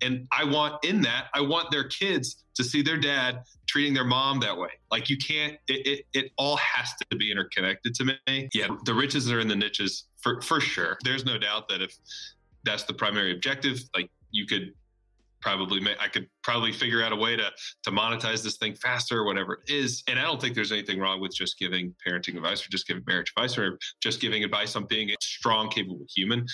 And 0.00 0.26
I 0.32 0.44
want 0.44 0.84
in 0.84 1.00
that, 1.02 1.26
I 1.34 1.40
want 1.40 1.70
their 1.70 1.84
kids 1.84 2.44
to 2.54 2.64
see 2.64 2.82
their 2.82 2.96
dad 2.96 3.42
treating 3.66 3.94
their 3.94 4.04
mom 4.04 4.40
that 4.40 4.56
way. 4.56 4.70
Like 4.90 5.10
you 5.10 5.16
can't, 5.16 5.56
it, 5.68 5.86
it, 5.86 6.06
it 6.12 6.32
all 6.38 6.56
has 6.56 6.90
to 7.10 7.16
be 7.16 7.30
interconnected 7.30 7.94
to 7.96 8.04
me. 8.04 8.48
Yeah, 8.52 8.68
the 8.84 8.94
riches 8.94 9.30
are 9.30 9.40
in 9.40 9.48
the 9.48 9.56
niches 9.56 10.04
for, 10.18 10.40
for 10.40 10.60
sure. 10.60 10.96
There's 11.04 11.24
no 11.24 11.38
doubt 11.38 11.68
that 11.68 11.82
if 11.82 11.96
that's 12.64 12.84
the 12.84 12.94
primary 12.94 13.32
objective, 13.32 13.80
like 13.94 14.10
you 14.30 14.46
could 14.46 14.72
probably 15.40 15.78
make, 15.80 15.96
I 16.00 16.08
could 16.08 16.28
probably 16.42 16.72
figure 16.72 17.02
out 17.04 17.12
a 17.12 17.16
way 17.16 17.36
to, 17.36 17.50
to 17.84 17.90
monetize 17.90 18.42
this 18.42 18.56
thing 18.56 18.74
faster 18.74 19.18
or 19.18 19.24
whatever 19.24 19.62
it 19.64 19.72
is. 19.72 20.02
And 20.08 20.18
I 20.18 20.22
don't 20.22 20.40
think 20.40 20.54
there's 20.54 20.72
anything 20.72 20.98
wrong 20.98 21.20
with 21.20 21.34
just 21.34 21.58
giving 21.58 21.94
parenting 22.04 22.36
advice 22.36 22.66
or 22.66 22.70
just 22.70 22.88
giving 22.88 23.04
marriage 23.06 23.32
advice 23.36 23.56
or 23.56 23.78
just 24.00 24.20
giving 24.20 24.42
advice 24.42 24.74
on 24.74 24.86
being 24.86 25.10
a 25.10 25.16
strong, 25.20 25.68
capable 25.68 26.04
human 26.14 26.46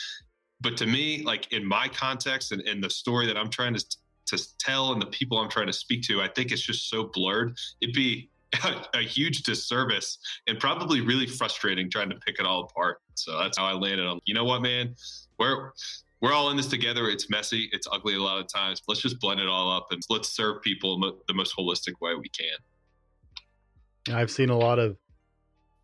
but 0.62 0.76
to 0.76 0.86
me 0.86 1.22
like 1.22 1.52
in 1.52 1.66
my 1.66 1.88
context 1.88 2.52
and, 2.52 2.62
and 2.62 2.82
the 2.82 2.90
story 2.90 3.26
that 3.26 3.36
i'm 3.36 3.50
trying 3.50 3.74
to 3.74 3.84
to 4.26 4.38
tell 4.58 4.92
and 4.92 5.02
the 5.02 5.06
people 5.06 5.38
i'm 5.38 5.50
trying 5.50 5.66
to 5.66 5.72
speak 5.72 6.02
to 6.02 6.22
i 6.22 6.28
think 6.28 6.52
it's 6.52 6.62
just 6.62 6.88
so 6.88 7.10
blurred. 7.12 7.56
It'd 7.80 7.94
be 7.94 8.30
a, 8.64 8.74
a 8.94 9.02
huge 9.02 9.42
disservice 9.42 10.18
and 10.46 10.58
probably 10.58 11.00
really 11.00 11.26
frustrating 11.26 11.90
trying 11.90 12.10
to 12.10 12.16
pick 12.16 12.38
it 12.38 12.46
all 12.46 12.64
apart. 12.64 12.98
So 13.14 13.38
that's 13.38 13.58
how 13.58 13.66
i 13.66 13.72
landed 13.72 14.06
on 14.06 14.20
you 14.24 14.34
know 14.34 14.44
what 14.44 14.62
man? 14.62 14.94
We're 15.38 15.72
we're 16.20 16.32
all 16.32 16.50
in 16.50 16.56
this 16.56 16.68
together. 16.68 17.08
It's 17.08 17.28
messy. 17.28 17.68
It's 17.72 17.88
ugly 17.90 18.14
a 18.14 18.22
lot 18.22 18.38
of 18.38 18.46
times. 18.46 18.80
Let's 18.86 19.00
just 19.00 19.18
blend 19.18 19.40
it 19.40 19.48
all 19.48 19.76
up 19.76 19.88
and 19.90 20.00
let's 20.08 20.28
serve 20.28 20.62
people 20.62 21.00
the 21.26 21.34
most 21.34 21.56
holistic 21.56 21.94
way 22.00 22.14
we 22.14 22.28
can. 22.28 24.16
I've 24.16 24.30
seen 24.30 24.48
a 24.48 24.56
lot 24.56 24.78
of 24.78 24.96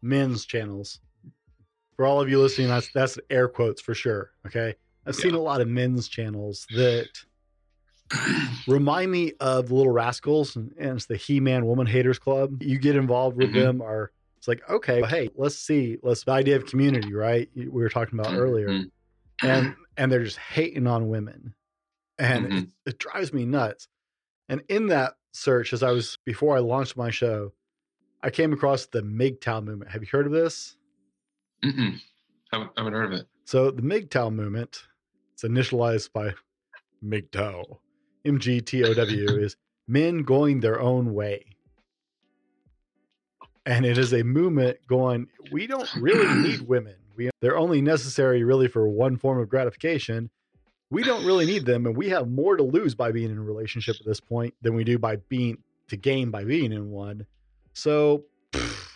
men's 0.01 0.47
channels. 0.47 1.01
For 1.99 2.07
all 2.07 2.21
of 2.21 2.31
you 2.31 2.39
listening, 2.41 2.69
that's 2.69 2.89
that's 2.95 3.19
air 3.29 3.49
quotes 3.49 3.83
for 3.83 3.93
sure. 3.93 4.31
Okay. 4.47 4.77
I've 5.05 5.17
seen 5.17 5.35
a 5.35 5.41
lot 5.41 5.61
of 5.61 5.67
men's 5.67 6.07
channels 6.07 6.65
that 6.71 7.09
remind 8.69 9.11
me 9.11 9.33
of 9.41 9.67
the 9.69 9.75
Little 9.75 9.93
Rascals 9.93 10.55
and, 10.55 10.73
and 10.79 10.97
it's 10.97 11.07
the 11.07 11.17
He 11.17 11.41
Man 11.41 11.67
Woman 11.67 11.89
Haters 11.89 12.21
Club. 12.21 12.63
You 12.63 12.79
get 12.79 12.95
involved 12.95 13.37
with 13.37 13.51
Mhm. 13.51 13.55
them, 13.55 13.81
or 13.81 14.13
it's 14.37 14.47
like, 14.47 14.63
okay, 14.71 15.03
hey, 15.03 15.29
let's 15.35 15.57
see, 15.59 15.99
let's 16.05 16.23
the 16.23 16.31
idea 16.31 16.55
of 16.55 16.67
community, 16.67 17.13
right? 17.13 17.51
We 17.57 17.67
were 17.67 17.89
talking 17.89 18.17
about 18.19 18.33
earlier, 18.33 18.69
Mhm. 18.69 18.91
and 19.43 19.75
and 19.97 20.13
they're 20.13 20.23
just 20.23 20.39
hating 20.39 20.87
on 20.87 21.09
women, 21.09 21.53
and 22.17 22.47
it, 22.47 22.53
Mhm. 22.53 22.71
it 22.87 22.99
drives 23.01 23.33
me 23.33 23.45
nuts. 23.45 23.89
And 24.49 24.63
in 24.69 24.87
that 24.87 25.17
search, 25.33 25.73
as 25.73 25.83
I 25.83 25.91
was 25.91 26.17
before 26.25 26.57
I 26.57 26.61
launched 26.61 26.97
my 26.97 27.11
show, 27.11 27.55
I 28.23 28.31
came 28.31 28.53
across 28.53 28.87
the 28.87 29.03
MGTOW 29.03 29.65
movement. 29.65 29.91
Have 29.91 30.03
you 30.03 30.09
heard 30.13 30.27
of 30.27 30.33
this? 30.33 30.77
Mm-mm. 31.65 32.01
haven't, 32.53 32.71
haven't 32.77 32.93
heard 32.93 33.13
of 33.13 33.21
it 33.21 33.27
So 33.45 33.71
the 33.71 33.83
MGTOW 33.83 34.33
movement, 34.35 34.83
it's 35.35 35.43
initialized 35.43 36.13
by 36.13 36.35
MGTOW, 37.05 37.79
M-G-T-O-W, 38.25 39.37
is 39.41 39.57
men 39.87 40.23
going 40.23 40.61
their 40.61 40.81
own 40.81 41.15
way. 41.15 41.45
And 43.67 43.85
it 43.85 43.99
is 43.99 44.13
a 44.15 44.23
movement 44.23 44.79
going, 44.87 45.29
we 45.53 45.67
don't 45.67 45.89
really 45.97 46.43
need 46.49 46.61
women. 46.63 46.95
We, 47.17 47.31
they're 47.41 47.59
only 47.59 47.81
necessary 47.81 48.45
really 48.45 48.69
for 48.69 48.89
one 48.89 49.17
form 49.17 49.41
of 49.41 49.49
gratification. 49.49 50.31
We 50.91 51.03
don't 51.03 51.27
really 51.27 51.45
need 51.45 51.67
them, 51.67 51.85
and 51.85 51.95
we 51.95 52.09
have 52.09 52.31
more 52.31 52.57
to 52.57 52.63
lose 52.63 52.95
by 52.95 53.13
being 53.13 53.31
in 53.31 53.37
a 53.37 53.43
relationship 53.43 53.97
at 54.01 54.07
this 54.07 54.21
point 54.21 54.55
than 54.63 54.75
we 54.75 54.85
do 54.85 54.99
by 54.99 55.17
being 55.17 55.59
to 55.89 55.97
gain 55.97 56.31
by 56.31 56.45
being 56.45 56.73
in 56.73 56.91
one. 56.91 57.27
So 57.75 58.25
pff, 58.53 58.89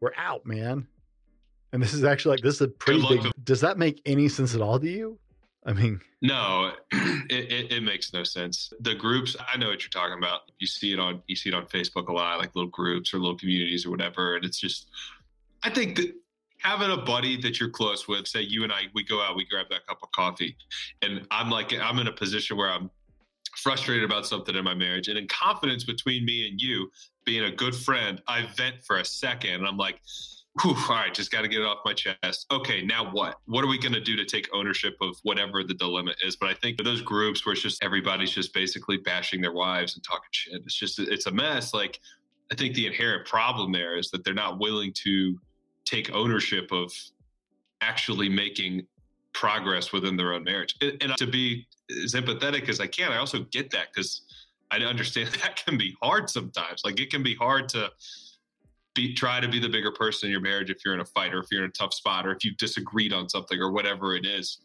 we're 0.00 0.12
out, 0.16 0.46
man. 0.46 0.86
And 1.72 1.82
this 1.82 1.94
is 1.94 2.04
actually 2.04 2.36
like 2.36 2.42
this 2.42 2.56
is 2.56 2.60
a 2.62 2.68
pretty 2.68 3.06
big. 3.08 3.22
to- 3.22 3.32
Does 3.44 3.60
that 3.62 3.78
make 3.78 4.02
any 4.04 4.28
sense 4.28 4.54
at 4.54 4.60
all 4.60 4.78
to 4.78 4.88
you? 4.88 5.18
I 5.64 5.72
mean, 5.72 6.00
no, 6.20 6.72
it, 6.92 7.52
it, 7.52 7.72
it, 7.72 7.82
makes 7.82 8.12
no 8.12 8.24
sense. 8.24 8.72
The 8.80 8.94
groups, 8.94 9.36
I 9.52 9.56
know 9.56 9.68
what 9.68 9.82
you're 9.82 9.90
talking 9.90 10.18
about. 10.18 10.40
You 10.58 10.66
see 10.66 10.92
it 10.92 10.98
on 10.98 11.22
you 11.28 11.36
see 11.36 11.50
it 11.50 11.54
on 11.54 11.66
Facebook 11.66 12.08
a 12.08 12.12
lot, 12.12 12.38
like 12.38 12.54
little 12.56 12.70
groups 12.70 13.14
or 13.14 13.18
little 13.18 13.38
communities 13.38 13.86
or 13.86 13.90
whatever. 13.90 14.34
And 14.36 14.44
it's 14.44 14.58
just, 14.58 14.90
I 15.62 15.70
think 15.70 15.96
that 15.96 16.14
having 16.58 16.90
a 16.90 16.96
buddy 16.96 17.40
that 17.42 17.60
you're 17.60 17.70
close 17.70 18.08
with, 18.08 18.26
say 18.26 18.40
you 18.40 18.64
and 18.64 18.72
I, 18.72 18.82
we 18.94 19.04
go 19.04 19.22
out, 19.22 19.36
we 19.36 19.44
grab 19.44 19.66
that 19.70 19.86
cup 19.86 19.98
of 20.02 20.10
coffee, 20.12 20.56
and 21.00 21.26
I'm 21.30 21.50
like, 21.50 21.72
I'm 21.72 21.98
in 21.98 22.08
a 22.08 22.12
position 22.12 22.56
where 22.56 22.70
I'm 22.70 22.90
frustrated 23.56 24.04
about 24.04 24.26
something 24.26 24.54
in 24.54 24.64
my 24.64 24.74
marriage, 24.74 25.08
and 25.08 25.18
in 25.18 25.28
confidence 25.28 25.84
between 25.84 26.24
me 26.24 26.48
and 26.48 26.60
you, 26.60 26.90
being 27.24 27.44
a 27.44 27.50
good 27.50 27.74
friend, 27.74 28.20
I 28.26 28.46
vent 28.56 28.76
for 28.84 28.98
a 28.98 29.04
second, 29.04 29.54
and 29.54 29.66
I'm 29.66 29.76
like 29.76 30.00
Whew, 30.60 30.76
all 30.76 30.96
right, 30.96 31.14
just 31.14 31.30
got 31.30 31.42
to 31.42 31.48
get 31.48 31.62
it 31.62 31.66
off 31.66 31.78
my 31.82 31.94
chest. 31.94 32.46
Okay, 32.50 32.82
now 32.82 33.10
what? 33.10 33.38
What 33.46 33.64
are 33.64 33.68
we 33.68 33.78
going 33.78 33.94
to 33.94 34.02
do 34.02 34.16
to 34.16 34.24
take 34.26 34.50
ownership 34.52 34.96
of 35.00 35.16
whatever 35.22 35.64
the 35.64 35.72
dilemma 35.72 36.12
is? 36.22 36.36
But 36.36 36.50
I 36.50 36.54
think 36.54 36.82
those 36.82 37.00
groups 37.00 37.46
where 37.46 37.54
it's 37.54 37.62
just 37.62 37.82
everybody's 37.82 38.30
just 38.30 38.52
basically 38.52 38.98
bashing 38.98 39.40
their 39.40 39.52
wives 39.52 39.94
and 39.94 40.04
talking 40.04 40.28
shit, 40.30 40.60
it's 40.66 40.74
just, 40.74 40.98
it's 40.98 41.26
a 41.26 41.30
mess. 41.30 41.72
Like, 41.72 42.00
I 42.50 42.54
think 42.54 42.74
the 42.74 42.86
inherent 42.86 43.26
problem 43.26 43.72
there 43.72 43.96
is 43.96 44.10
that 44.10 44.24
they're 44.24 44.34
not 44.34 44.58
willing 44.58 44.92
to 45.04 45.38
take 45.86 46.14
ownership 46.14 46.70
of 46.70 46.92
actually 47.80 48.28
making 48.28 48.86
progress 49.32 49.90
within 49.90 50.18
their 50.18 50.34
own 50.34 50.44
marriage. 50.44 50.76
And, 50.82 51.02
and 51.02 51.16
to 51.16 51.26
be 51.26 51.66
as 52.04 52.12
empathetic 52.12 52.68
as 52.68 52.78
I 52.78 52.88
can, 52.88 53.10
I 53.10 53.16
also 53.16 53.44
get 53.44 53.70
that 53.70 53.86
because 53.94 54.20
I 54.70 54.76
understand 54.80 55.28
that 55.42 55.56
can 55.64 55.78
be 55.78 55.96
hard 56.02 56.28
sometimes. 56.28 56.82
Like, 56.84 57.00
it 57.00 57.10
can 57.10 57.22
be 57.22 57.34
hard 57.34 57.70
to, 57.70 57.90
be 58.94 59.14
try 59.14 59.40
to 59.40 59.48
be 59.48 59.58
the 59.58 59.68
bigger 59.68 59.90
person 59.92 60.26
in 60.26 60.32
your 60.32 60.40
marriage 60.40 60.70
if 60.70 60.84
you're 60.84 60.94
in 60.94 61.00
a 61.00 61.04
fight 61.04 61.32
or 61.32 61.40
if 61.40 61.46
you're 61.50 61.64
in 61.64 61.70
a 61.70 61.72
tough 61.72 61.94
spot 61.94 62.26
or 62.26 62.32
if 62.32 62.44
you've 62.44 62.56
disagreed 62.56 63.12
on 63.12 63.28
something 63.28 63.58
or 63.58 63.70
whatever 63.70 64.14
it 64.14 64.26
is. 64.26 64.58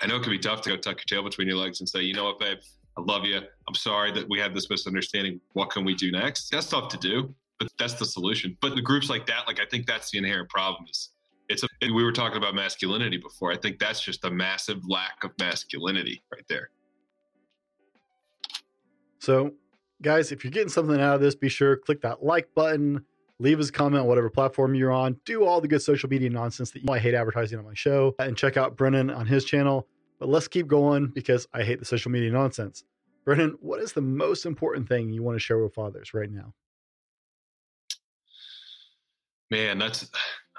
I 0.00 0.06
know 0.06 0.16
it 0.16 0.22
can 0.22 0.32
be 0.32 0.38
tough 0.38 0.62
to 0.62 0.70
go 0.70 0.76
tuck 0.76 0.96
your 0.98 1.18
tail 1.18 1.22
between 1.22 1.46
your 1.46 1.56
legs 1.56 1.80
and 1.80 1.88
say, 1.88 2.00
you 2.00 2.14
know 2.14 2.24
what, 2.24 2.40
babe, 2.40 2.58
I 2.96 3.02
love 3.02 3.24
you. 3.24 3.36
I'm 3.36 3.74
sorry 3.74 4.10
that 4.12 4.28
we 4.28 4.38
had 4.38 4.54
this 4.54 4.68
misunderstanding. 4.68 5.40
What 5.52 5.70
can 5.70 5.84
we 5.84 5.94
do 5.94 6.10
next? 6.10 6.50
That's 6.50 6.68
tough 6.68 6.88
to 6.88 6.98
do, 6.98 7.34
but 7.58 7.68
that's 7.78 7.94
the 7.94 8.04
solution. 8.04 8.56
But 8.60 8.74
the 8.74 8.82
groups 8.82 9.08
like 9.08 9.26
that, 9.26 9.46
like 9.46 9.60
I 9.60 9.66
think 9.66 9.86
that's 9.86 10.10
the 10.10 10.18
inherent 10.18 10.48
problem 10.48 10.86
is 10.90 11.10
it's 11.48 11.62
a, 11.62 11.68
we 11.92 12.02
were 12.02 12.12
talking 12.12 12.38
about 12.38 12.54
masculinity 12.54 13.18
before. 13.18 13.52
I 13.52 13.56
think 13.56 13.78
that's 13.78 14.00
just 14.00 14.24
a 14.24 14.30
massive 14.30 14.78
lack 14.88 15.22
of 15.24 15.30
masculinity 15.38 16.22
right 16.32 16.44
there. 16.48 16.70
So, 19.18 19.52
guys, 20.00 20.32
if 20.32 20.42
you're 20.42 20.50
getting 20.50 20.68
something 20.68 21.00
out 21.00 21.14
of 21.14 21.20
this, 21.20 21.34
be 21.34 21.48
sure 21.48 21.76
click 21.76 22.00
that 22.02 22.24
like 22.24 22.48
button, 22.54 23.04
leave 23.38 23.60
us 23.60 23.68
a 23.68 23.72
comment 23.72 24.02
on 24.02 24.08
whatever 24.08 24.30
platform 24.30 24.74
you're 24.74 24.92
on, 24.92 25.16
do 25.24 25.44
all 25.44 25.60
the 25.60 25.68
good 25.68 25.82
social 25.82 26.08
media 26.08 26.30
nonsense 26.30 26.70
that 26.70 26.80
you 26.80 26.86
know 26.86 26.92
I 26.92 26.98
hate 26.98 27.14
advertising 27.14 27.58
on 27.58 27.64
my 27.64 27.74
show, 27.74 28.14
and 28.18 28.36
check 28.36 28.56
out 28.56 28.76
Brendan 28.76 29.10
on 29.10 29.26
his 29.26 29.44
channel. 29.44 29.86
But 30.18 30.28
let's 30.28 30.46
keep 30.46 30.68
going 30.68 31.08
because 31.08 31.48
I 31.52 31.62
hate 31.64 31.80
the 31.80 31.84
social 31.84 32.10
media 32.10 32.30
nonsense. 32.30 32.84
Brendan, 33.24 33.56
what 33.60 33.80
is 33.80 33.92
the 33.92 34.00
most 34.00 34.46
important 34.46 34.88
thing 34.88 35.12
you 35.12 35.22
want 35.22 35.36
to 35.36 35.40
share 35.40 35.58
with 35.58 35.74
fathers 35.74 36.14
right 36.14 36.30
now? 36.30 36.54
Man, 39.50 39.78
that's 39.78 40.08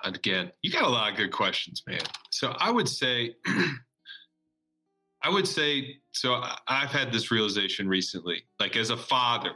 again, 0.03 0.51
you 0.61 0.71
got 0.71 0.83
a 0.83 0.89
lot 0.89 1.11
of 1.11 1.17
good 1.17 1.31
questions, 1.31 1.83
man. 1.87 2.01
So 2.29 2.53
I 2.59 2.69
would 2.71 2.87
say, 2.87 3.35
I 5.23 5.29
would 5.29 5.47
say, 5.47 5.97
so 6.11 6.43
I've 6.67 6.89
had 6.89 7.11
this 7.11 7.31
realization 7.31 7.87
recently, 7.87 8.43
like 8.59 8.75
as 8.75 8.89
a 8.89 8.97
father, 8.97 9.51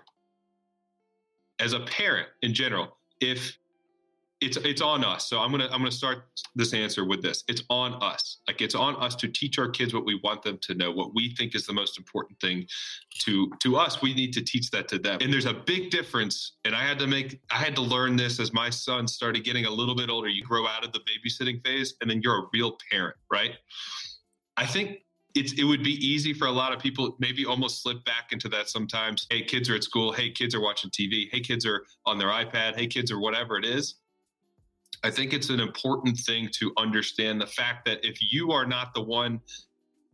as 1.60 1.74
a 1.74 1.82
parent 1.82 2.30
in 2.42 2.54
general, 2.54 2.97
if 3.20 3.58
it's 4.40 4.58
it's 4.58 4.82
on 4.82 5.04
us. 5.04 5.28
So 5.28 5.40
I'm 5.40 5.50
gonna 5.52 5.66
I'm 5.66 5.80
gonna 5.80 5.92
start 5.92 6.26
this 6.56 6.74
answer 6.74 7.06
with 7.06 7.24
this. 7.24 7.44
It's 7.48 7.64
on 7.70 7.94
us. 8.04 8.38
Like 8.48 8.62
it's 8.62 8.76
on 8.76 8.96
us 8.98 9.16
to 9.16 9.28
teach 9.28 9.58
our 9.58 9.68
kids 9.68 9.94
what 9.94 10.06
we 10.06 10.20
want 10.24 10.44
them 10.44 10.60
to 10.62 10.76
know, 10.76 10.92
what 10.92 11.16
we 11.16 11.34
think 11.36 11.56
is 11.56 11.66
the 11.66 11.74
most 11.74 11.98
important 11.98 12.40
thing 12.40 12.68
to 13.22 13.52
to 13.62 13.78
us. 13.78 14.02
We 14.02 14.14
need 14.14 14.34
to 14.34 14.42
teach 14.42 14.70
that 14.72 14.88
to 14.90 15.00
them. 15.00 15.20
And 15.22 15.34
there's 15.34 15.46
a 15.46 15.54
big 15.54 15.90
difference. 15.90 16.54
And 16.66 16.76
I 16.76 16.84
had 16.84 17.00
to 17.00 17.08
make 17.08 17.42
I 17.50 17.58
had 17.58 17.76
to 17.78 17.82
learn 17.82 18.16
this 18.16 18.40
as 18.40 18.54
my 18.54 18.70
son 18.70 19.08
started 19.08 19.44
getting 19.44 19.66
a 19.66 19.72
little 19.72 19.96
bit 19.96 20.10
older. 20.10 20.30
You 20.30 20.44
grow 20.44 20.68
out 20.68 20.86
of 20.86 20.94
the 20.94 21.00
babysitting 21.00 21.66
phase, 21.66 21.96
and 22.02 22.10
then 22.10 22.22
you're 22.22 22.44
a 22.44 22.48
real 22.54 22.78
parent, 22.92 23.16
right? 23.32 23.56
I 24.56 24.66
think 24.68 25.00
it's 25.36 25.54
it 25.54 25.64
would 25.64 25.84
be 25.84 25.94
easy 26.06 26.34
for 26.34 26.48
a 26.48 26.52
lot 26.52 26.74
of 26.74 26.80
people 26.80 27.16
maybe 27.20 27.46
almost 27.46 27.84
slip 27.84 28.04
back 28.06 28.32
into 28.32 28.50
that 28.50 28.70
sometimes. 28.70 29.28
Hey 29.30 29.44
kids 29.44 29.70
are 29.70 29.76
at 29.76 29.84
school. 29.84 30.12
Hey 30.12 30.32
kids 30.32 30.56
are 30.56 30.62
watching 30.62 30.90
tv 30.90 31.28
hey 31.32 31.40
kids 31.40 31.66
are 31.66 31.86
on 32.06 32.18
their 32.18 32.30
ipad. 32.30 32.76
Hey 32.76 32.88
kids 32.88 33.12
are 33.12 33.20
whatever 33.20 33.58
it 33.58 33.66
is. 33.66 33.96
I 35.04 35.12
think 35.12 35.34
it's 35.34 35.50
an 35.50 35.60
important 35.60 36.18
thing 36.18 36.50
to 36.54 36.74
understand 36.78 37.40
the 37.40 37.48
fact 37.48 37.86
that 37.86 38.04
if 38.04 38.18
you 38.32 38.52
are 38.52 38.66
not 38.66 38.94
the 38.94 39.04
one 39.04 39.40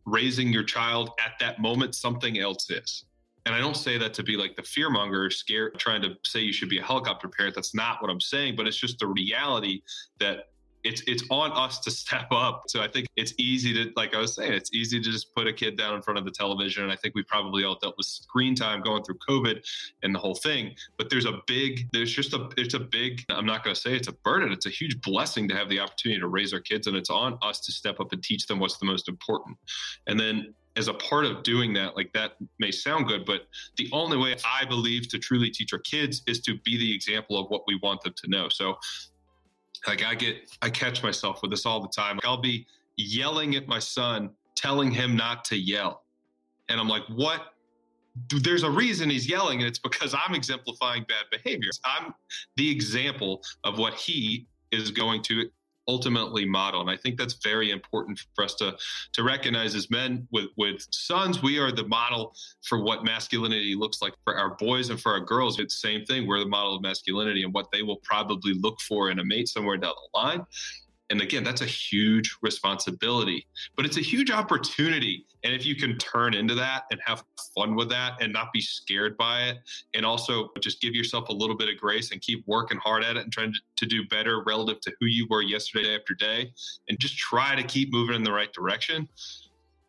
raising 0.06 0.52
your 0.52 0.64
child 0.64 1.10
at 1.24 1.32
that 1.40 1.58
moment 1.58 1.94
something 1.94 2.38
else 2.38 2.68
is. 2.70 3.04
And 3.46 3.54
I 3.54 3.58
don't 3.58 3.76
say 3.76 3.98
that 3.98 4.14
to 4.14 4.22
be 4.22 4.36
like 4.36 4.56
the 4.56 4.62
fearmonger, 4.62 5.26
or 5.26 5.30
scared, 5.30 5.78
trying 5.78 6.00
to 6.02 6.16
say 6.24 6.40
you 6.40 6.52
should 6.52 6.70
be 6.70 6.78
a 6.78 6.82
helicopter 6.82 7.28
parent. 7.28 7.54
That's 7.54 7.74
not 7.74 8.00
what 8.00 8.10
I'm 8.10 8.20
saying, 8.20 8.56
but 8.56 8.66
it's 8.66 8.76
just 8.76 8.98
the 8.98 9.06
reality 9.06 9.82
that 10.18 10.48
it's 10.84 11.02
it's 11.06 11.24
on 11.30 11.50
us 11.52 11.80
to 11.80 11.90
step 12.04 12.26
up. 12.30 12.64
So 12.68 12.80
I 12.80 12.88
think 12.88 13.06
it's 13.16 13.34
easy 13.38 13.72
to, 13.74 13.92
like 13.96 14.14
I 14.14 14.18
was 14.18 14.34
saying, 14.34 14.52
it's 14.52 14.72
easy 14.72 15.00
to 15.00 15.10
just 15.10 15.34
put 15.34 15.46
a 15.46 15.52
kid 15.52 15.76
down 15.76 15.94
in 15.94 16.02
front 16.02 16.18
of 16.18 16.24
the 16.24 16.30
television. 16.30 16.84
And 16.84 16.92
I 16.92 16.96
think 16.96 17.14
we 17.14 17.22
probably 17.24 17.64
all 17.64 17.78
dealt 17.80 17.96
with 17.96 18.06
screen 18.06 18.54
time 18.54 18.82
going 18.82 19.02
through 19.02 19.18
COVID 19.28 19.64
and 20.02 20.14
the 20.14 20.18
whole 20.18 20.34
thing. 20.34 20.74
But 20.98 21.10
there's 21.10 21.26
a 21.26 21.40
big, 21.46 21.88
there's 21.92 22.12
just 22.12 22.34
a, 22.34 22.48
it's 22.56 22.74
a 22.74 22.80
big. 22.80 23.22
I'm 23.28 23.46
not 23.46 23.64
to 23.64 23.74
say 23.74 23.96
it's 23.96 24.08
a 24.08 24.12
burden. 24.12 24.52
It's 24.52 24.66
a 24.66 24.70
huge 24.70 25.00
blessing 25.00 25.48
to 25.48 25.56
have 25.56 25.68
the 25.68 25.80
opportunity 25.80 26.20
to 26.20 26.28
raise 26.28 26.52
our 26.52 26.60
kids, 26.60 26.86
and 26.86 26.96
it's 26.96 27.10
on 27.10 27.38
us 27.42 27.60
to 27.60 27.72
step 27.72 28.00
up 28.00 28.12
and 28.12 28.22
teach 28.22 28.46
them 28.46 28.58
what's 28.58 28.78
the 28.78 28.86
most 28.86 29.08
important. 29.08 29.56
And 30.06 30.20
then 30.20 30.54
as 30.76 30.88
a 30.88 30.94
part 30.94 31.24
of 31.24 31.42
doing 31.44 31.72
that, 31.74 31.96
like 31.96 32.12
that 32.14 32.32
may 32.58 32.70
sound 32.70 33.06
good, 33.06 33.24
but 33.24 33.42
the 33.76 33.88
only 33.92 34.16
way 34.16 34.36
I 34.44 34.64
believe 34.64 35.08
to 35.08 35.18
truly 35.18 35.50
teach 35.50 35.72
our 35.72 35.78
kids 35.78 36.22
is 36.26 36.40
to 36.40 36.58
be 36.64 36.76
the 36.76 36.94
example 36.94 37.38
of 37.38 37.48
what 37.48 37.62
we 37.66 37.78
want 37.82 38.02
them 38.02 38.14
to 38.16 38.30
know. 38.30 38.48
So 38.48 38.76
like 39.86 40.04
I 40.04 40.14
get, 40.14 40.50
I 40.62 40.70
catch 40.70 41.02
myself 41.02 41.40
with 41.42 41.50
this 41.50 41.66
all 41.66 41.80
the 41.80 41.88
time. 41.88 42.16
Like 42.16 42.26
I'll 42.26 42.40
be 42.40 42.66
yelling 42.96 43.54
at 43.56 43.66
my 43.66 43.78
son, 43.78 44.30
telling 44.56 44.90
him 44.90 45.16
not 45.16 45.44
to 45.46 45.56
yell. 45.56 46.04
And 46.68 46.80
I'm 46.80 46.88
like, 46.88 47.02
what? 47.08 47.52
There's 48.42 48.62
a 48.62 48.70
reason 48.70 49.10
he's 49.10 49.28
yelling, 49.28 49.58
and 49.58 49.66
it's 49.66 49.80
because 49.80 50.14
I'm 50.14 50.34
exemplifying 50.34 51.04
bad 51.08 51.24
behavior. 51.32 51.70
I'm 51.84 52.14
the 52.56 52.70
example 52.70 53.42
of 53.64 53.78
what 53.78 53.94
he 53.94 54.46
is 54.70 54.92
going 54.92 55.22
to 55.22 55.50
ultimately 55.88 56.44
model. 56.44 56.80
And 56.80 56.90
I 56.90 56.96
think 56.96 57.18
that's 57.18 57.34
very 57.42 57.70
important 57.70 58.20
for 58.34 58.44
us 58.44 58.54
to 58.56 58.76
to 59.12 59.22
recognize 59.22 59.74
as 59.74 59.90
men 59.90 60.26
with 60.32 60.46
with 60.56 60.86
sons, 60.90 61.42
we 61.42 61.58
are 61.58 61.72
the 61.72 61.86
model 61.86 62.34
for 62.62 62.82
what 62.82 63.04
masculinity 63.04 63.74
looks 63.74 64.00
like 64.02 64.14
for 64.24 64.36
our 64.36 64.56
boys 64.56 64.90
and 64.90 65.00
for 65.00 65.12
our 65.12 65.20
girls. 65.20 65.58
It's 65.58 65.80
the 65.80 65.88
same 65.88 66.04
thing. 66.04 66.26
We're 66.26 66.40
the 66.40 66.46
model 66.46 66.76
of 66.76 66.82
masculinity 66.82 67.42
and 67.42 67.52
what 67.52 67.70
they 67.72 67.82
will 67.82 68.00
probably 68.04 68.54
look 68.54 68.80
for 68.80 69.10
in 69.10 69.18
a 69.18 69.24
mate 69.24 69.48
somewhere 69.48 69.76
down 69.76 69.94
the 70.12 70.18
line. 70.18 70.46
And 71.10 71.20
again, 71.20 71.44
that's 71.44 71.60
a 71.60 71.66
huge 71.66 72.34
responsibility, 72.40 73.46
but 73.76 73.84
it's 73.84 73.98
a 73.98 74.02
huge 74.02 74.30
opportunity. 74.30 75.26
And 75.44 75.52
if 75.52 75.66
you 75.66 75.76
can 75.76 75.98
turn 75.98 76.32
into 76.32 76.54
that 76.54 76.84
and 76.90 77.00
have 77.04 77.22
fun 77.54 77.74
with 77.74 77.90
that 77.90 78.22
and 78.22 78.32
not 78.32 78.52
be 78.54 78.62
scared 78.62 79.16
by 79.18 79.42
it, 79.42 79.58
and 79.92 80.06
also 80.06 80.48
just 80.60 80.80
give 80.80 80.94
yourself 80.94 81.28
a 81.28 81.32
little 81.32 81.56
bit 81.56 81.68
of 81.68 81.76
grace 81.76 82.10
and 82.10 82.22
keep 82.22 82.42
working 82.46 82.78
hard 82.78 83.04
at 83.04 83.16
it 83.16 83.22
and 83.22 83.32
trying 83.32 83.52
to, 83.52 83.60
do 83.84 84.02
better 84.08 84.42
relative 84.46 84.80
to 84.80 84.90
who 84.98 85.04
you 85.04 85.26
were 85.28 85.42
yesterday 85.42 85.94
after 85.94 86.14
day, 86.14 86.50
and 86.88 86.98
just 86.98 87.18
try 87.18 87.54
to 87.54 87.62
keep 87.62 87.92
moving 87.92 88.16
in 88.16 88.22
the 88.22 88.32
right 88.32 88.50
direction. 88.54 89.06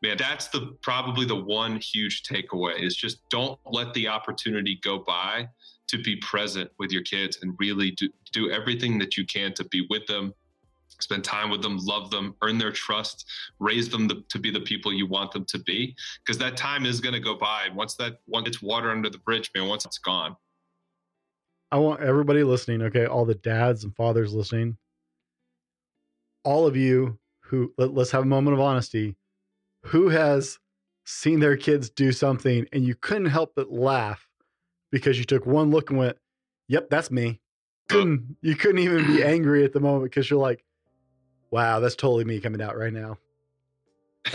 Man, 0.01 0.17
that's 0.17 0.49
the 0.49 0.75
probably 0.81 1.25
the 1.25 1.41
one 1.41 1.79
huge 1.79 2.23
takeaway 2.23 2.83
is 2.83 2.93
just 2.93 3.19
don't 3.29 3.57
let 3.65 3.93
the 3.93 4.09
opportunity 4.09 4.81
go 4.83 4.99
by 4.99 5.47
to 5.87 5.97
be 5.97 6.17
present 6.17 6.69
with 6.77 6.91
your 6.91 7.03
kids 7.03 7.39
and 7.41 7.55
really 7.57 7.91
do, 7.91 8.09
do 8.33 8.51
everything 8.51 8.99
that 8.99 9.15
you 9.15 9.25
can 9.25 9.53
to 9.53 9.63
be 9.63 9.87
with 9.89 10.05
them 10.07 10.33
spend 10.99 11.23
time 11.23 11.49
with 11.49 11.61
them, 11.61 11.77
love 11.81 12.09
them, 12.11 12.35
earn 12.41 12.57
their 12.57 12.71
trust, 12.71 13.25
raise 13.59 13.89
them 13.89 14.07
to, 14.09 14.23
to 14.29 14.39
be 14.39 14.51
the 14.51 14.61
people 14.61 14.93
you 14.93 15.07
want 15.07 15.31
them 15.31 15.45
to 15.45 15.59
be. 15.59 15.95
Because 16.25 16.37
that 16.39 16.57
time 16.57 16.85
is 16.85 16.99
going 16.99 17.13
to 17.13 17.19
go 17.19 17.35
by. 17.35 17.67
Once 17.73 17.95
that 17.95 18.19
once 18.27 18.47
it's 18.47 18.61
water 18.61 18.91
under 18.91 19.09
the 19.09 19.19
bridge, 19.19 19.49
man, 19.55 19.67
once 19.67 19.85
it's 19.85 19.97
gone. 19.97 20.35
I 21.71 21.77
want 21.77 22.01
everybody 22.01 22.43
listening, 22.43 22.81
okay, 22.83 23.05
all 23.05 23.25
the 23.25 23.35
dads 23.35 23.83
and 23.83 23.95
fathers 23.95 24.33
listening, 24.33 24.77
all 26.43 26.67
of 26.67 26.77
you 26.77 27.17
who 27.41 27.73
let, 27.77 27.93
let's 27.93 28.11
have 28.11 28.23
a 28.23 28.27
moment 28.27 28.53
of 28.53 28.61
honesty. 28.61 29.15
Who 29.87 30.09
has 30.09 30.59
seen 31.05 31.39
their 31.39 31.57
kids 31.57 31.89
do 31.89 32.11
something 32.11 32.65
and 32.73 32.83
you 32.83 32.95
couldn't 32.95 33.27
help 33.27 33.53
but 33.55 33.71
laugh 33.71 34.27
because 34.91 35.19
you 35.19 35.25
took 35.25 35.45
one 35.45 35.69
look 35.69 35.89
and 35.89 35.99
went, 35.99 36.17
"Yep, 36.67 36.89
that's 36.89 37.11
me." 37.11 37.41
Couldn't 37.89 38.37
you 38.41 38.55
couldn't 38.55 38.79
even 38.79 39.05
be 39.05 39.23
angry 39.23 39.63
at 39.63 39.73
the 39.73 39.79
moment 39.79 40.05
because 40.05 40.29
you're 40.29 40.39
like, 40.39 40.63
wow, 41.55 41.79
that's 41.79 41.95
totally 41.95 42.25
me 42.25 42.41
coming 42.41 42.61
out 42.61 42.77
right 42.77 42.91
now. 42.91 43.17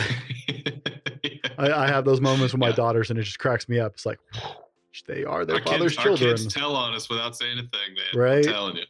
I, 1.59 1.71
I, 1.71 1.87
have 1.87 2.07
those 2.07 2.21
moments 2.21 2.55
with 2.55 2.61
my 2.61 2.71
yeah. 2.71 2.77
daughters, 2.77 3.11
and 3.11 3.19
it 3.19 3.25
just 3.25 3.39
cracks 3.39 3.69
me 3.69 3.79
up. 3.79 3.93
It's 3.93 4.07
like 4.07 4.19
they 5.07 5.25
are 5.25 5.45
their 5.45 5.57
our 5.57 5.63
father's 5.63 5.93
kids, 5.95 6.03
children. 6.03 6.31
Our 6.31 6.37
kids 6.37 6.55
tell 6.55 6.75
on 6.75 6.95
us 6.95 7.11
without 7.11 7.37
saying 7.37 7.59
a 7.59 7.63
thing, 7.63 7.95
man. 7.95 8.19
Right? 8.19 8.47
I'm 8.47 8.53
telling 8.53 8.77
you. 8.77 8.85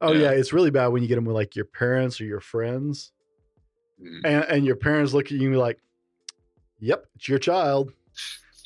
Oh 0.00 0.12
yeah. 0.12 0.30
yeah. 0.30 0.30
it's 0.30 0.54
really 0.54 0.70
bad 0.70 0.88
when 0.88 1.02
you 1.02 1.08
get 1.08 1.16
them 1.16 1.26
with 1.26 1.36
like 1.36 1.54
your 1.54 1.66
parents 1.66 2.18
or 2.18 2.24
your 2.24 2.40
friends, 2.40 3.12
Mm. 4.02 4.20
and, 4.24 4.44
and 4.44 4.66
your 4.66 4.76
parents 4.76 5.14
look 5.14 5.26
at 5.26 5.32
you 5.32 5.44
and 5.44 5.52
be 5.52 5.56
like, 5.56 5.78
"Yep, 6.80 7.06
it's 7.16 7.28
your 7.28 7.38
child." 7.38 7.92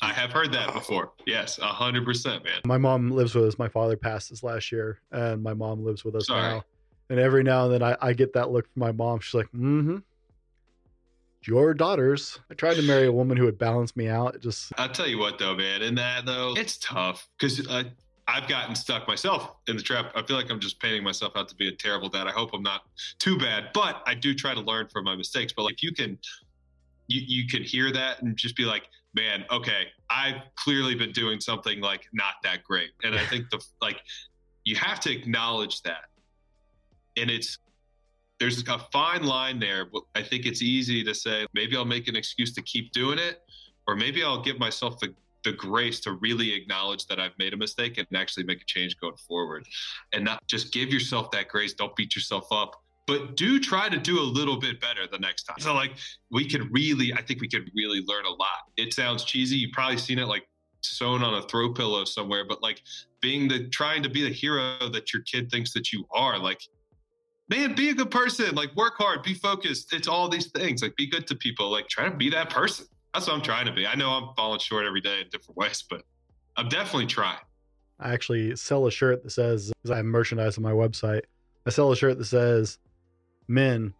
I 0.01 0.11
have 0.11 0.31
heard 0.31 0.51
that 0.53 0.73
before. 0.73 1.13
Yes, 1.25 1.57
a 1.59 1.67
hundred 1.67 2.05
percent, 2.05 2.43
man. 2.43 2.59
My 2.65 2.77
mom 2.77 3.11
lives 3.11 3.35
with 3.35 3.45
us. 3.45 3.59
My 3.59 3.69
father 3.69 3.95
passed 3.95 4.29
this 4.29 4.43
last 4.43 4.71
year, 4.71 4.99
and 5.11 5.43
my 5.43 5.53
mom 5.53 5.83
lives 5.85 6.03
with 6.03 6.15
us 6.15 6.27
Sorry. 6.27 6.55
now. 6.55 6.63
And 7.11 7.19
every 7.19 7.43
now 7.43 7.65
and 7.65 7.73
then, 7.73 7.83
I, 7.83 7.97
I 8.01 8.13
get 8.13 8.31
that 8.35 8.51
look 8.51 8.71
from 8.71 8.79
my 8.79 8.93
mom. 8.93 9.19
She's 9.19 9.33
like, 9.33 9.47
"Mm-hmm, 9.47 9.97
your 11.45 11.73
daughters." 11.73 12.39
I 12.49 12.53
tried 12.53 12.75
to 12.75 12.83
marry 12.83 13.05
a 13.05 13.11
woman 13.11 13.35
who 13.35 13.43
would 13.43 13.57
balance 13.57 13.97
me 13.97 14.07
out. 14.07 14.35
It 14.35 14.41
just 14.41 14.71
I'll 14.77 14.87
tell 14.87 15.07
you 15.07 15.19
what, 15.19 15.37
though, 15.37 15.53
man. 15.53 15.81
In 15.81 15.93
that 15.95 16.25
though, 16.25 16.53
it's 16.55 16.77
tough 16.77 17.27
because 17.37 17.67
uh, 17.67 17.83
I've 18.29 18.47
gotten 18.47 18.75
stuck 18.75 19.09
myself 19.09 19.55
in 19.67 19.75
the 19.75 19.83
trap. 19.83 20.13
I 20.15 20.23
feel 20.23 20.37
like 20.37 20.49
I'm 20.49 20.61
just 20.61 20.79
painting 20.79 21.03
myself 21.03 21.33
out 21.35 21.49
to 21.49 21.55
be 21.55 21.67
a 21.67 21.73
terrible 21.73 22.07
dad. 22.07 22.27
I 22.27 22.31
hope 22.31 22.51
I'm 22.53 22.63
not 22.63 22.83
too 23.19 23.37
bad, 23.37 23.71
but 23.73 24.01
I 24.07 24.15
do 24.15 24.33
try 24.33 24.53
to 24.53 24.61
learn 24.61 24.87
from 24.87 25.03
my 25.03 25.17
mistakes. 25.17 25.51
But 25.51 25.63
like, 25.63 25.73
if 25.73 25.83
you 25.83 25.91
can, 25.91 26.17
you 27.07 27.21
you 27.27 27.45
can 27.45 27.61
hear 27.61 27.91
that 27.91 28.21
and 28.21 28.37
just 28.37 28.55
be 28.55 28.63
like, 28.63 28.83
man, 29.13 29.43
okay, 29.51 29.87
I've 30.09 30.43
clearly 30.55 30.95
been 30.95 31.11
doing 31.11 31.41
something 31.41 31.81
like 31.81 32.07
not 32.13 32.35
that 32.43 32.63
great, 32.63 32.91
and 33.03 33.15
I 33.15 33.25
think 33.25 33.49
the 33.49 33.61
like, 33.81 33.99
you 34.63 34.77
have 34.77 35.01
to 35.01 35.11
acknowledge 35.11 35.81
that, 35.81 36.05
and 37.17 37.29
it's 37.29 37.57
there's 38.39 38.67
a 38.67 38.79
fine 38.91 39.23
line 39.23 39.59
there. 39.59 39.85
But 39.85 40.03
I 40.15 40.23
think 40.23 40.45
it's 40.45 40.61
easy 40.61 41.03
to 41.03 41.13
say 41.13 41.45
maybe 41.53 41.77
I'll 41.77 41.85
make 41.85 42.07
an 42.07 42.15
excuse 42.15 42.53
to 42.55 42.61
keep 42.61 42.91
doing 42.91 43.19
it, 43.19 43.41
or 43.87 43.95
maybe 43.95 44.23
I'll 44.23 44.41
give 44.41 44.59
myself 44.59 44.99
the 44.99 45.13
the 45.43 45.51
grace 45.51 45.99
to 45.99 46.13
really 46.13 46.53
acknowledge 46.53 47.07
that 47.07 47.19
I've 47.19 47.37
made 47.39 47.53
a 47.53 47.57
mistake 47.57 47.97
and 47.97 48.07
actually 48.15 48.43
make 48.43 48.61
a 48.61 48.65
change 48.65 48.97
going 48.99 49.15
forward, 49.27 49.67
and 50.13 50.23
not 50.23 50.45
just 50.47 50.71
give 50.73 50.91
yourself 50.93 51.31
that 51.31 51.47
grace. 51.47 51.73
Don't 51.73 51.95
beat 51.95 52.15
yourself 52.15 52.47
up, 52.51 52.81
but 53.07 53.35
do 53.35 53.59
try 53.59 53.89
to 53.89 53.97
do 53.97 54.19
a 54.19 54.23
little 54.23 54.57
bit 54.57 54.79
better 54.79 55.07
the 55.11 55.17
next 55.17 55.43
time. 55.43 55.57
So 55.59 55.73
like 55.73 55.93
we 56.29 56.47
could 56.47 56.71
really, 56.71 57.13
I 57.13 57.21
think 57.21 57.41
we 57.41 57.47
could 57.47 57.69
really 57.75 58.03
learn 58.05 58.25
a 58.25 58.29
lot. 58.29 58.69
It 58.77 58.93
sounds 58.93 59.23
cheesy. 59.23 59.57
You've 59.57 59.71
probably 59.71 59.97
seen 59.97 60.19
it 60.19 60.27
like 60.27 60.47
sewn 60.81 61.23
on 61.23 61.35
a 61.35 61.41
throw 61.43 61.73
pillow 61.73 62.05
somewhere, 62.05 62.45
but 62.47 62.61
like 62.61 62.81
being 63.21 63.47
the 63.47 63.67
trying 63.69 64.03
to 64.03 64.09
be 64.09 64.23
the 64.23 64.33
hero 64.33 64.77
that 64.89 65.13
your 65.13 65.23
kid 65.23 65.49
thinks 65.51 65.73
that 65.73 65.91
you 65.91 66.05
are, 66.11 66.39
like 66.39 66.61
man, 67.51 67.75
be 67.75 67.89
a 67.89 67.93
good 67.93 68.09
person. 68.09 68.55
Like 68.55 68.75
work 68.75 68.93
hard, 68.97 69.21
be 69.21 69.35
focused. 69.35 69.93
It's 69.93 70.07
all 70.07 70.29
these 70.29 70.47
things. 70.47 70.81
Like 70.81 70.95
be 70.95 71.05
good 71.05 71.27
to 71.27 71.35
people. 71.35 71.69
Like 71.69 71.87
try 71.87 72.09
to 72.09 72.15
be 72.15 72.29
that 72.31 72.49
person. 72.49 72.87
That's 73.13 73.27
what 73.27 73.35
I'm 73.35 73.41
trying 73.41 73.65
to 73.65 73.73
be. 73.73 73.85
I 73.85 73.93
know 73.93 74.09
I'm 74.09 74.33
falling 74.35 74.59
short 74.59 74.85
every 74.85 75.01
day 75.01 75.21
in 75.21 75.27
different 75.29 75.57
ways, 75.57 75.83
but 75.87 76.03
I'm 76.57 76.69
definitely 76.69 77.07
trying. 77.07 77.37
I 77.99 78.13
actually 78.13 78.55
sell 78.55 78.87
a 78.87 78.91
shirt 78.91 79.21
that 79.23 79.29
says, 79.29 79.71
because 79.75 79.91
I 79.91 79.97
have 79.97 80.05
merchandise 80.05 80.57
on 80.57 80.63
my 80.63 80.71
website. 80.71 81.21
I 81.67 81.69
sell 81.69 81.91
a 81.91 81.95
shirt 81.95 82.17
that 82.17 82.25
says, 82.25 82.79
"Men, 83.47 83.93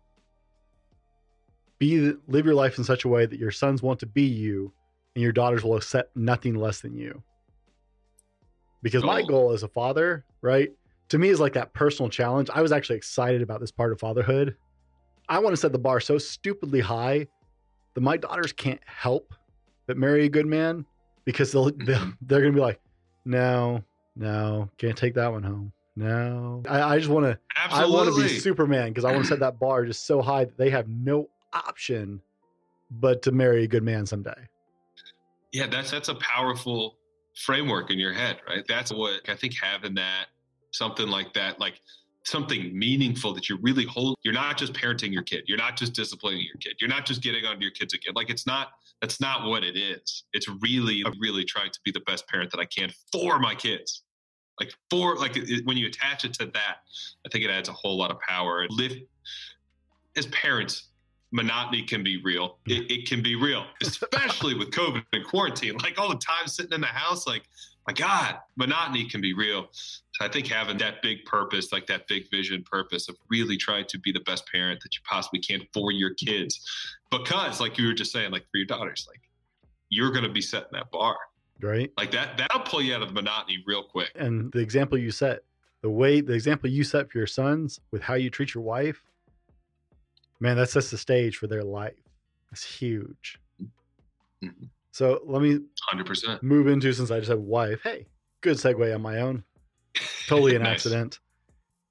be 1.78 2.14
live 2.28 2.46
your 2.46 2.56
life 2.56 2.80
in 2.80 2.84
such 2.84 3.06
a 3.06 3.08
way 3.08 3.28
that 3.28 3.38
your 3.38 3.52
sons 3.52 3.84
want 3.84 4.00
to 4.00 4.08
be 4.08 4.24
you, 4.24 4.74
and 5.16 5.22
your 5.22 5.32
daughters 5.32 5.64
will 5.64 5.76
accept 5.76 6.16
nothing 6.16 6.56
less 6.56 6.82
than 6.82 6.96
you." 6.96 7.22
Because 8.82 9.04
my 9.04 9.22
oh. 9.22 9.26
goal 9.26 9.52
as 9.52 9.62
a 9.62 9.68
father, 9.68 10.26
right, 10.42 10.72
to 11.12 11.18
me 11.18 11.28
is 11.28 11.42
like 11.42 11.52
that 11.54 11.74
personal 11.74 12.10
challenge. 12.10 12.50
I 12.54 12.62
was 12.62 12.72
actually 12.72 12.96
excited 12.96 13.42
about 13.42 13.60
this 13.60 13.70
part 13.70 13.92
of 13.92 14.00
fatherhood. 14.00 14.56
I 15.28 15.40
want 15.40 15.52
to 15.54 15.58
set 15.58 15.74
the 15.74 15.78
bar 15.78 16.00
so 16.00 16.18
stupidly 16.18 16.80
high 16.80 17.28
that 17.96 18.02
my 18.02 18.16
daughters 18.16 18.54
can't 18.54 18.80
help 18.86 19.34
but 19.88 19.98
marry 19.98 20.24
a 20.24 20.30
good 20.30 20.46
man 20.46 20.86
because 21.26 21.52
they'll, 21.52 21.70
they'll 21.86 22.14
they're 22.22 22.40
gonna 22.40 22.54
be 22.54 22.62
like, 22.62 22.80
no, 23.26 23.84
no, 24.16 24.70
can't 24.78 24.98
take 24.98 25.16
that 25.16 25.30
one 25.30 25.44
home. 25.44 25.74
No, 25.98 26.64
I, 26.70 26.82
I 26.82 26.98
just 26.98 27.10
want 27.10 27.26
to. 27.26 27.38
I 27.58 27.86
want 27.86 28.16
to 28.16 28.22
be 28.22 28.30
Superman 28.30 28.88
because 28.88 29.04
I 29.04 29.12
want 29.12 29.26
to 29.26 29.28
set 29.28 29.40
that 29.42 29.60
bar 29.60 29.84
just 29.84 30.08
so 30.08 30.22
high 30.22 30.46
that 30.46 30.58
they 30.58 30.70
have 30.70 30.88
no 30.88 31.28
option 31.52 32.22
but 32.90 33.22
to 33.24 33.34
marry 33.34 33.66
a 33.66 33.68
good 33.68 33.84
man 33.84 34.06
someday. 34.06 34.48
yeah, 35.52 35.68
that's 35.68 35.92
that's 35.92 36.08
a 36.08 36.16
powerful 36.16 36.96
framework 37.36 37.92
in 37.92 38.00
your 38.00 38.14
head, 38.14 38.38
right? 38.48 38.64
That's 38.66 38.94
what 38.94 39.28
I 39.28 39.36
think 39.36 39.56
having 39.62 39.96
that 39.96 40.28
something 40.72 41.08
like 41.08 41.34
that, 41.34 41.60
like 41.60 41.82
something 42.24 42.78
meaningful 42.78 43.34
that 43.34 43.50
you 43.50 43.58
really 43.62 43.86
hold. 43.86 44.18
You're 44.24 44.34
not 44.34 44.58
just 44.58 44.74
parenting 44.74 45.12
your 45.12 45.24
kid. 45.24 45.44
You're 45.48 45.58
not 45.58 45.76
just 45.78 45.94
disciplining 45.94 46.46
your 46.46 46.58
kid. 46.60 46.76
You're 46.80 46.90
not 46.90 47.06
just 47.06 47.22
getting 47.22 47.46
on 47.46 47.60
your 47.62 47.72
kids 47.72 47.94
again. 47.94 48.14
Like 48.16 48.30
it's 48.30 48.46
not. 48.46 48.70
That's 49.02 49.20
not 49.20 49.48
what 49.48 49.64
it 49.64 49.76
is. 49.76 50.26
It's 50.32 50.48
really, 50.62 51.02
I'm 51.04 51.20
really 51.20 51.44
trying 51.44 51.72
to 51.72 51.80
be 51.84 51.92
the 51.92 52.02
best 52.02 52.28
parent 52.28 52.52
that 52.52 52.60
I 52.60 52.66
can 52.66 52.92
for 53.12 53.40
my 53.40 53.56
kids. 53.56 54.04
Like 54.60 54.74
for 54.92 55.16
like 55.16 55.36
it, 55.36 55.66
when 55.66 55.76
you 55.76 55.88
attach 55.88 56.24
it 56.24 56.34
to 56.36 56.46
that, 56.46 56.78
I 57.26 57.30
think 57.32 57.44
it 57.44 57.50
adds 57.50 57.68
a 57.68 57.74
whole 57.74 57.98
lot 57.98 58.12
of 58.12 58.20
power. 58.20 58.68
Live 58.70 58.94
as 60.16 60.28
parents. 60.28 60.90
Monotony 61.34 61.84
can 61.84 62.04
be 62.04 62.22
real. 62.22 62.60
It, 62.68 62.92
it 62.92 63.10
can 63.10 63.24
be 63.24 63.36
real, 63.36 63.66
especially 63.82 64.54
with 64.54 64.70
COVID 64.72 65.04
and 65.14 65.26
quarantine. 65.26 65.78
Like 65.78 65.98
all 65.98 66.10
the 66.10 66.18
time 66.18 66.46
sitting 66.46 66.74
in 66.74 66.82
the 66.82 66.88
house, 66.88 67.26
like 67.26 67.44
my 67.92 67.94
God, 67.94 68.38
monotony 68.56 69.06
can 69.06 69.20
be 69.20 69.34
real. 69.34 69.68
So 69.74 70.26
I 70.26 70.30
think 70.30 70.48
having 70.48 70.78
that 70.78 71.02
big 71.02 71.26
purpose, 71.26 71.74
like 71.74 71.88
that 71.88 72.08
big 72.08 72.30
vision 72.32 72.64
purpose 72.64 73.10
of 73.10 73.18
really 73.30 73.58
trying 73.58 73.86
to 73.88 74.00
be 74.00 74.12
the 74.12 74.22
best 74.22 74.48
parent 74.48 74.82
that 74.84 74.96
you 74.96 75.02
possibly 75.04 75.40
can 75.40 75.62
for 75.74 75.92
your 75.92 76.14
kids. 76.14 76.66
Because 77.10 77.60
like 77.60 77.78
you 77.78 77.88
were 77.88 77.94
just 77.94 78.14
saying, 78.14 78.32
like 78.32 78.44
for 78.44 78.58
your 78.58 78.66
daughters, 78.66 79.08
like 79.10 79.22
you're 79.90 80.12
gonna 80.12 80.30
be 80.30 80.42
setting 80.42 80.70
that 80.72 80.90
bar. 80.92 81.18
Right. 81.62 81.92
Like 81.98 82.12
that 82.12 82.38
that'll 82.38 82.62
pull 82.62 82.82
you 82.82 82.96
out 82.96 83.02
of 83.02 83.10
the 83.10 83.14
monotony 83.14 83.62
real 83.68 83.84
quick. 83.84 84.12
And 84.16 84.52
the 84.54 84.60
example 84.60 84.98
you 84.98 85.12
set, 85.12 85.42
the 85.82 85.90
way, 85.90 86.22
the 86.22 86.34
example 86.34 86.70
you 86.70 86.84
set 86.86 87.12
for 87.12 87.18
your 87.18 87.28
sons 87.28 87.82
with 87.92 88.02
how 88.02 88.14
you 88.14 88.30
treat 88.30 88.54
your 88.54 88.64
wife, 88.64 89.04
man, 90.40 90.56
that 90.58 90.70
sets 90.70 90.92
the 90.92 90.98
stage 90.98 91.36
for 91.38 91.48
their 91.48 91.64
life. 91.64 91.94
It's 92.54 92.64
huge. 92.64 93.38
Mhm. 94.42 94.70
So 94.92 95.22
let 95.26 95.42
me 95.42 95.60
Hundred 95.90 96.06
percent. 96.06 96.44
move 96.44 96.68
into 96.68 96.92
since 96.94 97.12
I 97.12 97.20
just 97.20 97.30
have 97.30 97.40
wife. 97.40 97.80
Hey, 97.84 98.08
good 98.42 98.58
segue 98.58 98.94
on 98.94 99.02
my 99.02 99.20
own. 99.22 99.44
Totally 100.28 100.56
an 100.56 100.62
Nice. 100.64 100.86
accident. 100.86 101.20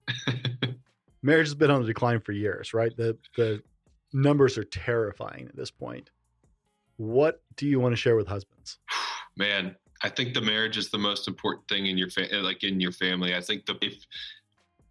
Marriage 1.22 1.46
has 1.48 1.54
been 1.54 1.70
on 1.70 1.80
the 1.82 1.86
decline 1.86 2.20
for 2.20 2.32
years, 2.32 2.72
right? 2.74 2.94
The 2.96 3.16
the 3.36 3.62
numbers 4.12 4.58
are 4.58 4.64
terrifying 4.64 5.46
at 5.48 5.56
this 5.56 5.70
point. 5.70 6.10
What 6.96 7.42
do 7.56 7.66
you 7.66 7.80
want 7.80 7.92
to 7.92 7.96
share 7.96 8.16
with 8.16 8.26
husbands? 8.26 8.78
man 9.36 9.74
i 10.02 10.08
think 10.08 10.34
the 10.34 10.40
marriage 10.40 10.76
is 10.76 10.90
the 10.90 10.98
most 10.98 11.28
important 11.28 11.66
thing 11.68 11.86
in 11.86 11.96
your 11.96 12.10
fa- 12.10 12.36
uh, 12.36 12.42
like 12.42 12.64
in 12.64 12.80
your 12.80 12.90
family 12.90 13.34
i 13.34 13.40
think 13.40 13.64
the 13.64 13.76
if 13.80 13.94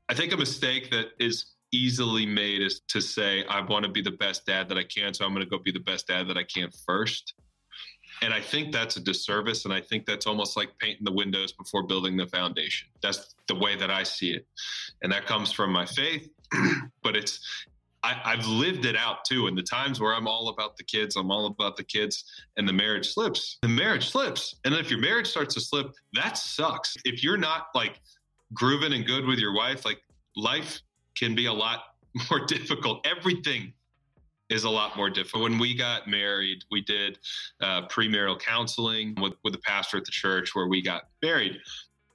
i 0.08 0.14
think 0.14 0.32
a 0.32 0.38
mistake 0.38 0.90
that 0.90 1.08
is 1.20 1.56
easily 1.74 2.26
made 2.26 2.62
is 2.62 2.80
to 2.88 3.02
say 3.02 3.44
i 3.50 3.60
want 3.62 3.84
to 3.84 3.92
be 3.92 4.02
the 4.02 4.12
best 4.12 4.46
dad 4.46 4.70
that 4.70 4.78
i 4.78 4.84
can 4.84 5.14
so 5.14 5.26
i'm 5.26 5.34
going 5.34 5.44
to 5.46 5.50
go 5.50 5.60
be 5.62 5.74
the 5.74 5.80
best 5.82 6.08
dad 6.08 6.26
that 6.28 6.38
i 6.38 6.44
can 6.44 6.70
first 6.88 7.34
and 8.22 8.34
i 8.34 8.42
think 8.42 8.72
that's 8.72 8.98
a 8.98 9.00
disservice 9.00 9.66
and 9.66 9.74
i 9.74 9.82
think 9.82 10.06
that's 10.06 10.28
almost 10.28 10.58
like 10.58 10.70
painting 10.80 11.04
the 11.04 11.12
windows 11.12 11.52
before 11.52 11.84
building 11.84 12.18
the 12.18 12.28
foundation 12.28 12.88
that's 13.02 13.36
the 13.48 13.56
way 13.56 13.76
that 13.76 13.90
i 13.90 14.04
see 14.04 14.32
it 14.32 14.46
and 15.02 15.12
that 15.12 15.26
comes 15.26 15.52
from 15.52 15.72
my 15.72 15.86
faith 15.86 16.30
but 17.04 17.16
it's 17.16 17.40
I, 18.04 18.16
I've 18.24 18.46
lived 18.46 18.86
it 18.86 18.96
out 18.96 19.26
too. 19.26 19.48
In 19.48 19.56
the 19.56 19.64
times 19.64 20.00
where 20.00 20.14
I'm 20.14 20.28
all 20.28 20.50
about 20.50 20.78
the 20.78 20.84
kids, 20.84 21.16
I'm 21.16 21.32
all 21.32 21.48
about 21.48 21.76
the 21.76 21.84
kids, 21.84 22.24
and 22.58 22.68
the 22.68 22.74
marriage 22.74 23.14
slips. 23.14 23.58
The 23.62 23.68
marriage 23.68 24.10
slips. 24.10 24.56
And 24.64 24.74
if 24.74 24.90
your 24.90 25.00
marriage 25.00 25.28
starts 25.28 25.54
to 25.56 25.62
slip, 25.62 25.92
that 26.14 26.38
sucks. 26.38 26.96
If 27.04 27.24
you're 27.24 27.38
not 27.38 27.68
like 27.76 28.00
grooving 28.54 28.94
and 28.94 29.06
good 29.06 29.26
with 29.26 29.40
your 29.40 29.54
wife, 29.54 29.86
like 29.86 30.02
life 30.36 30.82
can 31.16 31.36
be 31.36 31.48
a 31.48 31.54
lot 31.54 31.84
more 32.30 32.46
difficult. 32.46 33.06
Everything 33.06 33.74
is 34.50 34.64
a 34.64 34.70
lot 34.70 34.98
more 34.98 35.10
difficult. 35.10 35.44
When 35.44 35.60
we 35.60 35.76
got 35.76 36.08
married, 36.08 36.64
we 36.72 36.82
did 36.82 37.20
uh, 37.62 37.88
premarital 37.88 38.40
counseling 38.40 39.16
with, 39.22 39.34
with 39.44 39.54
the 39.54 39.60
pastor 39.60 39.98
at 39.98 40.06
the 40.06 40.12
church 40.12 40.56
where 40.56 40.68
we 40.68 40.82
got 40.82 41.04
married. 41.22 41.58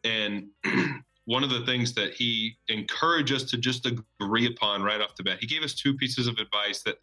And 0.02 0.48
one 1.26 1.44
of 1.44 1.50
the 1.50 1.64
things 1.64 1.94
that 1.94 2.12
he 2.12 2.56
encouraged 2.68 3.32
us 3.32 3.44
to 3.44 3.56
just 3.56 3.86
agree 3.86 4.46
upon 4.46 4.82
right 4.82 5.00
off 5.00 5.14
the 5.16 5.22
bat, 5.22 5.38
he 5.40 5.46
gave 5.46 5.62
us 5.62 5.74
two 5.74 5.94
pieces 5.94 6.26
of 6.26 6.36
advice 6.38 6.82
that 6.82 6.98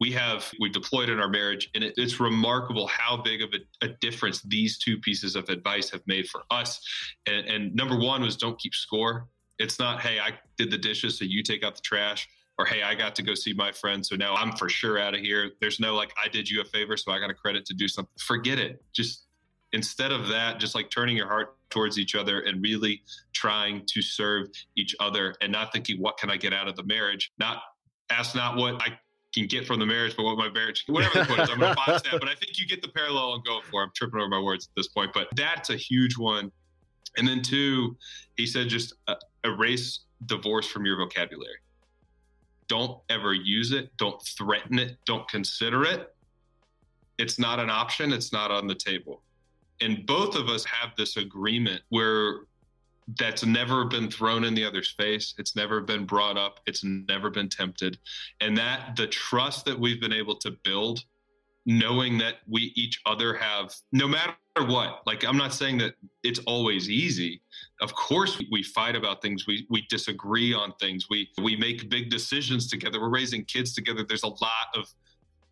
we 0.00 0.10
have 0.12 0.50
we 0.60 0.68
deployed 0.68 1.08
in 1.08 1.20
our 1.20 1.28
marriage 1.28 1.70
and 1.74 1.84
it, 1.84 1.94
it's 1.96 2.20
remarkable 2.20 2.86
how 2.86 3.16
big 3.16 3.42
of 3.42 3.50
a, 3.54 3.86
a 3.86 3.88
difference 4.00 4.42
these 4.42 4.76
two 4.76 4.98
pieces 4.98 5.36
of 5.36 5.48
advice 5.48 5.88
have 5.88 6.02
made 6.06 6.26
for 6.28 6.42
us 6.50 6.80
and, 7.26 7.46
and 7.46 7.74
number 7.74 7.96
one 7.96 8.20
was 8.20 8.36
don't 8.36 8.58
keep 8.58 8.74
score 8.74 9.28
it's 9.58 9.78
not 9.78 10.00
hey 10.00 10.18
i 10.18 10.30
did 10.58 10.70
the 10.70 10.78
dishes 10.78 11.18
so 11.18 11.24
you 11.24 11.42
take 11.42 11.64
out 11.64 11.76
the 11.76 11.80
trash 11.80 12.28
or 12.58 12.64
hey 12.64 12.82
i 12.82 12.94
got 12.94 13.14
to 13.14 13.22
go 13.22 13.34
see 13.34 13.52
my 13.52 13.72
friend 13.72 14.04
so 14.04 14.16
now 14.16 14.34
i'm 14.34 14.52
for 14.52 14.68
sure 14.68 14.98
out 14.98 15.14
of 15.14 15.20
here. 15.20 15.50
There's 15.60 15.80
no 15.80 15.94
like 15.94 16.12
i 16.22 16.28
did 16.28 16.48
you 16.48 16.60
a 16.60 16.64
favor 16.64 16.96
so 16.96 17.12
i 17.12 17.18
got 17.18 17.30
a 17.30 17.34
credit 17.34 17.64
to 17.66 17.74
do 17.74 17.88
something. 17.88 18.12
Forget 18.18 18.58
it. 18.58 18.82
Just 18.92 19.26
instead 19.72 20.12
of 20.12 20.28
that 20.28 20.60
just 20.60 20.74
like 20.74 20.90
turning 20.90 21.16
your 21.16 21.26
heart 21.26 21.56
towards 21.70 21.98
each 21.98 22.14
other 22.14 22.40
and 22.40 22.62
really 22.62 23.02
trying 23.32 23.84
to 23.86 24.00
serve 24.00 24.46
each 24.76 24.94
other 25.00 25.34
and 25.40 25.50
not 25.50 25.72
thinking 25.72 26.00
what 26.00 26.16
can 26.18 26.30
i 26.30 26.36
get 26.36 26.52
out 26.52 26.68
of 26.68 26.76
the 26.76 26.84
marriage? 26.84 27.32
Not 27.38 27.62
ask 28.10 28.34
not 28.34 28.56
what 28.56 28.80
i 28.82 28.98
can 29.34 29.46
get 29.46 29.66
from 29.66 29.80
the 29.80 29.86
marriage 29.86 30.14
but 30.16 30.22
what 30.22 30.38
my 30.38 30.48
marriage 30.50 30.84
whatever 30.86 31.18
the 31.18 31.24
point 31.24 31.40
is 31.40 31.50
i'm 31.50 31.58
going 31.58 31.72
to 31.72 31.76
box 31.76 32.02
that. 32.02 32.20
But 32.20 32.28
i 32.28 32.34
think 32.34 32.58
you 32.58 32.68
get 32.68 32.82
the 32.82 32.88
parallel 32.88 33.32
i'm 33.32 33.42
going 33.42 33.62
for 33.68 33.82
i'm 33.82 33.90
tripping 33.96 34.20
over 34.20 34.28
my 34.28 34.40
words 34.40 34.68
at 34.68 34.76
this 34.76 34.88
point 34.88 35.12
but 35.12 35.28
that's 35.34 35.70
a 35.70 35.76
huge 35.76 36.16
one. 36.16 36.52
And 37.16 37.26
then 37.26 37.42
two 37.42 37.96
he 38.36 38.46
said 38.46 38.68
just 38.68 38.94
uh, 39.08 39.14
erase 39.44 40.00
divorce 40.26 40.66
from 40.66 40.84
your 40.84 40.96
vocabulary 40.96 41.56
don't 42.68 42.98
ever 43.08 43.34
use 43.34 43.72
it, 43.72 43.90
don't 43.96 44.20
threaten 44.22 44.78
it, 44.78 44.96
don't 45.06 45.28
consider 45.28 45.84
it, 45.84 46.14
it's 47.18 47.38
not 47.38 47.60
an 47.60 47.70
option, 47.70 48.12
it's 48.12 48.32
not 48.32 48.50
on 48.50 48.66
the 48.66 48.74
table. 48.74 49.22
And 49.80 50.06
both 50.06 50.36
of 50.36 50.48
us 50.48 50.64
have 50.64 50.90
this 50.96 51.16
agreement 51.16 51.82
where 51.88 52.40
that's 53.18 53.44
never 53.44 53.84
been 53.84 54.10
thrown 54.10 54.44
in 54.44 54.54
the 54.54 54.64
other's 54.64 54.90
face. 54.92 55.34
It's 55.36 55.54
never 55.54 55.80
been 55.80 56.06
brought 56.06 56.38
up. 56.38 56.60
It's 56.66 56.82
never 56.84 57.28
been 57.28 57.48
tempted. 57.48 57.98
And 58.40 58.56
that 58.56 58.96
the 58.96 59.06
trust 59.06 59.66
that 59.66 59.78
we've 59.78 60.00
been 60.00 60.12
able 60.12 60.36
to 60.36 60.52
build, 60.64 61.04
knowing 61.66 62.18
that 62.18 62.36
we 62.48 62.72
each 62.76 63.00
other 63.06 63.34
have, 63.34 63.74
no 63.92 64.06
matter 64.06 64.34
what, 64.66 65.02
like 65.06 65.24
I'm 65.24 65.36
not 65.36 65.52
saying 65.52 65.78
that 65.78 65.94
it's 66.22 66.40
always 66.40 66.90
easy. 66.90 67.40
Of 67.80 67.94
course 67.94 68.40
we 68.52 68.62
fight 68.62 68.96
about 68.96 69.22
things. 69.22 69.46
We 69.46 69.66
we 69.70 69.86
disagree 69.88 70.54
on 70.54 70.72
things. 70.80 71.06
We 71.10 71.28
we 71.42 71.56
make 71.56 71.88
big 71.88 72.10
decisions 72.10 72.68
together. 72.68 73.00
We're 73.00 73.08
raising 73.08 73.44
kids 73.44 73.74
together. 73.74 74.04
There's 74.06 74.22
a 74.22 74.28
lot 74.28 74.68
of 74.76 74.86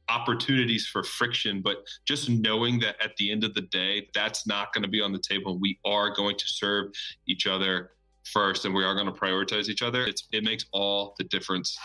opportunities 0.09 0.87
for 0.87 1.03
friction, 1.03 1.63
but 1.63 1.79
just 2.05 2.29
knowing 2.29 2.79
that 2.81 2.97
at 3.03 3.17
the 3.17 3.31
end 3.31 3.45
of 3.45 3.55
the 3.55 3.63
day, 3.63 4.09
that's 4.15 4.47
not 4.47 4.73
going 4.73 4.83
to 4.83 4.89
be 4.89 5.01
on 5.01 5.13
the 5.13 5.21
table. 5.21 5.59
We 5.59 5.79
are 5.85 6.11
going 6.15 6.37
to 6.37 6.45
serve 6.47 6.93
each 7.27 7.47
other 7.47 7.93
first, 8.25 8.65
and 8.65 8.75
we 8.75 8.85
are 8.85 8.95
going 8.95 9.07
to 9.07 9.13
prioritize 9.13 9.69
each 9.69 9.83
other. 9.83 10.05
It's, 10.05 10.29
it 10.33 10.45
makes 10.45 10.67
all 10.73 11.15
the 11.19 11.25
difference 11.25 11.77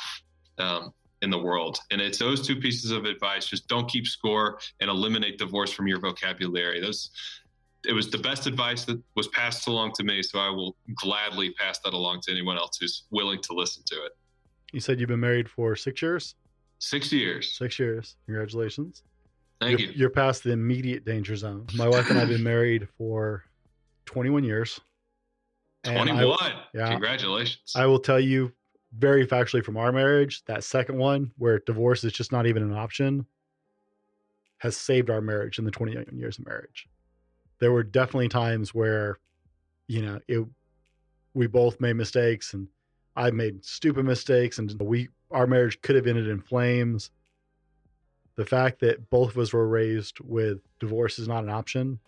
um, 0.60 0.94
in 1.22 1.30
the 1.30 1.38
world. 1.38 1.80
And 1.92 2.00
it's 2.02 2.18
those 2.18 2.46
two 2.46 2.56
pieces 2.56 2.92
of 2.92 3.06
advice: 3.06 3.48
just 3.48 3.68
don't 3.68 3.90
keep 3.90 4.08
score 4.08 4.60
and 4.80 4.90
eliminate 4.90 5.38
divorce 5.38 5.72
from 5.72 5.88
your 5.88 6.00
vocabulary. 6.00 6.82
Those. 6.82 7.12
It 7.86 7.94
was 7.94 8.10
the 8.10 8.18
best 8.18 8.48
advice 8.48 8.84
that 8.86 9.02
was 9.16 9.28
passed 9.30 9.68
along 9.68 9.94
to 9.94 10.04
me, 10.04 10.22
so 10.22 10.40
I 10.40 10.50
will 10.50 10.76
gladly 10.96 11.52
pass 11.54 11.80
that 11.86 11.94
along 11.94 12.22
to 12.22 12.32
anyone 12.32 12.58
else 12.58 12.78
who's 12.80 13.04
willing 13.12 13.42
to 13.44 13.54
listen 13.54 13.84
to 13.86 13.96
it. 14.04 14.12
You 14.74 14.82
said 14.82 15.00
you've 15.00 15.08
been 15.08 15.22
married 15.22 15.48
for 15.48 15.76
six 15.76 16.02
years. 16.02 16.36
Six 16.80 17.12
years. 17.14 17.58
Six 17.58 17.80
years. 17.80 18.18
Congratulations. 18.26 19.04
Thank 19.62 19.80
you're, 19.80 19.90
you. 19.90 19.96
You're 19.96 20.10
past 20.10 20.44
the 20.44 20.52
immediate 20.52 21.06
danger 21.06 21.36
zone. 21.36 21.66
My 21.76 21.88
wife 21.88 22.10
and 22.10 22.18
I 22.18 22.22
have 22.22 22.30
been 22.30 22.44
married 22.44 22.88
for 22.98 23.44
21 24.06 24.44
years. 24.44 24.80
21. 25.84 26.38
I, 26.40 26.64
yeah, 26.74 26.90
Congratulations. 26.90 27.74
I 27.76 27.86
will 27.86 28.00
tell 28.00 28.20
you 28.20 28.52
very 28.96 29.26
factually 29.28 29.64
from 29.64 29.78
our 29.78 29.92
marriage, 29.92 30.44
that 30.46 30.64
second 30.64 30.98
one 30.98 31.32
where 31.38 31.60
divorce 31.60 32.04
is 32.04 32.14
just 32.14 32.32
not 32.32 32.48
even 32.48 32.64
an 32.64 32.74
option 32.74 33.26
has 34.60 34.76
saved 34.76 35.10
our 35.10 35.22
marriage 35.22 35.60
in 35.60 35.66
the 35.66 35.72
21 35.72 36.06
years 36.14 36.40
of 36.40 36.46
marriage. 36.46 36.88
There 37.60 37.72
were 37.72 37.84
definitely 37.84 38.30
times 38.30 38.74
where, 38.74 39.20
you 39.88 40.02
know, 40.02 40.20
it, 40.28 40.46
we 41.34 41.48
both 41.48 41.80
made 41.80 41.94
mistakes 41.94 42.54
and 42.54 42.68
I 43.16 43.32
made 43.32 43.64
stupid 43.64 44.06
mistakes 44.06 44.58
and 44.58 44.72
we 44.80 45.10
our 45.32 45.48
marriage 45.48 45.82
could 45.82 45.96
have 45.96 46.08
ended 46.08 46.28
in 46.28 46.42
flames. 46.42 47.12
The 48.36 48.46
fact 48.46 48.80
that 48.80 49.10
both 49.10 49.32
of 49.32 49.38
us 49.38 49.54
were 49.54 49.68
raised 49.68 50.20
with 50.22 50.60
divorce 50.80 51.20
is 51.20 51.28
not 51.28 51.44
an 51.44 51.50
option 51.50 52.00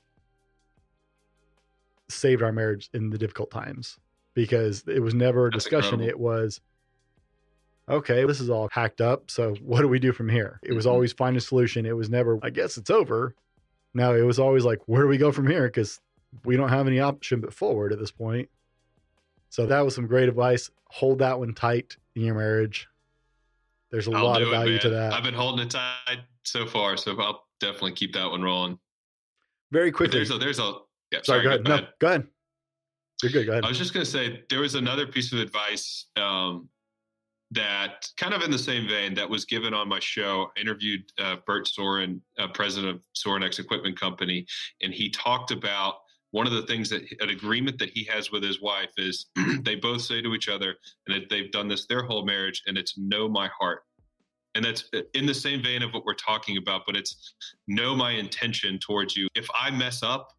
saved 2.07 2.41
our 2.41 2.51
marriage 2.51 2.89
in 2.93 3.09
the 3.09 3.17
difficult 3.17 3.51
times 3.51 3.99
because 4.39 4.85
it 4.87 5.01
was 5.01 5.13
never 5.13 5.47
a 5.47 5.51
discussion. 5.51 5.99
It 5.99 6.17
was, 6.17 6.61
okay, 7.89 8.25
this 8.25 8.39
is 8.39 8.49
all 8.49 8.69
hacked 8.71 9.01
up. 9.01 9.29
So 9.29 9.53
what 9.55 9.81
do 9.81 9.89
we 9.89 9.99
do 9.99 10.13
from 10.13 10.29
here? 10.29 10.61
It 10.63 10.71
was 10.71 10.85
mm-hmm. 10.85 10.93
always 10.93 11.11
find 11.11 11.35
a 11.35 11.41
solution. 11.41 11.85
It 11.85 11.95
was 11.95 12.09
never, 12.09 12.39
I 12.41 12.49
guess 12.49 12.77
it's 12.77 12.89
over. 12.89 13.35
Now 13.93 14.13
it 14.13 14.21
was 14.21 14.39
always 14.39 14.63
like, 14.63 14.79
where 14.85 15.01
do 15.01 15.09
we 15.09 15.17
go 15.17 15.33
from 15.33 15.45
here? 15.45 15.67
Because 15.67 15.99
we 16.45 16.55
don't 16.55 16.69
have 16.69 16.87
any 16.87 17.01
option 17.01 17.41
but 17.41 17.53
forward 17.53 17.91
at 17.91 17.99
this 17.99 18.11
point. 18.11 18.47
So 19.49 19.65
that 19.65 19.81
was 19.81 19.93
some 19.93 20.07
great 20.07 20.29
advice. 20.29 20.71
Hold 20.85 21.19
that 21.19 21.37
one 21.37 21.53
tight 21.53 21.97
in 22.15 22.21
your 22.21 22.35
marriage. 22.35 22.87
There's 23.91 24.07
a 24.07 24.11
I'll 24.11 24.23
lot 24.23 24.41
of 24.41 24.49
value 24.51 24.75
it, 24.75 24.81
to 24.83 24.89
that. 24.91 25.11
I've 25.11 25.23
been 25.23 25.33
holding 25.33 25.65
it 25.65 25.71
tight 25.71 26.19
so 26.43 26.65
far, 26.65 26.95
so 26.95 27.19
I'll 27.19 27.43
definitely 27.59 27.91
keep 27.91 28.13
that 28.13 28.29
one 28.29 28.41
rolling. 28.41 28.79
Very 29.71 29.91
quickly. 29.91 30.19
there's 30.19 30.31
a 30.31 30.37
there's 30.37 30.59
a 30.59 30.75
yeah. 31.11 31.19
Sorry, 31.23 31.43
sorry 31.43 31.43
go, 31.43 31.49
ahead. 31.49 31.65
go 31.65 31.73
ahead. 31.73 31.83
No, 31.83 31.89
go 31.99 32.07
ahead. 32.07 32.27
You're 33.21 33.31
good. 33.31 33.45
Go 33.45 33.51
ahead. 33.53 33.65
I 33.65 33.67
was 33.67 33.77
just 33.77 33.93
going 33.93 34.05
to 34.05 34.11
say 34.11 34.43
there 34.49 34.61
was 34.61 34.75
another 34.75 35.05
piece 35.05 35.33
of 35.33 35.39
advice 35.39 36.05
um, 36.15 36.69
that 37.51 38.07
kind 38.17 38.33
of 38.33 38.41
in 38.43 38.51
the 38.51 38.59
same 38.59 38.87
vein 38.87 39.13
that 39.15 39.29
was 39.29 39.45
given 39.45 39.73
on 39.73 39.89
my 39.89 39.99
show. 39.99 40.51
I 40.55 40.61
interviewed 40.61 41.03
uh, 41.17 41.37
Bert 41.45 41.67
Soren, 41.67 42.21
uh, 42.37 42.47
president 42.53 42.95
of 42.95 43.03
Sorenex 43.15 43.59
Equipment 43.59 43.99
Company, 43.99 44.45
and 44.81 44.93
he 44.93 45.09
talked 45.09 45.51
about 45.51 45.95
one 46.31 46.45
of 46.45 46.53
the 46.53 46.61
things 46.63 46.89
that 46.89 47.01
an 47.21 47.29
agreement 47.29 47.79
that 47.79 47.89
he 47.89 48.03
has 48.05 48.31
with 48.31 48.43
his 48.43 48.61
wife 48.61 48.91
is 48.97 49.27
they 49.63 49.75
both 49.75 50.01
say 50.01 50.21
to 50.21 50.33
each 50.33 50.47
other 50.47 50.75
and 51.07 51.25
they've 51.29 51.51
done 51.51 51.67
this 51.67 51.87
their 51.87 52.03
whole 52.03 52.25
marriage 52.25 52.61
and 52.67 52.77
it's 52.77 52.97
know 52.97 53.27
my 53.27 53.49
heart 53.59 53.83
and 54.55 54.63
that's 54.63 54.85
uh, 54.93 55.01
in 55.13 55.25
the 55.25 55.33
same 55.33 55.61
vein 55.61 55.81
of 55.81 55.91
what 55.91 56.05
we're 56.05 56.13
talking 56.13 56.57
about 56.57 56.83
but 56.85 56.95
it's 56.95 57.33
know 57.67 57.95
my 57.95 58.11
intention 58.11 58.77
towards 58.79 59.15
you 59.15 59.27
if 59.35 59.47
i 59.59 59.71
mess 59.71 60.03
up 60.03 60.29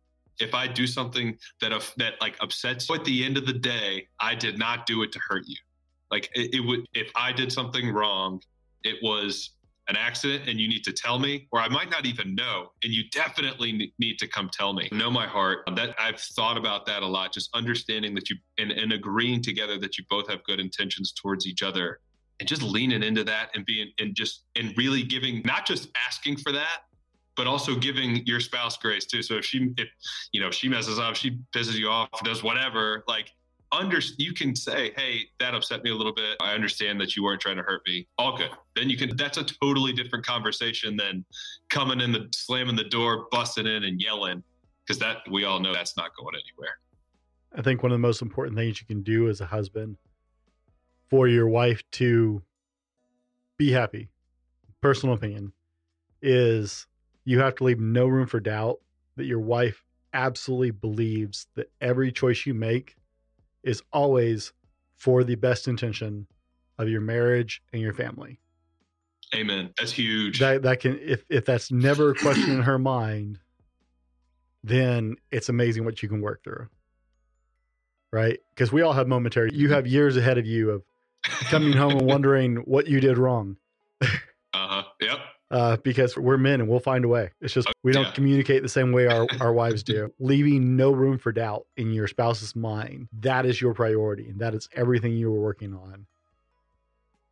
if 0.41 0.55
i 0.55 0.67
do 0.67 0.87
something 0.87 1.37
that 1.61 1.73
that 1.97 2.15
like 2.21 2.37
upsets 2.41 2.89
you 2.89 2.95
at 2.95 3.05
the 3.05 3.25
end 3.25 3.37
of 3.37 3.47
the 3.47 3.53
day 3.53 4.07
i 4.21 4.35
did 4.35 4.59
not 4.59 4.87
do 4.87 5.03
it 5.03 5.13
to 5.13 5.19
hurt 5.29 5.45
you 5.47 5.57
like 6.11 6.29
it, 6.35 6.55
it 6.55 6.61
would 6.61 6.87
if 6.95 7.11
i 7.15 7.33
did 7.33 7.53
something 7.53 7.93
wrong 7.93 8.41
it 8.83 8.97
was 9.03 9.51
an 9.91 9.97
accident 9.97 10.49
and 10.49 10.61
you 10.61 10.69
need 10.69 10.85
to 10.85 10.93
tell 10.93 11.19
me, 11.19 11.49
or 11.51 11.61
I 11.61 11.69
might 11.69 11.91
not 11.91 12.07
even 12.07 12.35
know, 12.35 12.71
and 12.85 12.93
you 12.93 13.03
definitely 13.11 13.93
need 13.99 14.19
to 14.21 14.29
come 14.29 14.49
tell 14.53 14.73
me. 14.73 14.89
Know 14.93 15.11
my 15.11 15.27
heart. 15.27 15.69
That 15.75 15.95
I've 15.99 16.21
thought 16.21 16.57
about 16.57 16.87
that 16.87 17.03
a 17.03 17.07
lot. 17.07 17.33
Just 17.33 17.51
understanding 17.55 18.15
that 18.15 18.31
you 18.31 18.37
and, 18.57 18.71
and 18.71 18.93
agreeing 18.93 19.43
together 19.43 19.79
that 19.79 19.99
you 19.99 20.05
both 20.09 20.31
have 20.31 20.45
good 20.45 20.61
intentions 20.61 21.13
towards 21.13 21.47
each 21.47 21.63
other, 21.63 21.99
and 22.39 22.49
just 22.49 22.63
leaning 22.63 23.03
into 23.03 23.25
that 23.25 23.51
and 23.55 23.67
being 23.67 23.91
and 23.99 24.15
just 24.15 24.45
and 24.55 24.73
really 24.79 25.03
giving, 25.03 25.43
not 25.45 25.67
just 25.67 25.89
asking 26.07 26.37
for 26.37 26.53
that, 26.53 26.83
but 27.37 27.47
also 27.47 27.75
giving 27.75 28.25
your 28.27 28.41
spouse 28.41 28.77
grace 28.77 29.07
too. 29.07 29.23
So 29.23 29.37
if 29.37 29.45
she, 29.45 29.71
if 29.77 29.89
you 30.33 30.41
know, 30.41 30.49
if 30.49 30.55
she 30.55 30.69
messes 30.69 30.99
up, 30.99 31.17
she 31.17 31.39
pisses 31.55 31.75
you 31.75 31.89
off, 31.89 32.09
does 32.25 32.43
whatever, 32.43 33.05
like 33.09 33.31
under 33.73 34.01
you 34.19 34.33
can 34.33 34.55
say, 34.57 34.93
"Hey, 34.97 35.29
that 35.39 35.55
upset 35.55 35.85
me 35.85 35.91
a 35.91 35.95
little 35.95 36.15
bit. 36.15 36.37
I 36.41 36.55
understand 36.55 37.01
that 37.01 37.17
you 37.17 37.23
weren't 37.23 37.41
trying 37.41 37.57
to 37.57 37.63
hurt 37.63 37.83
me. 37.87 38.07
All 38.19 38.37
good." 38.37 38.51
Then 38.75 38.91
you 38.91 38.97
can. 38.97 39.17
That's 39.17 39.39
a 39.39 39.45
totally 39.45 39.93
different 39.93 40.27
conversation 40.27 40.97
than 40.97 41.25
coming 41.69 42.01
in 42.01 42.13
the 42.13 42.29
slamming 42.35 42.77
the 42.77 42.85
door, 42.85 43.29
busting 43.31 43.67
in, 43.67 43.85
and 43.85 44.01
yelling, 44.01 44.43
because 44.85 44.99
that 44.99 45.19
we 45.31 45.45
all 45.45 45.61
know 45.61 45.73
that's 45.73 45.97
not 45.97 46.17
going 46.17 46.35
anywhere. 46.35 46.79
I 47.55 47.63
think 47.63 47.83
one 47.83 47.93
of 47.93 47.95
the 47.95 48.07
most 48.07 48.23
important 48.23 48.57
things 48.57 48.81
you 48.81 48.87
can 48.87 49.03
do 49.03 49.29
as 49.29 49.41
a 49.41 49.47
husband 49.47 49.97
for 51.09 51.27
your 51.27 51.49
wife 51.49 51.83
to 51.93 52.43
be 53.57 53.73
happy, 53.73 54.09
personal 54.81 55.15
opinion, 55.15 55.53
is 56.23 56.87
you 57.25 57.41
have 57.41 57.55
to 57.57 57.65
leave 57.65 57.81
no 57.81 58.07
room 58.07 58.27
for 58.27 58.41
doubt 58.41 58.81
that 59.17 59.25
your 59.27 59.41
wife 59.41 59.85
absolutely 60.13 60.71
believes 60.71 61.47
that 61.55 61.71
every 61.81 62.11
choice 62.11 62.47
you 62.47 62.55
make 62.55 62.97
is 63.63 63.83
always 63.93 64.53
for 64.97 65.25
the 65.25 65.35
best 65.35 65.69
intention 65.69 66.27
of 66.79 66.89
your 66.89 67.01
marriage 67.01 67.63
and 67.73 67.83
your 67.83 67.93
family. 67.93 68.41
Amen. 69.35 69.73
That's 69.79 69.93
huge. 69.93 70.41
That 70.41 70.63
that 70.63 70.81
can 70.81 70.99
if 71.01 71.25
if 71.29 71.45
that's 71.45 71.71
never 71.71 72.11
a 72.11 72.15
question 72.15 72.51
in 72.51 72.63
her 72.63 72.79
mind, 72.79 73.39
then 74.65 75.17
it's 75.31 75.49
amazing 75.49 75.85
what 75.85 76.03
you 76.03 76.09
can 76.09 76.21
work 76.21 76.43
through. 76.43 76.69
Right? 78.13 78.41
Because 78.55 78.73
we 78.73 78.83
all 78.83 78.93
have 78.93 79.07
momentary. 79.07 79.51
You 79.53 79.73
have 79.73 79.87
years 79.87 80.17
ahead 80.17 80.37
of 80.37 80.47
you 80.47 80.71
of 80.71 80.83
coming 81.23 81.75
home 81.75 81.93
and 81.93 82.03
wondering 82.03 82.57
what 82.57 82.89
you 82.89 82.99
did 82.99 83.19
wrong. 83.19 83.57
uh-huh. 84.03 84.83
Yep 85.01 85.19
uh, 85.51 85.77
because 85.79 86.17
we're 86.17 86.37
men 86.37 86.61
and 86.61 86.69
we'll 86.69 86.81
find 86.81 87.05
a 87.05 87.09
way. 87.09 87.31
It's 87.41 87.53
just 87.53 87.69
we 87.83 87.93
don't 87.93 88.05
yeah. 88.05 88.13
communicate 88.13 88.63
the 88.63 88.69
same 88.69 88.93
way 88.93 89.07
our, 89.07 89.27
our 89.41 89.53
wives 89.55 89.83
do. 89.83 90.13
Leaving 90.19 90.77
no 90.77 90.91
room 90.91 91.19
for 91.19 91.33
doubt 91.33 91.67
in 91.77 91.93
your 91.93 92.09
spouse's 92.09 92.55
mind. 92.55 93.09
That 93.21 93.47
is 93.47 93.61
your 93.61 93.75
priority, 93.75 94.29
and 94.29 94.41
that 94.41 94.55
is 94.55 94.69
everything 94.75 95.17
you 95.17 95.35
are 95.35 95.41
working 95.41 95.75
on. 95.75 96.07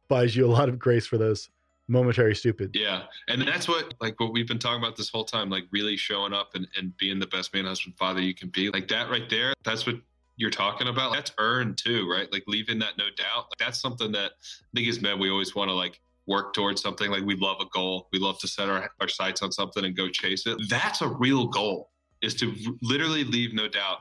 Buys 0.09 0.35
you 0.35 0.47
a 0.47 0.51
lot 0.51 0.69
of 0.69 0.79
grace 0.79 1.07
for 1.07 1.19
those 1.19 1.51
momentary 1.89 2.35
stupid. 2.35 2.71
Yeah. 2.75 3.05
And 3.29 3.43
that's 3.43 3.67
what 3.67 3.95
like 4.01 4.21
what 4.21 4.33
we've 4.33 4.47
been 4.47 4.59
talking 4.59 4.83
about 4.83 4.97
this 4.97 5.09
whole 5.09 5.25
time, 5.25 5.51
like 5.51 5.65
really 5.71 5.97
showing 5.97 6.33
up 6.33 6.55
and, 6.55 6.69
and 6.77 6.97
being 6.97 7.19
the 7.19 7.27
best 7.27 7.53
man, 7.55 7.65
husband, 7.65 7.97
father 7.99 8.21
you 8.21 8.35
can 8.35 8.49
be. 8.51 8.71
Like 8.71 8.89
that 8.89 9.11
right 9.11 9.29
there, 9.29 9.55
that's 9.65 9.87
what 9.87 9.97
you're 10.37 10.51
talking 10.51 10.89
about. 10.89 11.15
That's 11.15 11.33
earned 11.39 11.79
too, 11.79 12.09
right? 12.11 12.31
Like 12.31 12.45
leaving 12.47 12.79
that 12.81 12.99
no 12.99 13.07
doubt. 13.17 13.47
Like, 13.51 13.59
that's 13.59 13.81
something 13.81 14.13
that 14.13 14.33
I 14.33 14.77
think 14.77 14.89
as 14.89 15.01
men 15.01 15.19
we 15.19 15.31
always 15.31 15.55
want 15.55 15.71
to 15.71 15.75
like 15.75 16.01
work 16.29 16.53
towards 16.53 16.83
something. 16.83 17.11
Like 17.11 17.25
we 17.25 17.35
love 17.35 17.57
a 17.61 17.67
goal. 17.73 18.09
We 18.13 18.21
love 18.21 18.39
to 18.41 18.49
set 18.49 18.69
our, 18.69 18.89
our 19.01 19.09
sights 19.09 19.43
on 19.43 19.51
something 19.51 19.85
and 19.85 19.97
go 19.97 20.09
chase 20.09 20.47
it. 20.47 20.59
That's 20.69 21.01
a 21.03 21.09
real 21.09 21.49
goal 21.49 21.91
is 22.23 22.35
to 22.35 22.55
literally 22.83 23.25
leave 23.25 23.55
no 23.55 23.69
doubt 23.69 23.99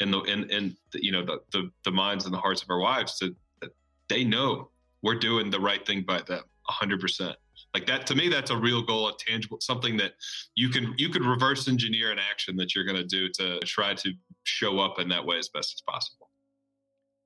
in 0.00 0.10
the 0.10 0.20
in, 0.22 0.50
in 0.50 0.76
the, 0.92 1.04
you 1.04 1.12
know 1.12 1.24
the, 1.24 1.40
the 1.52 1.70
the 1.84 1.90
minds 1.90 2.24
and 2.24 2.34
the 2.34 2.38
hearts 2.38 2.62
of 2.62 2.70
our 2.70 2.80
wives 2.80 3.18
to 3.18 3.34
that 3.60 3.70
they 4.08 4.24
know 4.24 4.70
we're 5.02 5.18
doing 5.18 5.50
the 5.50 5.60
right 5.60 5.86
thing 5.86 6.02
by 6.02 6.20
them 6.22 6.42
100% 6.70 7.34
like 7.74 7.86
that 7.86 8.06
to 8.06 8.14
me 8.14 8.28
that's 8.28 8.50
a 8.50 8.56
real 8.56 8.82
goal 8.82 9.08
a 9.08 9.12
tangible 9.18 9.58
something 9.60 9.96
that 9.96 10.12
you 10.54 10.70
can 10.70 10.94
you 10.96 11.10
could 11.10 11.24
reverse 11.24 11.68
engineer 11.68 12.10
an 12.10 12.18
action 12.18 12.56
that 12.56 12.74
you're 12.74 12.84
going 12.84 12.96
to 12.96 13.04
do 13.04 13.28
to 13.28 13.58
try 13.60 13.94
to 13.94 14.12
show 14.44 14.78
up 14.78 14.98
in 14.98 15.08
that 15.08 15.24
way 15.24 15.38
as 15.38 15.48
best 15.48 15.74
as 15.74 15.80
possible. 15.82 16.30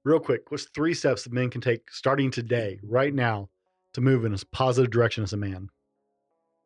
Real 0.04 0.20
quick 0.20 0.50
what's 0.50 0.64
three 0.74 0.94
steps 0.94 1.24
that 1.24 1.32
men 1.32 1.50
can 1.50 1.60
take 1.60 1.90
starting 1.90 2.30
today 2.30 2.80
right 2.82 3.14
now 3.14 3.48
to 3.94 4.00
move 4.00 4.24
in 4.24 4.34
a 4.34 4.38
positive 4.52 4.90
direction 4.90 5.24
as 5.24 5.32
a 5.32 5.36
man? 5.36 5.70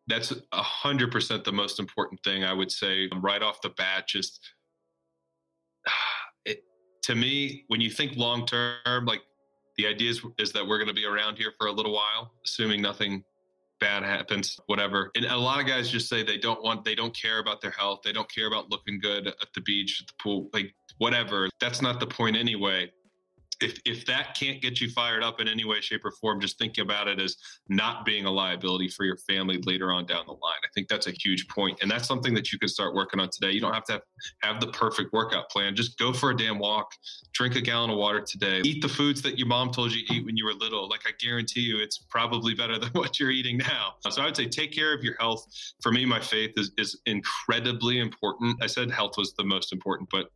That's 0.07 0.33
a 0.53 0.63
hundred 0.63 1.13
percent 1.13 1.45
the 1.45 1.53
most 1.53 1.79
important 1.79 2.23
thing 2.25 2.43
I 2.43 2.53
would 2.53 2.73
say 2.73 3.09
um, 3.13 3.21
right 3.21 3.43
off 3.43 3.61
the 3.61 3.69
bat. 3.71 4.09
Just 4.09 4.41
it, 6.45 6.65
to 7.05 7.15
me, 7.15 7.65
when 7.69 7.81
you 7.81 7.91
think 7.91 8.17
long 8.17 8.47
term, 8.47 9.05
like 9.05 9.21
the 9.77 9.87
idea 9.87 10.11
is, 10.11 10.23
is 10.39 10.53
that 10.53 10.67
we're 10.67 10.79
going 10.79 10.89
to 10.89 10.95
be 10.95 11.05
around 11.05 11.37
here 11.37 11.53
for 11.59 11.69
a 11.69 11.73
little 11.73 11.93
while, 11.93 12.33
assuming 12.45 12.83
nothing 12.83 13.23
bad 13.81 14.03
happens, 14.03 14.59
whatever. 14.67 15.13
And 15.15 15.25
a 15.27 15.37
lot 15.37 15.61
of 15.61 15.67
guys 15.67 15.89
just 15.89 16.09
say 16.09 16.25
they 16.25 16.39
don't 16.39 16.63
want, 16.65 16.85
they 16.85 16.97
don't 16.97 17.15
care 17.15 17.39
about 17.39 17.61
their 17.61 17.71
health. 17.71 18.01
They 18.03 18.13
don't 18.13 18.29
care 18.35 18.49
about 18.49 18.71
looking 18.71 18.99
good 18.99 19.29
at 19.29 19.37
the 19.55 19.61
beach, 19.61 20.03
at 20.03 20.09
the 20.09 20.15
pool, 20.21 20.49
like 20.53 20.75
whatever. 20.97 21.49
That's 21.61 21.81
not 21.81 22.01
the 22.01 22.07
point 22.07 22.37
anyway 22.37 22.91
if 23.61 23.81
if 23.85 24.07
that 24.07 24.35
can't 24.35 24.63
get 24.63 24.81
you 24.81 24.91
fired 24.91 25.23
up 25.23 25.41
in 25.41 25.49
any 25.49 25.65
way, 25.65 25.81
shape, 25.81 26.05
or 26.05 26.13
form, 26.13 26.41
just 26.41 26.59
think 26.59 26.79
about 26.79 27.09
it 27.09 27.21
as 27.21 27.37
not 27.69 28.05
being 28.05 28.25
a 28.25 28.31
liability 28.31 28.89
for 28.89 29.05
your 29.05 29.17
family 29.29 29.61
later 29.65 29.93
on 29.93 30.07
down 30.07 30.25
the 30.27 30.33
line. 30.33 30.61
I 30.65 30.69
think 30.75 30.89
that's 30.89 31.07
a 31.07 31.13
huge 31.13 31.49
point, 31.49 31.79
and 31.83 31.91
that's 31.91 32.07
something 32.07 32.35
that 32.35 32.53
you 32.53 32.59
can 32.59 32.69
start 32.69 32.95
working 32.95 33.21
on 33.21 33.29
today. 33.31 33.51
You 33.51 33.61
don't 33.61 33.75
have 33.75 33.85
to 33.85 33.93
have, 33.93 34.03
have 34.43 34.61
the 34.61 34.69
perfect 34.69 35.13
workout 35.13 35.51
plan. 35.51 35.75
Just 35.75 35.99
go 35.99 36.13
for 36.13 36.31
a 36.31 36.37
damn 36.37 36.59
walk, 36.59 36.93
drink 37.33 37.57
a 37.57 37.61
gallon 37.61 37.91
of 37.91 37.97
water 37.97 38.21
today, 38.21 38.61
eat 38.61 38.81
the 38.81 38.89
foods 38.89 39.23
that 39.23 39.39
your 39.39 39.49
mom 39.49 39.71
told 39.71 39.93
you 39.93 40.07
to 40.07 40.15
eat 40.15 40.25
when 40.25 40.37
you 40.37 40.45
were 40.45 40.55
little. 40.55 40.89
Like 40.89 41.03
I 41.07 41.11
guarantee 41.19 41.63
you, 41.63 41.79
it's 41.79 41.99
probably 41.99 42.55
better 42.55 42.79
than 42.79 42.91
what 42.93 43.19
you're 43.19 43.31
eating 43.31 43.59
now. 43.59 43.95
So 44.09 44.23
I 44.23 44.27
would 44.27 44.37
say 44.37 44.47
take 44.47 44.73
care 44.73 44.95
of 44.95 45.03
your 45.03 45.17
health. 45.19 45.45
For 45.83 45.91
me, 45.91 46.05
my 46.05 46.21
faith 46.21 46.53
is 46.57 46.71
is 46.79 47.01
incredibly 47.07 47.99
important. 47.99 48.63
I 48.63 48.67
said 48.67 48.91
health 48.91 49.19
was 49.19 49.35
the 49.35 49.45
most 49.45 49.73
important, 49.73 50.09
but 50.11 50.31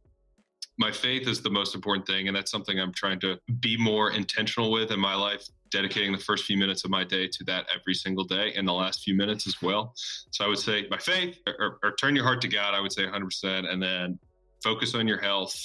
my 0.78 0.90
faith 0.90 1.28
is 1.28 1.42
the 1.42 1.50
most 1.50 1.74
important 1.74 2.06
thing 2.06 2.28
and 2.28 2.36
that's 2.36 2.50
something 2.50 2.80
i'm 2.80 2.92
trying 2.92 3.20
to 3.20 3.38
be 3.60 3.76
more 3.76 4.12
intentional 4.12 4.70
with 4.70 4.90
in 4.90 4.98
my 4.98 5.14
life 5.14 5.46
dedicating 5.72 6.12
the 6.12 6.18
first 6.18 6.44
few 6.44 6.56
minutes 6.56 6.84
of 6.84 6.90
my 6.90 7.02
day 7.02 7.26
to 7.26 7.42
that 7.44 7.66
every 7.74 7.94
single 7.94 8.24
day 8.24 8.52
and 8.54 8.68
the 8.68 8.72
last 8.72 9.02
few 9.02 9.16
minutes 9.16 9.46
as 9.46 9.60
well. 9.62 9.94
So 10.30 10.44
i 10.44 10.48
would 10.48 10.58
say 10.58 10.86
my 10.90 10.98
faith 10.98 11.38
or, 11.58 11.78
or 11.82 11.92
turn 11.96 12.14
your 12.14 12.24
heart 12.24 12.40
to 12.42 12.48
god 12.48 12.74
i 12.74 12.80
would 12.80 12.92
say 12.92 13.02
100% 13.04 13.72
and 13.72 13.82
then 13.82 14.18
focus 14.62 14.94
on 14.94 15.08
your 15.08 15.18
health. 15.18 15.56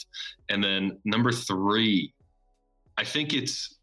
And 0.50 0.64
then 0.64 0.98
number 1.06 1.32
three 1.32 2.14
i 2.98 3.04
think 3.04 3.34
it's 3.34 3.76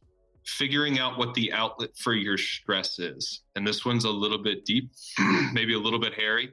figuring 0.46 0.98
out 0.98 1.18
what 1.18 1.32
the 1.34 1.50
outlet 1.52 1.90
for 1.96 2.12
your 2.12 2.36
stress 2.36 2.98
is. 2.98 3.44
And 3.56 3.66
this 3.66 3.86
one's 3.86 4.04
a 4.04 4.10
little 4.10 4.42
bit 4.42 4.64
deep 4.64 4.90
maybe 5.52 5.74
a 5.74 5.78
little 5.78 6.00
bit 6.00 6.14
hairy 6.14 6.52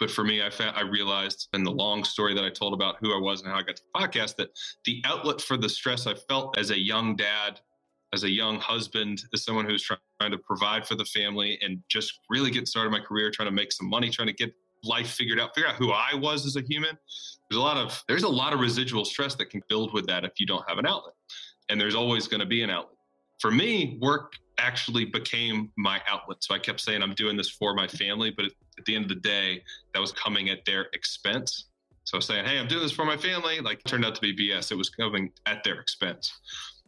but 0.00 0.10
for 0.10 0.24
me, 0.24 0.42
I 0.42 0.48
found 0.48 0.76
I 0.76 0.80
realized 0.80 1.48
in 1.52 1.62
the 1.62 1.70
long 1.70 2.02
story 2.02 2.34
that 2.34 2.42
I 2.42 2.48
told 2.48 2.72
about 2.72 2.96
who 3.00 3.14
I 3.14 3.20
was 3.20 3.42
and 3.42 3.50
how 3.50 3.58
I 3.58 3.62
got 3.62 3.76
to 3.76 3.82
the 3.82 4.00
podcast 4.00 4.36
that 4.36 4.48
the 4.86 5.02
outlet 5.04 5.40
for 5.42 5.58
the 5.58 5.68
stress 5.68 6.06
I 6.06 6.14
felt 6.14 6.58
as 6.58 6.70
a 6.70 6.78
young 6.78 7.14
dad, 7.14 7.60
as 8.14 8.24
a 8.24 8.30
young 8.30 8.58
husband, 8.58 9.22
as 9.34 9.44
someone 9.44 9.66
who's 9.66 9.82
trying 9.82 10.30
to 10.30 10.38
provide 10.38 10.86
for 10.86 10.94
the 10.94 11.04
family 11.04 11.58
and 11.62 11.82
just 11.88 12.20
really 12.30 12.50
get 12.50 12.66
started 12.66 12.90
my 12.90 12.98
career, 12.98 13.30
trying 13.30 13.48
to 13.48 13.54
make 13.54 13.72
some 13.72 13.88
money, 13.88 14.08
trying 14.08 14.28
to 14.28 14.34
get 14.34 14.52
life 14.82 15.10
figured 15.10 15.38
out, 15.38 15.54
figure 15.54 15.68
out 15.68 15.76
who 15.76 15.92
I 15.92 16.14
was 16.14 16.46
as 16.46 16.56
a 16.56 16.62
human. 16.62 16.96
There's 17.50 17.58
a 17.58 17.62
lot 17.62 17.76
of 17.76 18.02
there's 18.08 18.22
a 18.22 18.28
lot 18.28 18.54
of 18.54 18.60
residual 18.60 19.04
stress 19.04 19.34
that 19.34 19.50
can 19.50 19.60
build 19.68 19.92
with 19.92 20.06
that 20.06 20.24
if 20.24 20.32
you 20.40 20.46
don't 20.46 20.66
have 20.66 20.78
an 20.78 20.86
outlet. 20.86 21.14
And 21.68 21.78
there's 21.78 21.94
always 21.94 22.26
going 22.26 22.40
to 22.40 22.46
be 22.46 22.62
an 22.62 22.70
outlet. 22.70 22.96
For 23.38 23.50
me, 23.50 23.98
work 24.00 24.32
actually 24.60 25.06
became 25.06 25.70
my 25.76 26.00
outlet. 26.08 26.38
So 26.40 26.54
I 26.54 26.58
kept 26.58 26.80
saying 26.80 27.02
I'm 27.02 27.14
doing 27.14 27.36
this 27.36 27.50
for 27.50 27.74
my 27.74 27.88
family, 27.88 28.30
but 28.30 28.46
at 28.46 28.84
the 28.84 28.94
end 28.94 29.04
of 29.04 29.08
the 29.08 29.16
day, 29.16 29.62
that 29.94 30.00
was 30.00 30.12
coming 30.12 30.50
at 30.50 30.64
their 30.64 30.86
expense. 30.92 31.66
So 32.04 32.20
saying, 32.20 32.44
hey, 32.44 32.58
I'm 32.58 32.68
doing 32.68 32.82
this 32.82 32.92
for 32.92 33.04
my 33.04 33.16
family. 33.16 33.60
Like 33.60 33.82
turned 33.84 34.04
out 34.04 34.14
to 34.14 34.20
be 34.20 34.34
BS. 34.36 34.70
It 34.70 34.76
was 34.76 34.90
coming 34.90 35.30
at 35.46 35.64
their 35.64 35.80
expense. 35.80 36.32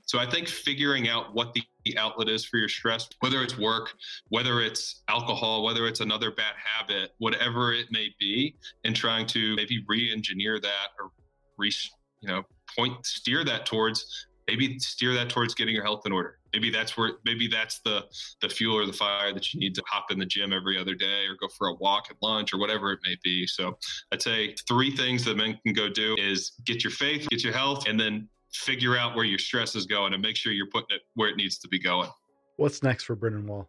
So 0.04 0.18
I 0.18 0.28
think 0.28 0.48
figuring 0.48 1.08
out 1.08 1.34
what 1.34 1.54
the, 1.54 1.62
outlet 1.96 2.28
is 2.28 2.44
for 2.44 2.58
your 2.58 2.68
stress, 2.68 3.08
whether 3.18 3.42
it's 3.42 3.58
work, 3.58 3.94
whether 4.28 4.60
it's 4.60 5.02
alcohol, 5.08 5.64
whether 5.64 5.88
it's 5.88 5.98
another 5.98 6.30
bad 6.30 6.54
habit, 6.56 7.10
whatever 7.18 7.72
it 7.72 7.86
may 7.90 8.06
be, 8.20 8.54
and 8.84 8.94
trying 8.94 9.26
to 9.26 9.56
maybe 9.56 9.84
re-engineer 9.88 10.60
that 10.60 10.90
or 11.00 11.10
re, 11.58 11.72
you 12.20 12.28
know, 12.28 12.44
point 12.78 13.04
steer 13.04 13.44
that 13.44 13.66
towards 13.66 14.28
maybe 14.46 14.78
steer 14.78 15.12
that 15.12 15.28
towards 15.28 15.54
getting 15.54 15.74
your 15.74 15.82
health 15.82 16.02
in 16.06 16.12
order 16.12 16.38
maybe 16.52 16.70
that's 16.70 16.96
where 16.96 17.12
maybe 17.24 17.48
that's 17.48 17.80
the 17.80 18.04
the 18.40 18.48
fuel 18.48 18.76
or 18.76 18.86
the 18.86 18.92
fire 18.92 19.32
that 19.32 19.52
you 19.52 19.60
need 19.60 19.74
to 19.74 19.82
hop 19.86 20.10
in 20.10 20.18
the 20.18 20.26
gym 20.26 20.52
every 20.52 20.78
other 20.78 20.94
day 20.94 21.24
or 21.26 21.36
go 21.40 21.48
for 21.48 21.68
a 21.68 21.74
walk 21.74 22.06
at 22.10 22.16
lunch 22.22 22.52
or 22.52 22.58
whatever 22.58 22.92
it 22.92 23.00
may 23.04 23.16
be. 23.22 23.46
So 23.46 23.78
i'd 24.12 24.22
say 24.22 24.54
three 24.68 24.94
things 24.94 25.24
that 25.24 25.36
men 25.36 25.58
can 25.64 25.74
go 25.74 25.88
do 25.88 26.14
is 26.18 26.52
get 26.64 26.84
your 26.84 26.90
faith 26.90 27.28
get 27.28 27.42
your 27.42 27.52
health 27.52 27.88
and 27.88 27.98
then 27.98 28.28
figure 28.52 28.96
out 28.96 29.16
where 29.16 29.24
your 29.24 29.38
stress 29.38 29.74
is 29.74 29.86
going 29.86 30.12
and 30.12 30.22
make 30.22 30.36
sure 30.36 30.52
you're 30.52 30.68
putting 30.68 30.96
it 30.96 31.02
where 31.14 31.28
it 31.28 31.36
needs 31.36 31.58
to 31.58 31.68
be 31.68 31.78
going. 31.78 32.10
What's 32.56 32.82
next 32.82 33.04
for 33.04 33.16
brendan 33.16 33.46
wall? 33.46 33.68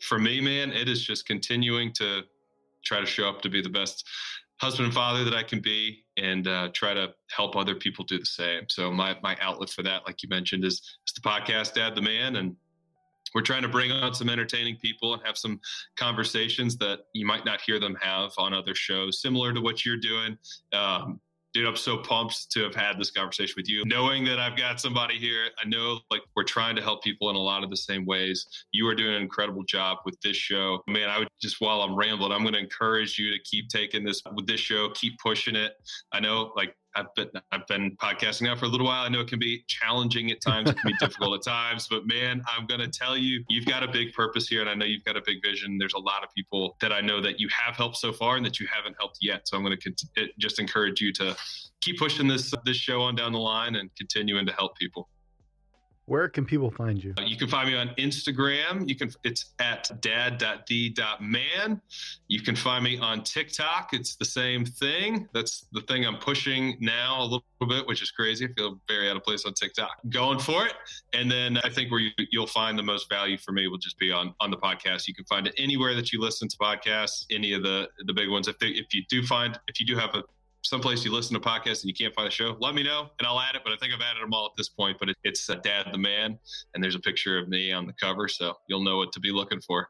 For 0.00 0.18
me 0.18 0.40
man 0.40 0.72
it 0.72 0.88
is 0.88 1.04
just 1.04 1.26
continuing 1.26 1.92
to 1.94 2.22
try 2.84 3.00
to 3.00 3.06
show 3.06 3.28
up 3.28 3.42
to 3.42 3.48
be 3.48 3.60
the 3.60 3.68
best 3.68 4.06
husband 4.60 4.86
and 4.86 4.94
father 4.94 5.24
that 5.24 5.34
I 5.34 5.42
can 5.42 5.60
be 5.60 6.04
and 6.16 6.48
uh, 6.48 6.68
try 6.72 6.94
to 6.94 7.12
help 7.30 7.56
other 7.56 7.74
people 7.74 8.04
do 8.04 8.18
the 8.18 8.26
same. 8.26 8.62
So 8.68 8.90
my 8.90 9.16
my 9.22 9.36
outlet 9.40 9.70
for 9.70 9.82
that, 9.82 10.02
like 10.06 10.22
you 10.22 10.28
mentioned, 10.28 10.64
is, 10.64 10.74
is 11.06 11.14
the 11.14 11.20
podcast 11.20 11.74
Dad 11.74 11.94
the 11.94 12.02
Man. 12.02 12.36
And 12.36 12.56
we're 13.34 13.42
trying 13.42 13.62
to 13.62 13.68
bring 13.68 13.92
on 13.92 14.14
some 14.14 14.30
entertaining 14.30 14.76
people 14.76 15.12
and 15.12 15.22
have 15.26 15.36
some 15.36 15.60
conversations 15.96 16.76
that 16.78 17.00
you 17.12 17.26
might 17.26 17.44
not 17.44 17.60
hear 17.60 17.78
them 17.78 17.96
have 18.00 18.32
on 18.38 18.54
other 18.54 18.74
shows, 18.74 19.20
similar 19.20 19.52
to 19.52 19.60
what 19.60 19.84
you're 19.84 19.98
doing. 19.98 20.38
Um, 20.72 21.20
dude, 21.56 21.66
I'm 21.66 21.74
so 21.74 21.96
pumped 21.96 22.50
to 22.52 22.62
have 22.64 22.74
had 22.74 22.98
this 22.98 23.10
conversation 23.10 23.54
with 23.56 23.66
you. 23.66 23.82
Knowing 23.86 24.24
that 24.26 24.38
I've 24.38 24.58
got 24.58 24.78
somebody 24.78 25.18
here, 25.18 25.48
I 25.58 25.66
know 25.66 26.00
like 26.10 26.20
we're 26.34 26.44
trying 26.44 26.76
to 26.76 26.82
help 26.82 27.02
people 27.02 27.30
in 27.30 27.36
a 27.36 27.40
lot 27.40 27.64
of 27.64 27.70
the 27.70 27.76
same 27.78 28.04
ways. 28.04 28.46
You 28.72 28.86
are 28.88 28.94
doing 28.94 29.16
an 29.16 29.22
incredible 29.22 29.64
job 29.64 29.98
with 30.04 30.20
this 30.20 30.36
show. 30.36 30.82
Man, 30.86 31.08
I 31.08 31.18
would 31.18 31.28
just 31.40 31.58
while 31.62 31.80
I'm 31.80 31.96
rambling, 31.96 32.30
I'm 32.30 32.42
going 32.42 32.52
to 32.52 32.60
encourage 32.60 33.18
you 33.18 33.30
to 33.30 33.38
keep 33.42 33.70
taking 33.70 34.04
this 34.04 34.20
with 34.34 34.46
this 34.46 34.60
show, 34.60 34.90
keep 34.90 35.18
pushing 35.18 35.56
it. 35.56 35.72
I 36.12 36.20
know 36.20 36.52
like 36.56 36.76
I've 36.96 37.14
been 37.14 37.30
I've 37.52 37.66
been 37.66 37.94
podcasting 37.98 38.42
now 38.42 38.56
for 38.56 38.64
a 38.64 38.68
little 38.68 38.86
while. 38.86 39.04
I 39.04 39.08
know 39.08 39.20
it 39.20 39.28
can 39.28 39.38
be 39.38 39.64
challenging 39.68 40.30
at 40.30 40.40
times, 40.40 40.70
it 40.70 40.78
can 40.78 40.90
be 40.90 40.96
difficult 41.00 41.34
at 41.34 41.44
times, 41.44 41.86
but 41.88 42.06
man, 42.06 42.42
I'm 42.48 42.66
gonna 42.66 42.88
tell 42.88 43.16
you, 43.16 43.44
you've 43.48 43.66
got 43.66 43.82
a 43.82 43.88
big 43.88 44.12
purpose 44.14 44.48
here, 44.48 44.62
and 44.62 44.70
I 44.70 44.74
know 44.74 44.86
you've 44.86 45.04
got 45.04 45.16
a 45.16 45.22
big 45.24 45.42
vision. 45.44 45.76
There's 45.78 45.94
a 45.94 45.98
lot 45.98 46.24
of 46.24 46.30
people 46.34 46.76
that 46.80 46.92
I 46.92 47.02
know 47.02 47.20
that 47.20 47.38
you 47.38 47.48
have 47.50 47.76
helped 47.76 47.98
so 47.98 48.12
far, 48.12 48.36
and 48.36 48.46
that 48.46 48.58
you 48.58 48.66
haven't 48.66 48.96
helped 48.98 49.18
yet. 49.20 49.46
So 49.46 49.56
I'm 49.56 49.62
gonna 49.62 49.76
cont- 49.76 50.02
just 50.38 50.58
encourage 50.58 51.00
you 51.00 51.12
to 51.14 51.36
keep 51.82 51.98
pushing 51.98 52.26
this 52.26 52.52
this 52.64 52.78
show 52.78 53.02
on 53.02 53.14
down 53.14 53.32
the 53.32 53.38
line 53.38 53.76
and 53.76 53.90
continuing 53.96 54.46
to 54.46 54.52
help 54.52 54.76
people. 54.76 55.08
Where 56.06 56.28
can 56.28 56.44
people 56.44 56.70
find 56.70 57.02
you? 57.02 57.14
You 57.24 57.36
can 57.36 57.48
find 57.48 57.68
me 57.68 57.76
on 57.76 57.88
Instagram. 57.98 58.88
You 58.88 58.94
can 58.94 59.10
it's 59.24 59.46
at 59.58 59.90
dad.the.man. 60.00 61.80
You 62.28 62.40
can 62.40 62.54
find 62.54 62.84
me 62.84 62.98
on 62.98 63.24
TikTok. 63.24 63.90
It's 63.92 64.14
the 64.14 64.24
same 64.24 64.64
thing. 64.64 65.28
That's 65.32 65.66
the 65.72 65.80
thing 65.82 66.06
I'm 66.06 66.18
pushing 66.18 66.76
now 66.80 67.20
a 67.20 67.24
little 67.24 67.42
bit, 67.68 67.88
which 67.88 68.02
is 68.02 68.12
crazy. 68.12 68.44
I 68.44 68.52
feel 68.52 68.80
very 68.86 69.10
out 69.10 69.16
of 69.16 69.24
place 69.24 69.44
on 69.44 69.54
TikTok. 69.54 69.90
Going 70.08 70.38
for 70.38 70.66
it. 70.66 70.74
And 71.12 71.28
then 71.28 71.58
I 71.58 71.70
think 71.70 71.90
where 71.90 72.00
you, 72.00 72.10
will 72.34 72.46
find 72.46 72.78
the 72.78 72.84
most 72.84 73.08
value 73.10 73.36
for 73.36 73.50
me 73.50 73.66
will 73.66 73.78
just 73.78 73.98
be 73.98 74.12
on 74.12 74.32
on 74.38 74.52
the 74.52 74.58
podcast. 74.58 75.08
You 75.08 75.14
can 75.14 75.24
find 75.24 75.48
it 75.48 75.54
anywhere 75.58 75.96
that 75.96 76.12
you 76.12 76.20
listen 76.20 76.46
to 76.46 76.56
podcasts, 76.56 77.26
any 77.32 77.52
of 77.52 77.64
the 77.64 77.88
the 78.06 78.12
big 78.12 78.30
ones. 78.30 78.46
If 78.46 78.60
they, 78.60 78.68
if 78.68 78.94
you 78.94 79.02
do 79.08 79.24
find 79.24 79.58
if 79.66 79.80
you 79.80 79.86
do 79.86 79.96
have 79.96 80.14
a 80.14 80.22
someplace 80.68 81.04
you 81.04 81.12
listen 81.12 81.34
to 81.34 81.40
podcasts 81.40 81.82
and 81.82 81.84
you 81.84 81.94
can't 81.94 82.14
find 82.14 82.26
the 82.26 82.30
show, 82.30 82.56
let 82.60 82.74
me 82.74 82.82
know 82.82 83.10
and 83.18 83.26
I'll 83.26 83.40
add 83.40 83.54
it. 83.54 83.62
But 83.64 83.72
I 83.72 83.76
think 83.76 83.92
I've 83.94 84.00
added 84.00 84.22
them 84.22 84.32
all 84.32 84.46
at 84.46 84.56
this 84.56 84.68
point. 84.68 84.98
But 84.98 85.10
it's 85.24 85.48
uh, 85.48 85.56
Dad 85.56 85.88
the 85.92 85.98
Man, 85.98 86.38
and 86.74 86.82
there's 86.82 86.94
a 86.94 87.00
picture 87.00 87.38
of 87.38 87.48
me 87.48 87.72
on 87.72 87.86
the 87.86 87.92
cover, 87.92 88.28
so 88.28 88.54
you'll 88.68 88.84
know 88.84 88.98
what 88.98 89.12
to 89.12 89.20
be 89.20 89.30
looking 89.30 89.60
for. 89.60 89.88